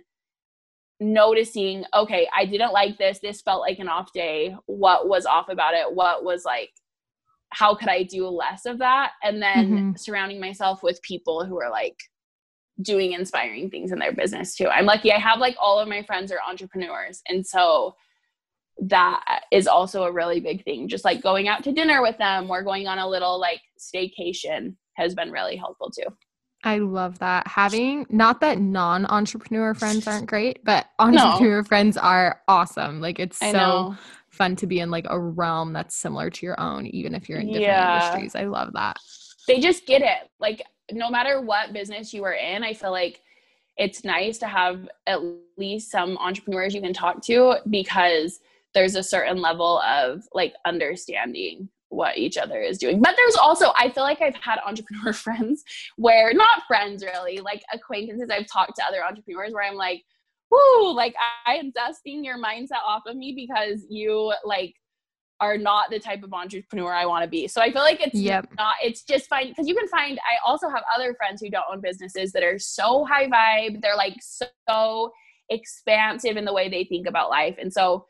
noticing 1.00 1.84
okay 1.94 2.28
i 2.36 2.46
didn't 2.46 2.72
like 2.72 2.98
this 2.98 3.20
this 3.20 3.42
felt 3.42 3.60
like 3.60 3.80
an 3.80 3.90
off 3.90 4.14
day 4.14 4.56
what 4.68 5.10
was 5.10 5.26
off 5.26 5.50
about 5.50 5.74
it 5.74 5.94
what 5.94 6.24
was 6.24 6.46
like 6.46 6.70
how 7.54 7.76
could 7.76 7.90
I 7.90 8.04
do 8.04 8.28
less 8.28 8.66
of 8.66 8.80
that? 8.80 9.12
And 9.24 9.42
then 9.42 9.66
mm-hmm. 9.66 9.92
surrounding 9.96 10.40
myself 10.40 10.84
with 10.84 11.02
people 11.02 11.46
who 11.46 11.62
are 11.62 11.70
like 11.70 11.98
doing 12.82 13.14
inspiring 13.14 13.70
things 13.70 13.92
in 13.92 14.00
their 14.00 14.14
business 14.14 14.56
too. 14.56 14.68
I'm 14.68 14.86
lucky 14.86 15.12
I 15.12 15.20
have 15.20 15.40
like 15.40 15.56
all 15.60 15.80
of 15.80 15.88
my 15.88 16.04
friends 16.04 16.32
are 16.32 16.40
entrepreneurs. 16.48 17.22
And 17.28 17.46
so 17.46 17.96
that 18.80 19.44
is 19.52 19.68
also 19.68 20.04
a 20.04 20.12
really 20.12 20.40
big 20.40 20.64
thing. 20.64 20.88
Just 20.88 21.06
like 21.06 21.22
going 21.22 21.48
out 21.48 21.64
to 21.66 21.72
dinner 21.72 22.02
with 22.02 22.18
them 22.18 22.50
or 22.50 22.64
going 22.64 22.88
on 22.88 22.98
a 22.98 23.08
little 23.08 23.40
like 23.40 23.62
staycation 23.80 24.76
has 24.96 25.14
been 25.14 25.32
really 25.32 25.56
helpful 25.56 25.92
too. 25.92 26.08
I 26.64 26.80
love 26.80 27.20
that. 27.20 27.46
Having 27.48 28.08
not 28.10 28.40
that 28.40 28.58
non 28.58 29.06
entrepreneur 29.06 29.74
friends 29.74 30.08
aren't 30.08 30.28
great, 30.28 30.64
but 30.64 30.88
entrepreneur 30.98 31.58
no. 31.58 31.64
friends 31.64 31.98
are 31.98 32.42
awesome. 32.48 33.02
Like 33.02 33.20
it's 33.20 33.38
so 33.38 33.96
fun 34.34 34.56
to 34.58 34.68
be 34.68 34.80
in 34.80 34.90
like 34.90 35.06
a 35.10 35.20
realm 35.20 35.74
that's 35.74 35.96
similar 35.96 36.30
to 36.30 36.46
your 36.46 36.60
own, 36.60 36.88
even 36.88 37.14
if 37.14 37.30
you're 37.30 37.40
in 37.40 37.48
different 37.48 37.66
yeah. 37.66 38.08
industries. 38.08 38.36
I 38.36 38.46
love 38.46 38.74
that. 38.74 38.98
They 39.48 39.60
just 39.60 39.86
get 39.86 40.02
it. 40.02 40.30
Like 40.40 40.64
no 40.92 41.10
matter 41.10 41.40
what 41.40 41.74
business 41.74 42.14
you 42.14 42.24
are 42.24 42.34
in, 42.34 42.64
I 42.64 42.74
feel 42.74 42.92
like 42.92 43.22
it's 43.78 44.04
nice 44.04 44.38
to 44.40 44.48
have 44.48 44.88
at 45.08 45.20
least 45.58 45.92
some 45.92 46.18
entrepreneurs 46.18 46.74
you 46.74 46.82
can 46.82 46.94
talk 46.94 47.22
to 47.24 47.56
because 47.70 48.40
there's 48.74 48.96
a 48.96 49.04
certain 49.04 49.42
level 49.42 49.82
of 49.82 50.24
like 50.34 50.54
understanding 50.66 51.70
what 51.90 52.18
each 52.18 52.38
other 52.38 52.60
is 52.60 52.80
doing. 52.80 53.02
But 53.02 53.16
there's 53.16 53.36
also, 53.36 53.72
I 53.78 53.90
feel 53.90 54.04
like 54.04 54.22
I've 54.22 54.36
had 54.36 54.60
entrepreneur 54.66 55.14
friends 55.14 55.64
where, 55.96 56.34
not 56.34 56.64
friends 56.68 57.04
really, 57.04 57.38
like 57.38 57.64
acquaintances, 57.72 58.30
I've 58.32 58.48
talked 58.48 58.76
to 58.78 58.86
other 58.86 59.04
entrepreneurs 59.04 59.54
where 59.54 59.64
I'm 59.64 59.76
like, 59.76 60.04
whoo, 60.54 60.94
like 60.94 61.16
I 61.46 61.56
am 61.56 61.72
dusting 61.72 62.24
your 62.24 62.38
mindset 62.38 62.84
off 62.86 63.04
of 63.08 63.16
me 63.16 63.34
because 63.36 63.86
you 63.90 64.34
like 64.44 64.76
are 65.40 65.58
not 65.58 65.90
the 65.90 66.00
type 66.00 66.24
of 66.24 66.34
entrepreneur 66.34 66.94
I 66.94 67.06
want 67.06 67.24
to 67.24 67.30
be. 67.30 67.48
So 67.48 67.62
I 67.62 67.72
feel 67.72 67.82
like 67.82 68.00
it's 68.00 68.16
yep. 68.16 68.48
not, 68.58 68.76
it's 68.82 69.04
just 69.04 69.28
fine 69.28 69.50
because 69.50 69.68
you 69.68 69.76
can 69.76 69.88
find, 69.90 70.18
I 70.20 70.48
also 70.48 70.70
have 70.70 70.84
other 70.96 71.14
friends 71.16 71.42
who 71.42 71.50
don't 71.50 71.66
own 71.72 71.82
businesses 71.82 72.32
that 72.32 72.44
are 72.44 72.58
so 72.60 73.04
high 73.04 73.28
vibe. 73.28 73.82
They're 73.82 73.98
like 73.98 74.16
so 74.22 75.12
expansive 75.50 76.38
in 76.38 76.46
the 76.46 76.54
way 76.54 76.70
they 76.70 76.86
think 76.86 77.08
about 77.08 77.30
life. 77.30 77.58
And 77.60 77.74
so 77.74 78.06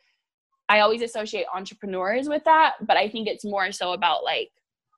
I 0.70 0.82
always 0.82 1.02
associate 1.02 1.46
entrepreneurs 1.54 2.30
with 2.30 2.44
that, 2.44 2.74
but 2.82 2.98
I 2.98 3.10
think 3.10 3.28
it's 3.28 3.46
more 3.46 3.72
so 3.72 3.94
about 3.94 4.24
like 4.24 4.52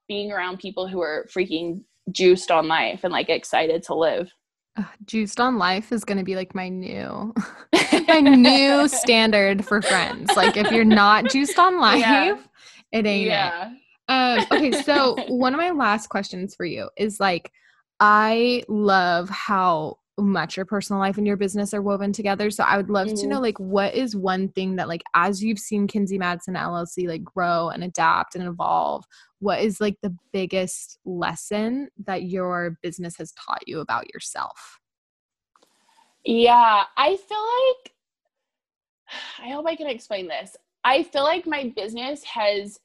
being 0.07 0.31
around 0.31 0.59
people 0.59 0.87
who 0.87 1.01
are 1.01 1.27
freaking 1.33 1.83
juiced 2.11 2.51
on 2.51 2.67
life 2.67 3.03
and 3.03 3.13
like 3.13 3.29
excited 3.29 3.83
to 3.83 3.95
live. 3.95 4.29
Uh, 4.77 4.83
juiced 5.05 5.39
on 5.39 5.57
life 5.57 5.93
is 5.93 6.03
going 6.03 6.17
to 6.17 6.23
be 6.23 6.35
like 6.35 6.53
my 6.53 6.67
new 6.67 7.33
my 8.09 8.19
new 8.19 8.89
standard 8.89 9.65
for 9.65 9.81
friends 9.81 10.29
like 10.35 10.57
if 10.57 10.69
you're 10.69 10.83
not 10.83 11.29
juiced 11.29 11.57
on 11.57 11.79
life 11.79 12.01
yeah. 12.01 12.35
it 12.91 13.05
ain't 13.05 13.25
yeah. 13.25 13.71
it 13.71 14.41
um, 14.41 14.45
okay 14.51 14.73
so 14.83 15.15
one 15.29 15.53
of 15.53 15.57
my 15.57 15.69
last 15.69 16.07
questions 16.07 16.55
for 16.55 16.65
you 16.65 16.89
is 16.97 17.21
like 17.21 17.49
i 18.01 18.61
love 18.67 19.29
how 19.29 19.97
much 20.17 20.55
your 20.55 20.65
personal 20.65 20.99
life 20.99 21.17
and 21.17 21.27
your 21.27 21.35
business 21.35 21.73
are 21.73 21.81
woven 21.81 22.13
together 22.13 22.49
so 22.49 22.63
i 22.63 22.77
would 22.77 22.89
love 22.89 23.07
mm-hmm. 23.07 23.17
to 23.17 23.27
know 23.27 23.41
like 23.41 23.59
what 23.59 23.93
is 23.93 24.15
one 24.15 24.47
thing 24.49 24.77
that 24.77 24.87
like 24.87 25.03
as 25.13 25.43
you've 25.43 25.59
seen 25.59 25.87
Kinzie 25.87 26.17
Madsen 26.17 26.55
llc 26.55 27.07
like 27.07 27.23
grow 27.23 27.67
and 27.69 27.83
adapt 27.83 28.35
and 28.35 28.47
evolve 28.47 29.03
what 29.45 29.61
is 29.61 29.79
like 29.79 29.97
the 30.01 30.15
biggest 30.33 30.97
lesson 31.05 31.89
that 32.05 32.23
your 32.23 32.77
business 32.81 33.17
has 33.17 33.31
taught 33.33 33.67
you 33.67 33.79
about 33.79 34.11
yourself? 34.11 34.79
Yeah, 36.23 36.83
I 36.97 37.15
feel 37.15 37.45
like 37.77 37.93
I 39.39 39.53
hope 39.53 39.67
I 39.67 39.75
can 39.75 39.87
explain 39.87 40.27
this. 40.27 40.57
I 40.83 41.03
feel 41.03 41.23
like 41.23 41.45
my 41.45 41.71
business 41.75 42.23
has 42.23 42.79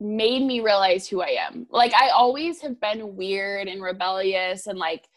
made 0.00 0.42
me 0.42 0.60
realize 0.60 1.08
who 1.08 1.22
I 1.22 1.36
am. 1.48 1.66
Like 1.70 1.94
I 1.94 2.10
always 2.10 2.60
have 2.60 2.78
been 2.78 3.16
weird 3.16 3.68
and 3.68 3.82
rebellious 3.82 4.66
and 4.66 4.78
like 4.78 5.08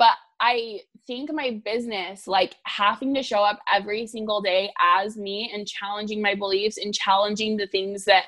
but 0.00 0.16
I 0.40 0.80
think 1.06 1.30
my 1.32 1.60
business 1.62 2.26
like 2.26 2.56
having 2.64 3.14
to 3.14 3.22
show 3.22 3.44
up 3.44 3.60
every 3.72 4.06
single 4.06 4.40
day 4.40 4.72
as 4.80 5.18
me 5.18 5.52
and 5.54 5.68
challenging 5.68 6.22
my 6.22 6.34
beliefs 6.34 6.78
and 6.78 6.94
challenging 6.94 7.58
the 7.58 7.66
things 7.66 8.06
that 8.06 8.24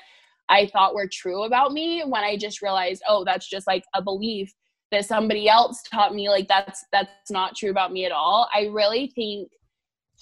I 0.49 0.69
thought 0.71 0.93
were 0.93 1.09
true 1.11 1.43
about 1.43 1.73
me 1.73 2.03
when 2.05 2.23
I 2.23 2.37
just 2.37 2.61
realized, 2.61 3.01
oh, 3.09 3.25
that's 3.25 3.49
just 3.49 3.65
like 3.65 3.83
a 3.95 4.01
belief 4.03 4.53
that 4.91 5.05
somebody 5.05 5.49
else 5.49 5.81
taught 5.91 6.13
me 6.13 6.29
like 6.29 6.47
that's 6.47 6.85
that's 6.91 7.31
not 7.31 7.55
true 7.55 7.71
about 7.71 7.91
me 7.91 8.05
at 8.05 8.11
all. 8.11 8.47
I 8.53 8.67
really 8.67 9.11
think 9.15 9.49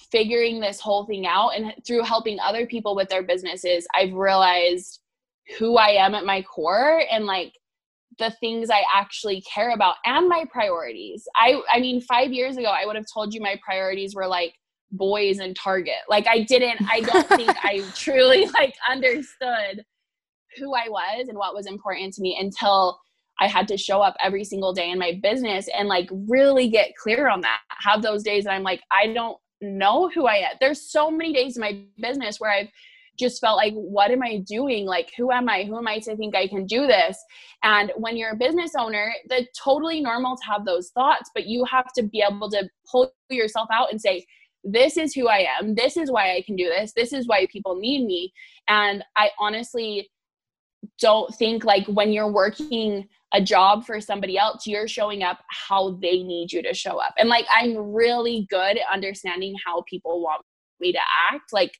figuring 0.10 0.62
this 0.62 0.80
whole 0.80 1.06
thing 1.06 1.28
out 1.28 1.50
and 1.50 1.74
through 1.86 2.04
helping 2.04 2.40
other 2.40 2.66
people 2.66 2.96
with 2.96 3.10
their 3.10 3.24
businesses, 3.24 3.86
I've 3.94 4.14
realized 4.14 5.02
who 5.60 5.76
I 5.76 5.90
am 5.90 6.16
at 6.16 6.24
my 6.24 6.44
core 6.44 7.04
and 7.12 7.26
like 7.26 7.52
the 8.22 8.32
things 8.40 8.70
I 8.70 8.84
actually 8.94 9.42
care 9.42 9.72
about 9.72 9.96
and 10.06 10.30
my 10.30 10.46
priorities. 10.50 11.28
I 11.36 11.62
I 11.72 11.80
mean 11.80 12.00
5 12.02 12.32
years 12.32 12.58
ago 12.58 12.68
I 12.68 12.86
would 12.86 12.96
have 12.96 13.06
told 13.14 13.34
you 13.34 13.42
my 13.42 13.60
priorities 13.64 14.16
were 14.16 14.28
like 14.28 14.54
boys 14.92 15.40
and 15.40 15.56
Target. 15.56 16.04
Like 16.08 16.28
I 16.28 16.44
didn't 16.44 16.88
I 16.90 17.02
don't 17.02 17.28
think 17.38 17.52
I 17.64 17.84
truly 17.96 18.46
like 18.48 18.74
understood 18.90 19.84
who 20.58 20.74
I 20.76 20.88
was 20.90 21.28
and 21.28 21.38
what 21.38 21.56
was 21.56 21.66
important 21.66 22.14
to 22.14 22.22
me 22.22 22.38
until 22.40 23.00
I 23.40 23.48
had 23.48 23.68
to 23.70 23.78
show 23.78 24.02
up 24.02 24.16
every 24.24 24.44
single 24.44 24.72
day 24.72 24.92
in 24.92 25.00
my 25.00 25.20
business 25.24 25.68
and 25.76 25.88
like 25.88 26.10
really 26.12 26.70
get 26.70 26.96
clear 26.96 27.28
on 27.28 27.42
that. 27.42 27.60
Have 27.70 28.04
those 28.04 28.22
days 28.22 28.44
that 28.44 28.52
I'm 28.52 28.64
like, 28.64 28.82
I 28.92 29.08
don't 29.08 29.38
know 29.62 30.10
who 30.10 30.28
I 30.28 30.36
am. 30.36 30.58
There's 30.60 30.82
so 30.82 31.10
many 31.10 31.34
days 31.34 31.58
in 31.58 31.62
my 31.62 31.82
business 32.00 32.40
where 32.40 32.52
I've 32.52 32.70
just 33.20 33.42
felt 33.42 33.58
like, 33.58 33.74
what 33.74 34.12
am 34.12 34.24
I 34.24 34.44
doing? 34.48 34.86
Like, 34.86 35.12
who 35.18 35.32
am 35.32 35.50
I? 35.50 35.64
Who 35.64 35.78
am 35.78 35.88
I 35.88 36.00
to 36.00 36.16
think 36.16 36.36
I 36.36 36.48
can 36.48 36.66
do 36.66 36.88
this? 36.88 37.18
And 37.64 37.92
when 37.96 38.18
you're 38.18 38.32
a 38.32 38.36
business 38.38 38.72
owner, 38.78 39.14
that's 39.30 39.48
totally 39.58 40.02
normal 40.02 40.36
to 40.38 40.44
have 40.52 40.66
those 40.66 40.90
thoughts, 40.90 41.30
but 41.34 41.46
you 41.46 41.66
have 41.66 41.92
to 41.98 42.04
be 42.04 42.24
able 42.28 42.50
to 42.52 42.68
pull 42.90 43.14
yourself 43.30 43.68
out 43.72 43.92
and 43.92 44.02
say, 44.02 44.26
this 44.64 44.98
is 44.98 45.14
who 45.14 45.28
I 45.28 45.48
am. 45.60 45.76
This 45.76 45.98
is 45.98 46.12
why 46.12 46.36
I 46.36 46.44
can 46.46 46.56
do 46.56 46.66
this. 46.66 46.94
This 46.96 47.14
is 47.14 47.28
why 47.28 47.48
people 47.52 47.76
need 47.76 48.06
me. 48.06 48.32
And 48.68 49.04
I 49.18 49.30
honestly, 49.40 50.10
don't 51.00 51.34
think 51.36 51.64
like 51.64 51.86
when 51.88 52.12
you're 52.12 52.32
working 52.32 53.08
a 53.34 53.42
job 53.42 53.86
for 53.86 54.02
somebody 54.02 54.38
else, 54.38 54.68
you're 54.68 54.88
showing 54.88 55.24
up 55.24 55.40
how 55.48 55.98
they 56.02 56.24
need 56.24 56.52
you 56.52 56.62
to 56.64 56.74
show 56.74 56.98
up. 56.98 57.14
And 57.18 57.30
like, 57.30 57.46
I'm 57.56 57.78
really 57.78 58.48
good 58.50 58.78
at 58.78 58.94
understanding 58.94 59.56
how 59.66 59.84
people 59.90 60.22
want 60.22 60.44
me 60.80 60.92
to 60.92 61.00
act. 61.32 61.54
Like, 61.54 61.72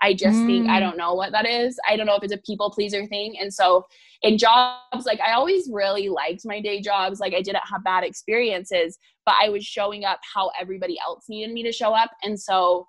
I 0.00 0.14
just 0.14 0.38
mm. 0.38 0.46
think, 0.46 0.68
I 0.68 0.78
mm. 0.78 0.80
don't 0.80 0.96
know 0.96 1.14
what 1.14 1.32
that 1.32 1.46
is. 1.46 1.78
I 1.88 1.96
don't 1.96 2.06
know 2.06 2.16
if 2.16 2.22
it's 2.22 2.32
a 2.32 2.38
people 2.38 2.70
pleaser 2.70 3.06
thing. 3.06 3.36
And 3.40 3.52
so, 3.52 3.86
in 4.22 4.36
jobs, 4.36 5.06
like, 5.06 5.20
I 5.20 5.32
always 5.32 5.68
really 5.72 6.08
liked 6.08 6.42
my 6.44 6.60
day 6.60 6.80
jobs. 6.80 7.20
Like, 7.20 7.34
I 7.34 7.42
didn't 7.42 7.62
have 7.70 7.84
bad 7.84 8.04
experiences, 8.04 8.98
but 9.24 9.34
I 9.40 9.48
was 9.48 9.64
showing 9.64 10.04
up 10.04 10.20
how 10.34 10.50
everybody 10.60 10.96
else 11.04 11.24
needed 11.28 11.52
me 11.52 11.62
to 11.64 11.72
show 11.72 11.94
up. 11.94 12.10
And 12.22 12.38
so, 12.38 12.86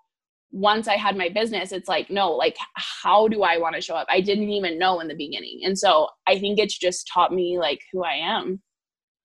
once 0.51 0.87
I 0.87 0.95
had 0.95 1.15
my 1.15 1.29
business, 1.29 1.71
it's 1.71 1.87
like, 1.87 2.09
no, 2.09 2.31
like, 2.31 2.57
how 2.75 3.27
do 3.27 3.43
I 3.43 3.57
want 3.57 3.75
to 3.75 3.81
show 3.81 3.95
up? 3.95 4.07
I 4.09 4.21
didn't 4.21 4.49
even 4.49 4.79
know 4.79 4.99
in 4.99 5.07
the 5.07 5.15
beginning. 5.15 5.61
And 5.63 5.77
so 5.77 6.07
I 6.27 6.39
think 6.39 6.57
it's 6.57 6.75
just 6.75 7.07
taught 7.13 7.31
me 7.31 7.59
like 7.59 7.81
who 7.91 8.03
I 8.03 8.15
am. 8.15 8.59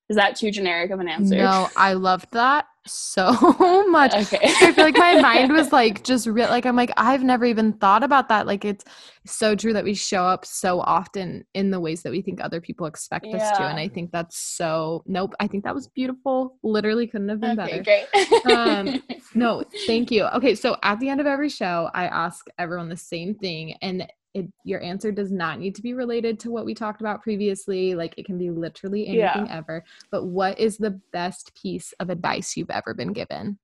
Is 0.07 0.17
that 0.17 0.35
too 0.35 0.51
generic 0.51 0.91
of 0.91 0.99
an 0.99 1.07
answer? 1.07 1.37
No, 1.37 1.67
I 1.75 1.93
loved 1.93 2.27
that 2.33 2.67
so 2.85 3.31
much. 3.89 4.13
Okay. 4.13 4.39
I 4.61 4.71
feel 4.71 4.85
like 4.85 4.97
my 4.97 5.19
mind 5.21 5.51
was 5.51 5.71
like 5.71 6.03
just 6.03 6.27
real 6.27 6.49
like 6.49 6.65
I'm 6.65 6.75
like 6.75 6.91
I've 6.97 7.23
never 7.23 7.45
even 7.45 7.73
thought 7.73 8.03
about 8.03 8.29
that. 8.29 8.47
Like 8.47 8.65
it's 8.65 8.83
so 9.25 9.55
true 9.55 9.73
that 9.73 9.83
we 9.83 9.93
show 9.93 10.23
up 10.23 10.45
so 10.45 10.81
often 10.81 11.45
in 11.53 11.71
the 11.71 11.79
ways 11.79 12.03
that 12.03 12.11
we 12.11 12.21
think 12.21 12.41
other 12.41 12.61
people 12.61 12.85
expect 12.85 13.25
yeah. 13.25 13.37
us 13.37 13.57
to. 13.57 13.63
And 13.63 13.79
I 13.79 13.87
think 13.87 14.11
that's 14.11 14.37
so 14.37 15.03
nope. 15.05 15.33
I 15.39 15.47
think 15.47 15.63
that 15.63 15.75
was 15.75 15.87
beautiful. 15.87 16.57
Literally 16.63 17.07
couldn't 17.07 17.29
have 17.29 17.39
been 17.39 17.59
okay, 17.59 17.81
better. 17.81 18.07
Great. 18.13 18.55
um 18.55 19.01
no, 19.35 19.63
thank 19.87 20.11
you. 20.11 20.25
Okay, 20.25 20.55
so 20.55 20.77
at 20.83 20.99
the 20.99 21.09
end 21.09 21.19
of 21.19 21.27
every 21.27 21.49
show, 21.49 21.89
I 21.93 22.05
ask 22.05 22.45
everyone 22.57 22.89
the 22.89 22.97
same 22.97 23.35
thing. 23.35 23.75
And 23.81 24.07
it 24.35 24.45
your 24.63 24.81
answer 24.83 25.11
does 25.11 25.31
not 25.31 25.59
need 25.59 25.73
to 25.75 25.81
be 25.81 25.93
related 25.93 26.39
to 26.41 26.51
what 26.51 26.65
we 26.65 26.73
talked 26.75 26.99
about 27.01 27.23
previously. 27.23 27.95
Like 27.95 28.13
it 28.17 28.25
can 28.25 28.37
be 28.37 28.49
literally 28.51 29.07
anything 29.07 29.47
Yeah. 29.47 29.57
ever. 29.57 29.83
But 30.11 30.25
what 30.25 30.59
is 30.59 30.77
the 30.77 30.99
best 31.13 31.55
piece 31.55 31.93
of 31.99 32.09
advice 32.09 32.55
you've 32.55 32.69
ever 32.69 32.93
been 32.93 33.13
given? 33.13 33.57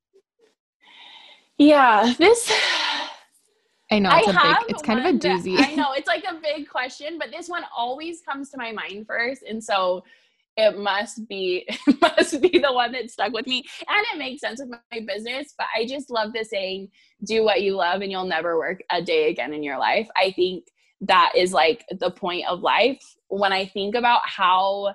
Yeah, 1.58 2.14
this 2.18 2.52
I 3.92 4.00
know 4.00 4.10
it's 4.14 4.28
a 4.30 4.32
big 4.32 4.56
it's 4.70 4.82
kind 4.82 5.00
of 5.00 5.06
a 5.06 5.10
one 5.10 5.20
that- 5.20 5.30
doozy. 5.44 5.56
I 5.60 5.76
know 5.76 5.92
it's 5.94 6.08
like 6.08 6.24
a 6.24 6.36
big 6.42 6.68
question, 6.70 7.20
but 7.20 7.30
this 7.30 7.50
one 7.50 7.64
always 7.76 8.22
comes 8.22 8.50
to 8.52 8.58
my 8.58 8.72
mind 8.72 9.06
first, 9.06 9.44
and 9.44 9.62
so 9.62 10.04
it 10.58 10.78
must 10.78 11.28
be 11.28 11.66
it 11.88 12.02
must 12.02 12.42
be 12.42 12.60
the 12.60 12.74
one 12.74 12.92
that 12.94 13.10
stuck 13.10 13.34
with 13.34 13.48
me, 13.48 13.64
and 13.88 14.06
it 14.14 14.18
makes 14.18 14.42
sense 14.42 14.60
with 14.60 14.70
my 14.92 15.00
business. 15.08 15.54
But 15.58 15.68
I 15.76 15.86
just 15.86 16.10
love 16.10 16.34
the 16.34 16.44
saying, 16.44 16.90
"Do 17.24 17.44
what 17.44 17.62
you 17.62 17.76
love, 17.76 18.02
and 18.02 18.12
you'll 18.12 18.26
never 18.26 18.58
work 18.58 18.82
a 18.92 19.02
day 19.02 19.30
again 19.30 19.54
in 19.54 19.64
your 19.64 19.78
life." 19.78 20.08
I 20.16 20.32
think 20.32 20.66
that 21.02 21.34
is 21.36 21.52
like 21.52 21.84
the 22.00 22.12
point 22.12 22.48
of 22.48 22.62
life. 22.62 23.02
When 23.30 23.54
I 23.54 23.66
think 23.66 23.96
about 23.96 24.22
how 24.26 24.94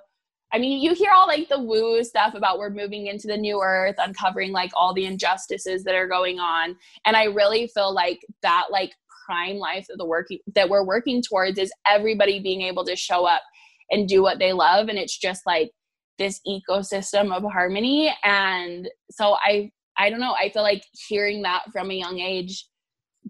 I 0.53 0.59
mean, 0.59 0.81
you 0.81 0.95
hear 0.95 1.11
all 1.13 1.27
like 1.27 1.49
the 1.49 1.61
woo 1.61 2.03
stuff 2.05 2.35
about 2.35 2.59
we're 2.59 2.71
moving 2.71 3.09
into 3.09 3.27
the 3.27 3.37
new 3.37 3.61
earth, 3.61 3.97
uncovering 3.99 4.53
like 4.53 4.71
all 4.75 4.95
the 4.95 5.05
injustices 5.05 5.83
that 5.85 5.95
are 5.95 6.07
going 6.07 6.39
on. 6.39 6.77
And 7.05 7.17
I 7.17 7.25
really 7.25 7.67
feel 7.67 7.93
like 7.93 8.21
that 8.43 8.67
like 8.71 8.93
prime 9.27 9.57
life 9.57 9.87
that 9.89 9.97
the 9.99 10.07
working 10.07 10.39
that 10.55 10.69
we're 10.69 10.85
working 10.85 11.21
towards 11.21 11.59
is 11.59 11.73
everybody 11.87 12.39
being 12.39 12.63
able 12.63 12.85
to 12.85 12.95
show 12.95 13.27
up 13.27 13.43
and 13.91 14.09
do 14.09 14.23
what 14.23 14.39
they 14.39 14.53
love. 14.53 14.89
And 14.89 14.99
it's 14.99 15.19
just 15.19 15.43
like 15.47 15.71
this 16.19 16.41
ecosystem 16.47 17.33
of 17.33 17.43
harmony. 17.51 18.15
And 18.25 18.89
so 19.11 19.37
I 19.45 19.71
I 19.99 20.11
don't 20.11 20.21
know, 20.21 20.35
I 20.39 20.51
feel 20.51 20.63
like 20.63 20.85
hearing 21.09 21.43
that 21.43 21.65
from 21.73 21.91
a 21.91 21.95
young 21.95 22.19
age 22.19 22.67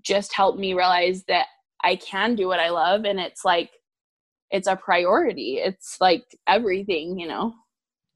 just 0.03 0.33
helped 0.33 0.59
me 0.59 0.75
realize 0.75 1.23
that 1.29 1.47
I 1.85 1.97
can 1.97 2.35
do 2.35 2.49
what 2.49 2.59
I 2.59 2.71
love 2.71 3.05
and 3.05 3.21
it's 3.21 3.45
like 3.45 3.71
it's 4.51 4.69
a 4.69 4.77
priority. 4.77 5.59
It's 5.59 5.97
like 6.01 6.25
everything, 6.47 7.19
you 7.19 7.27
know. 7.27 7.53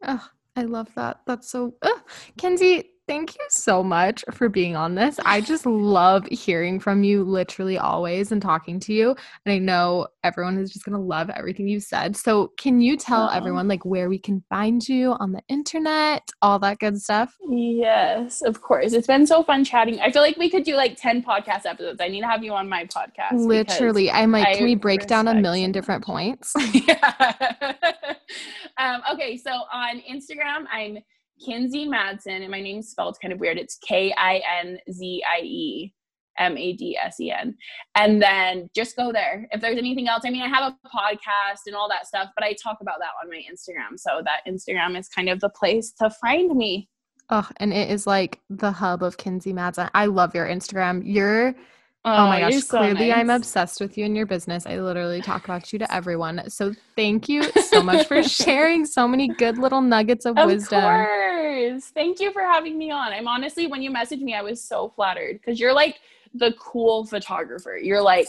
Oh, 0.04 0.28
I 0.56 0.62
love 0.62 0.88
that. 0.94 1.20
That's 1.26 1.50
so 1.50 1.74
Ugh. 1.82 2.00
Kenzie, 2.38 2.90
thank 3.10 3.34
you 3.34 3.44
so 3.48 3.82
much 3.82 4.24
for 4.30 4.48
being 4.48 4.76
on 4.76 4.94
this. 4.94 5.18
I 5.24 5.40
just 5.40 5.66
love 5.66 6.24
hearing 6.26 6.78
from 6.78 7.02
you 7.02 7.24
literally 7.24 7.76
always 7.76 8.30
and 8.30 8.40
talking 8.40 8.78
to 8.78 8.92
you. 8.92 9.16
And 9.44 9.52
I 9.52 9.58
know 9.58 10.06
everyone 10.22 10.58
is 10.58 10.70
just 10.70 10.84
gonna 10.84 11.00
love 11.00 11.28
everything 11.28 11.66
you 11.66 11.80
said. 11.80 12.16
So 12.16 12.52
can 12.56 12.80
you 12.80 12.96
tell 12.96 13.22
Aw. 13.22 13.36
everyone 13.36 13.66
like 13.66 13.84
where 13.84 14.08
we 14.08 14.20
can 14.20 14.44
find 14.48 14.88
you 14.88 15.16
on 15.18 15.32
the 15.32 15.42
internet, 15.48 16.30
all 16.40 16.60
that 16.60 16.78
good 16.78 17.02
stuff? 17.02 17.34
Yes, 17.50 18.42
of 18.42 18.62
course. 18.62 18.92
It's 18.92 19.08
been 19.08 19.26
so 19.26 19.42
fun 19.42 19.64
chatting. 19.64 19.98
I 19.98 20.12
feel 20.12 20.22
like 20.22 20.36
we 20.36 20.48
could 20.48 20.62
do 20.62 20.76
like 20.76 20.96
10 20.96 21.24
podcast 21.24 21.66
episodes. 21.66 22.00
I 22.00 22.06
need 22.06 22.20
to 22.20 22.28
have 22.28 22.44
you 22.44 22.52
on 22.52 22.68
my 22.68 22.84
podcast. 22.84 23.32
Literally. 23.32 24.08
I'm 24.08 24.30
like, 24.30 24.46
I 24.46 24.54
can 24.54 24.66
we 24.66 24.76
break 24.76 25.08
down 25.08 25.26
a 25.26 25.34
million 25.34 25.72
different 25.72 26.04
points? 26.04 26.52
yeah. 26.72 27.34
um, 28.78 29.02
okay, 29.14 29.36
so 29.36 29.50
on 29.50 30.00
Instagram, 30.08 30.66
I'm 30.72 30.98
Kinzie 31.44 31.88
Madsen, 31.88 32.42
and 32.42 32.50
my 32.50 32.60
name's 32.60 32.88
spelled 32.88 33.18
kind 33.20 33.32
of 33.32 33.40
weird. 33.40 33.58
It's 33.58 33.78
K 33.86 34.12
I 34.16 34.42
N 34.62 34.78
Z 34.92 35.22
I 35.28 35.40
E 35.42 35.92
M 36.38 36.56
A 36.56 36.72
D 36.72 36.96
S 36.96 37.20
E 37.20 37.30
N. 37.30 37.56
And 37.94 38.20
then 38.22 38.68
just 38.74 38.96
go 38.96 39.12
there. 39.12 39.46
If 39.52 39.60
there's 39.60 39.78
anything 39.78 40.08
else, 40.08 40.22
I 40.24 40.30
mean, 40.30 40.42
I 40.42 40.48
have 40.48 40.72
a 40.72 40.88
podcast 40.88 41.60
and 41.66 41.74
all 41.74 41.88
that 41.88 42.06
stuff, 42.06 42.30
but 42.34 42.44
I 42.44 42.54
talk 42.54 42.78
about 42.80 42.98
that 42.98 43.10
on 43.22 43.30
my 43.30 43.42
Instagram. 43.50 43.98
So 43.98 44.22
that 44.24 44.40
Instagram 44.48 44.98
is 44.98 45.08
kind 45.08 45.28
of 45.28 45.40
the 45.40 45.50
place 45.50 45.92
to 46.00 46.10
find 46.10 46.56
me. 46.56 46.88
Oh, 47.28 47.48
and 47.58 47.72
it 47.72 47.90
is 47.90 48.06
like 48.06 48.40
the 48.50 48.72
hub 48.72 49.02
of 49.02 49.16
Kinzie 49.16 49.52
Madsen. 49.52 49.88
I 49.94 50.06
love 50.06 50.34
your 50.34 50.46
Instagram. 50.46 51.02
You're 51.04 51.54
Oh, 52.02 52.28
my 52.28 52.42
uh, 52.42 52.48
gosh, 52.48 52.62
so 52.62 52.78
clearly 52.78 53.12
I'm 53.12 53.28
obsessed 53.28 53.78
with 53.78 53.98
you 53.98 54.06
and 54.06 54.16
your 54.16 54.24
business. 54.24 54.64
I 54.66 54.78
literally 54.78 55.20
talk 55.20 55.44
about 55.44 55.70
you 55.70 55.78
to 55.80 55.94
everyone. 55.94 56.48
So 56.48 56.72
thank 56.96 57.28
you 57.28 57.42
so 57.42 57.82
much 57.82 58.06
for 58.06 58.22
sharing 58.28 58.86
so 58.86 59.06
many 59.06 59.28
good 59.28 59.58
little 59.58 59.82
nuggets 59.82 60.24
of, 60.24 60.38
Of 60.38 60.46
wisdom. 60.46 60.80
course. 60.80 61.84
Thank 61.88 62.18
you 62.18 62.32
for 62.32 62.40
having 62.40 62.78
me 62.78 62.90
on. 62.90 63.12
I'm 63.12 63.28
honestly, 63.28 63.66
when 63.66 63.82
you 63.82 63.90
messaged 63.90 64.22
me, 64.22 64.34
I 64.34 64.40
was 64.40 64.64
so 64.64 64.88
flattered 64.96 65.40
because 65.40 65.60
you're 65.60 65.74
like 65.74 66.00
the 66.32 66.54
cool 66.58 67.04
photographer. 67.04 67.76
You're 67.76 68.00
like, 68.00 68.28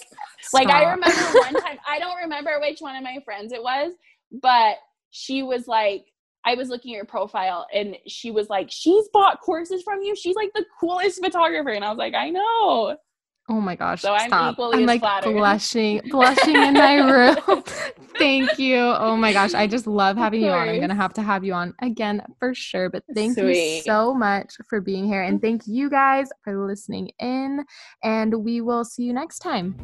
like 0.54 0.68
I 0.68 0.92
remember 0.92 1.08
one 1.40 1.54
time, 1.54 1.78
I 1.88 1.98
don't 1.98 2.18
remember 2.18 2.60
which 2.60 2.82
one 2.82 2.98
of 2.98 3.04
my 3.04 3.20
friends 3.24 3.54
it 3.54 3.64
was, 3.64 3.94
but 4.34 4.78
she 5.12 5.44
was 5.44 5.70
like, 5.70 6.08
I 6.44 6.56
was 6.56 6.68
looking 6.68 6.94
at 6.94 6.98
your 6.98 7.06
profile 7.06 7.68
and 7.74 7.96
she 8.06 8.32
was 8.32 8.50
like, 8.50 8.70
she's 8.70 9.08
bought 9.14 9.40
courses 9.40 9.82
from 9.82 10.02
you. 10.02 10.14
She's 10.14 10.36
like 10.36 10.52
the 10.54 10.66
coolest 10.78 11.24
photographer. 11.24 11.70
And 11.70 11.86
I 11.86 11.90
was 11.90 12.00
like, 12.00 12.16
I 12.16 12.32
know. 12.32 12.98
Oh 13.52 13.60
my 13.60 13.76
gosh. 13.76 14.02
So 14.02 14.14
I'm 14.14 14.30
stop. 14.30 14.54
equally 14.54 14.78
I'm 14.78 14.86
like 14.86 15.02
flattered. 15.02 15.34
blushing, 15.34 16.00
blushing 16.10 16.56
in 16.56 16.74
my 16.74 16.96
room. 17.12 17.64
thank 18.18 18.58
you. 18.58 18.78
Oh 18.78 19.18
my 19.18 19.34
gosh. 19.34 19.54
I 19.54 19.68
just 19.68 19.88
love 19.88 20.16
having 20.16 20.42
you 20.42 20.52
on. 20.52 20.70
I'm 20.70 20.78
going 20.78 20.88
to 20.88 20.96
have 20.96 21.14
to 21.16 21.22
have 21.22 21.44
you 21.44 21.52
on 21.52 21.74
again 21.82 22.24
for 22.40 22.56
sure. 22.56 22.90
But 22.90 23.04
thank 23.14 23.38
you 23.38 23.82
so 23.84 24.14
much 24.14 24.56
for 24.70 24.80
being 24.80 25.06
here. 25.06 25.24
And 25.24 25.42
thank 25.42 25.64
you 25.68 25.90
guys 25.90 26.30
for 26.46 26.66
listening 26.66 27.12
in. 27.20 27.66
And 28.04 28.34
we 28.42 28.62
will 28.62 28.86
see 28.86 29.04
you 29.04 29.12
next 29.12 29.40
time. 29.40 29.76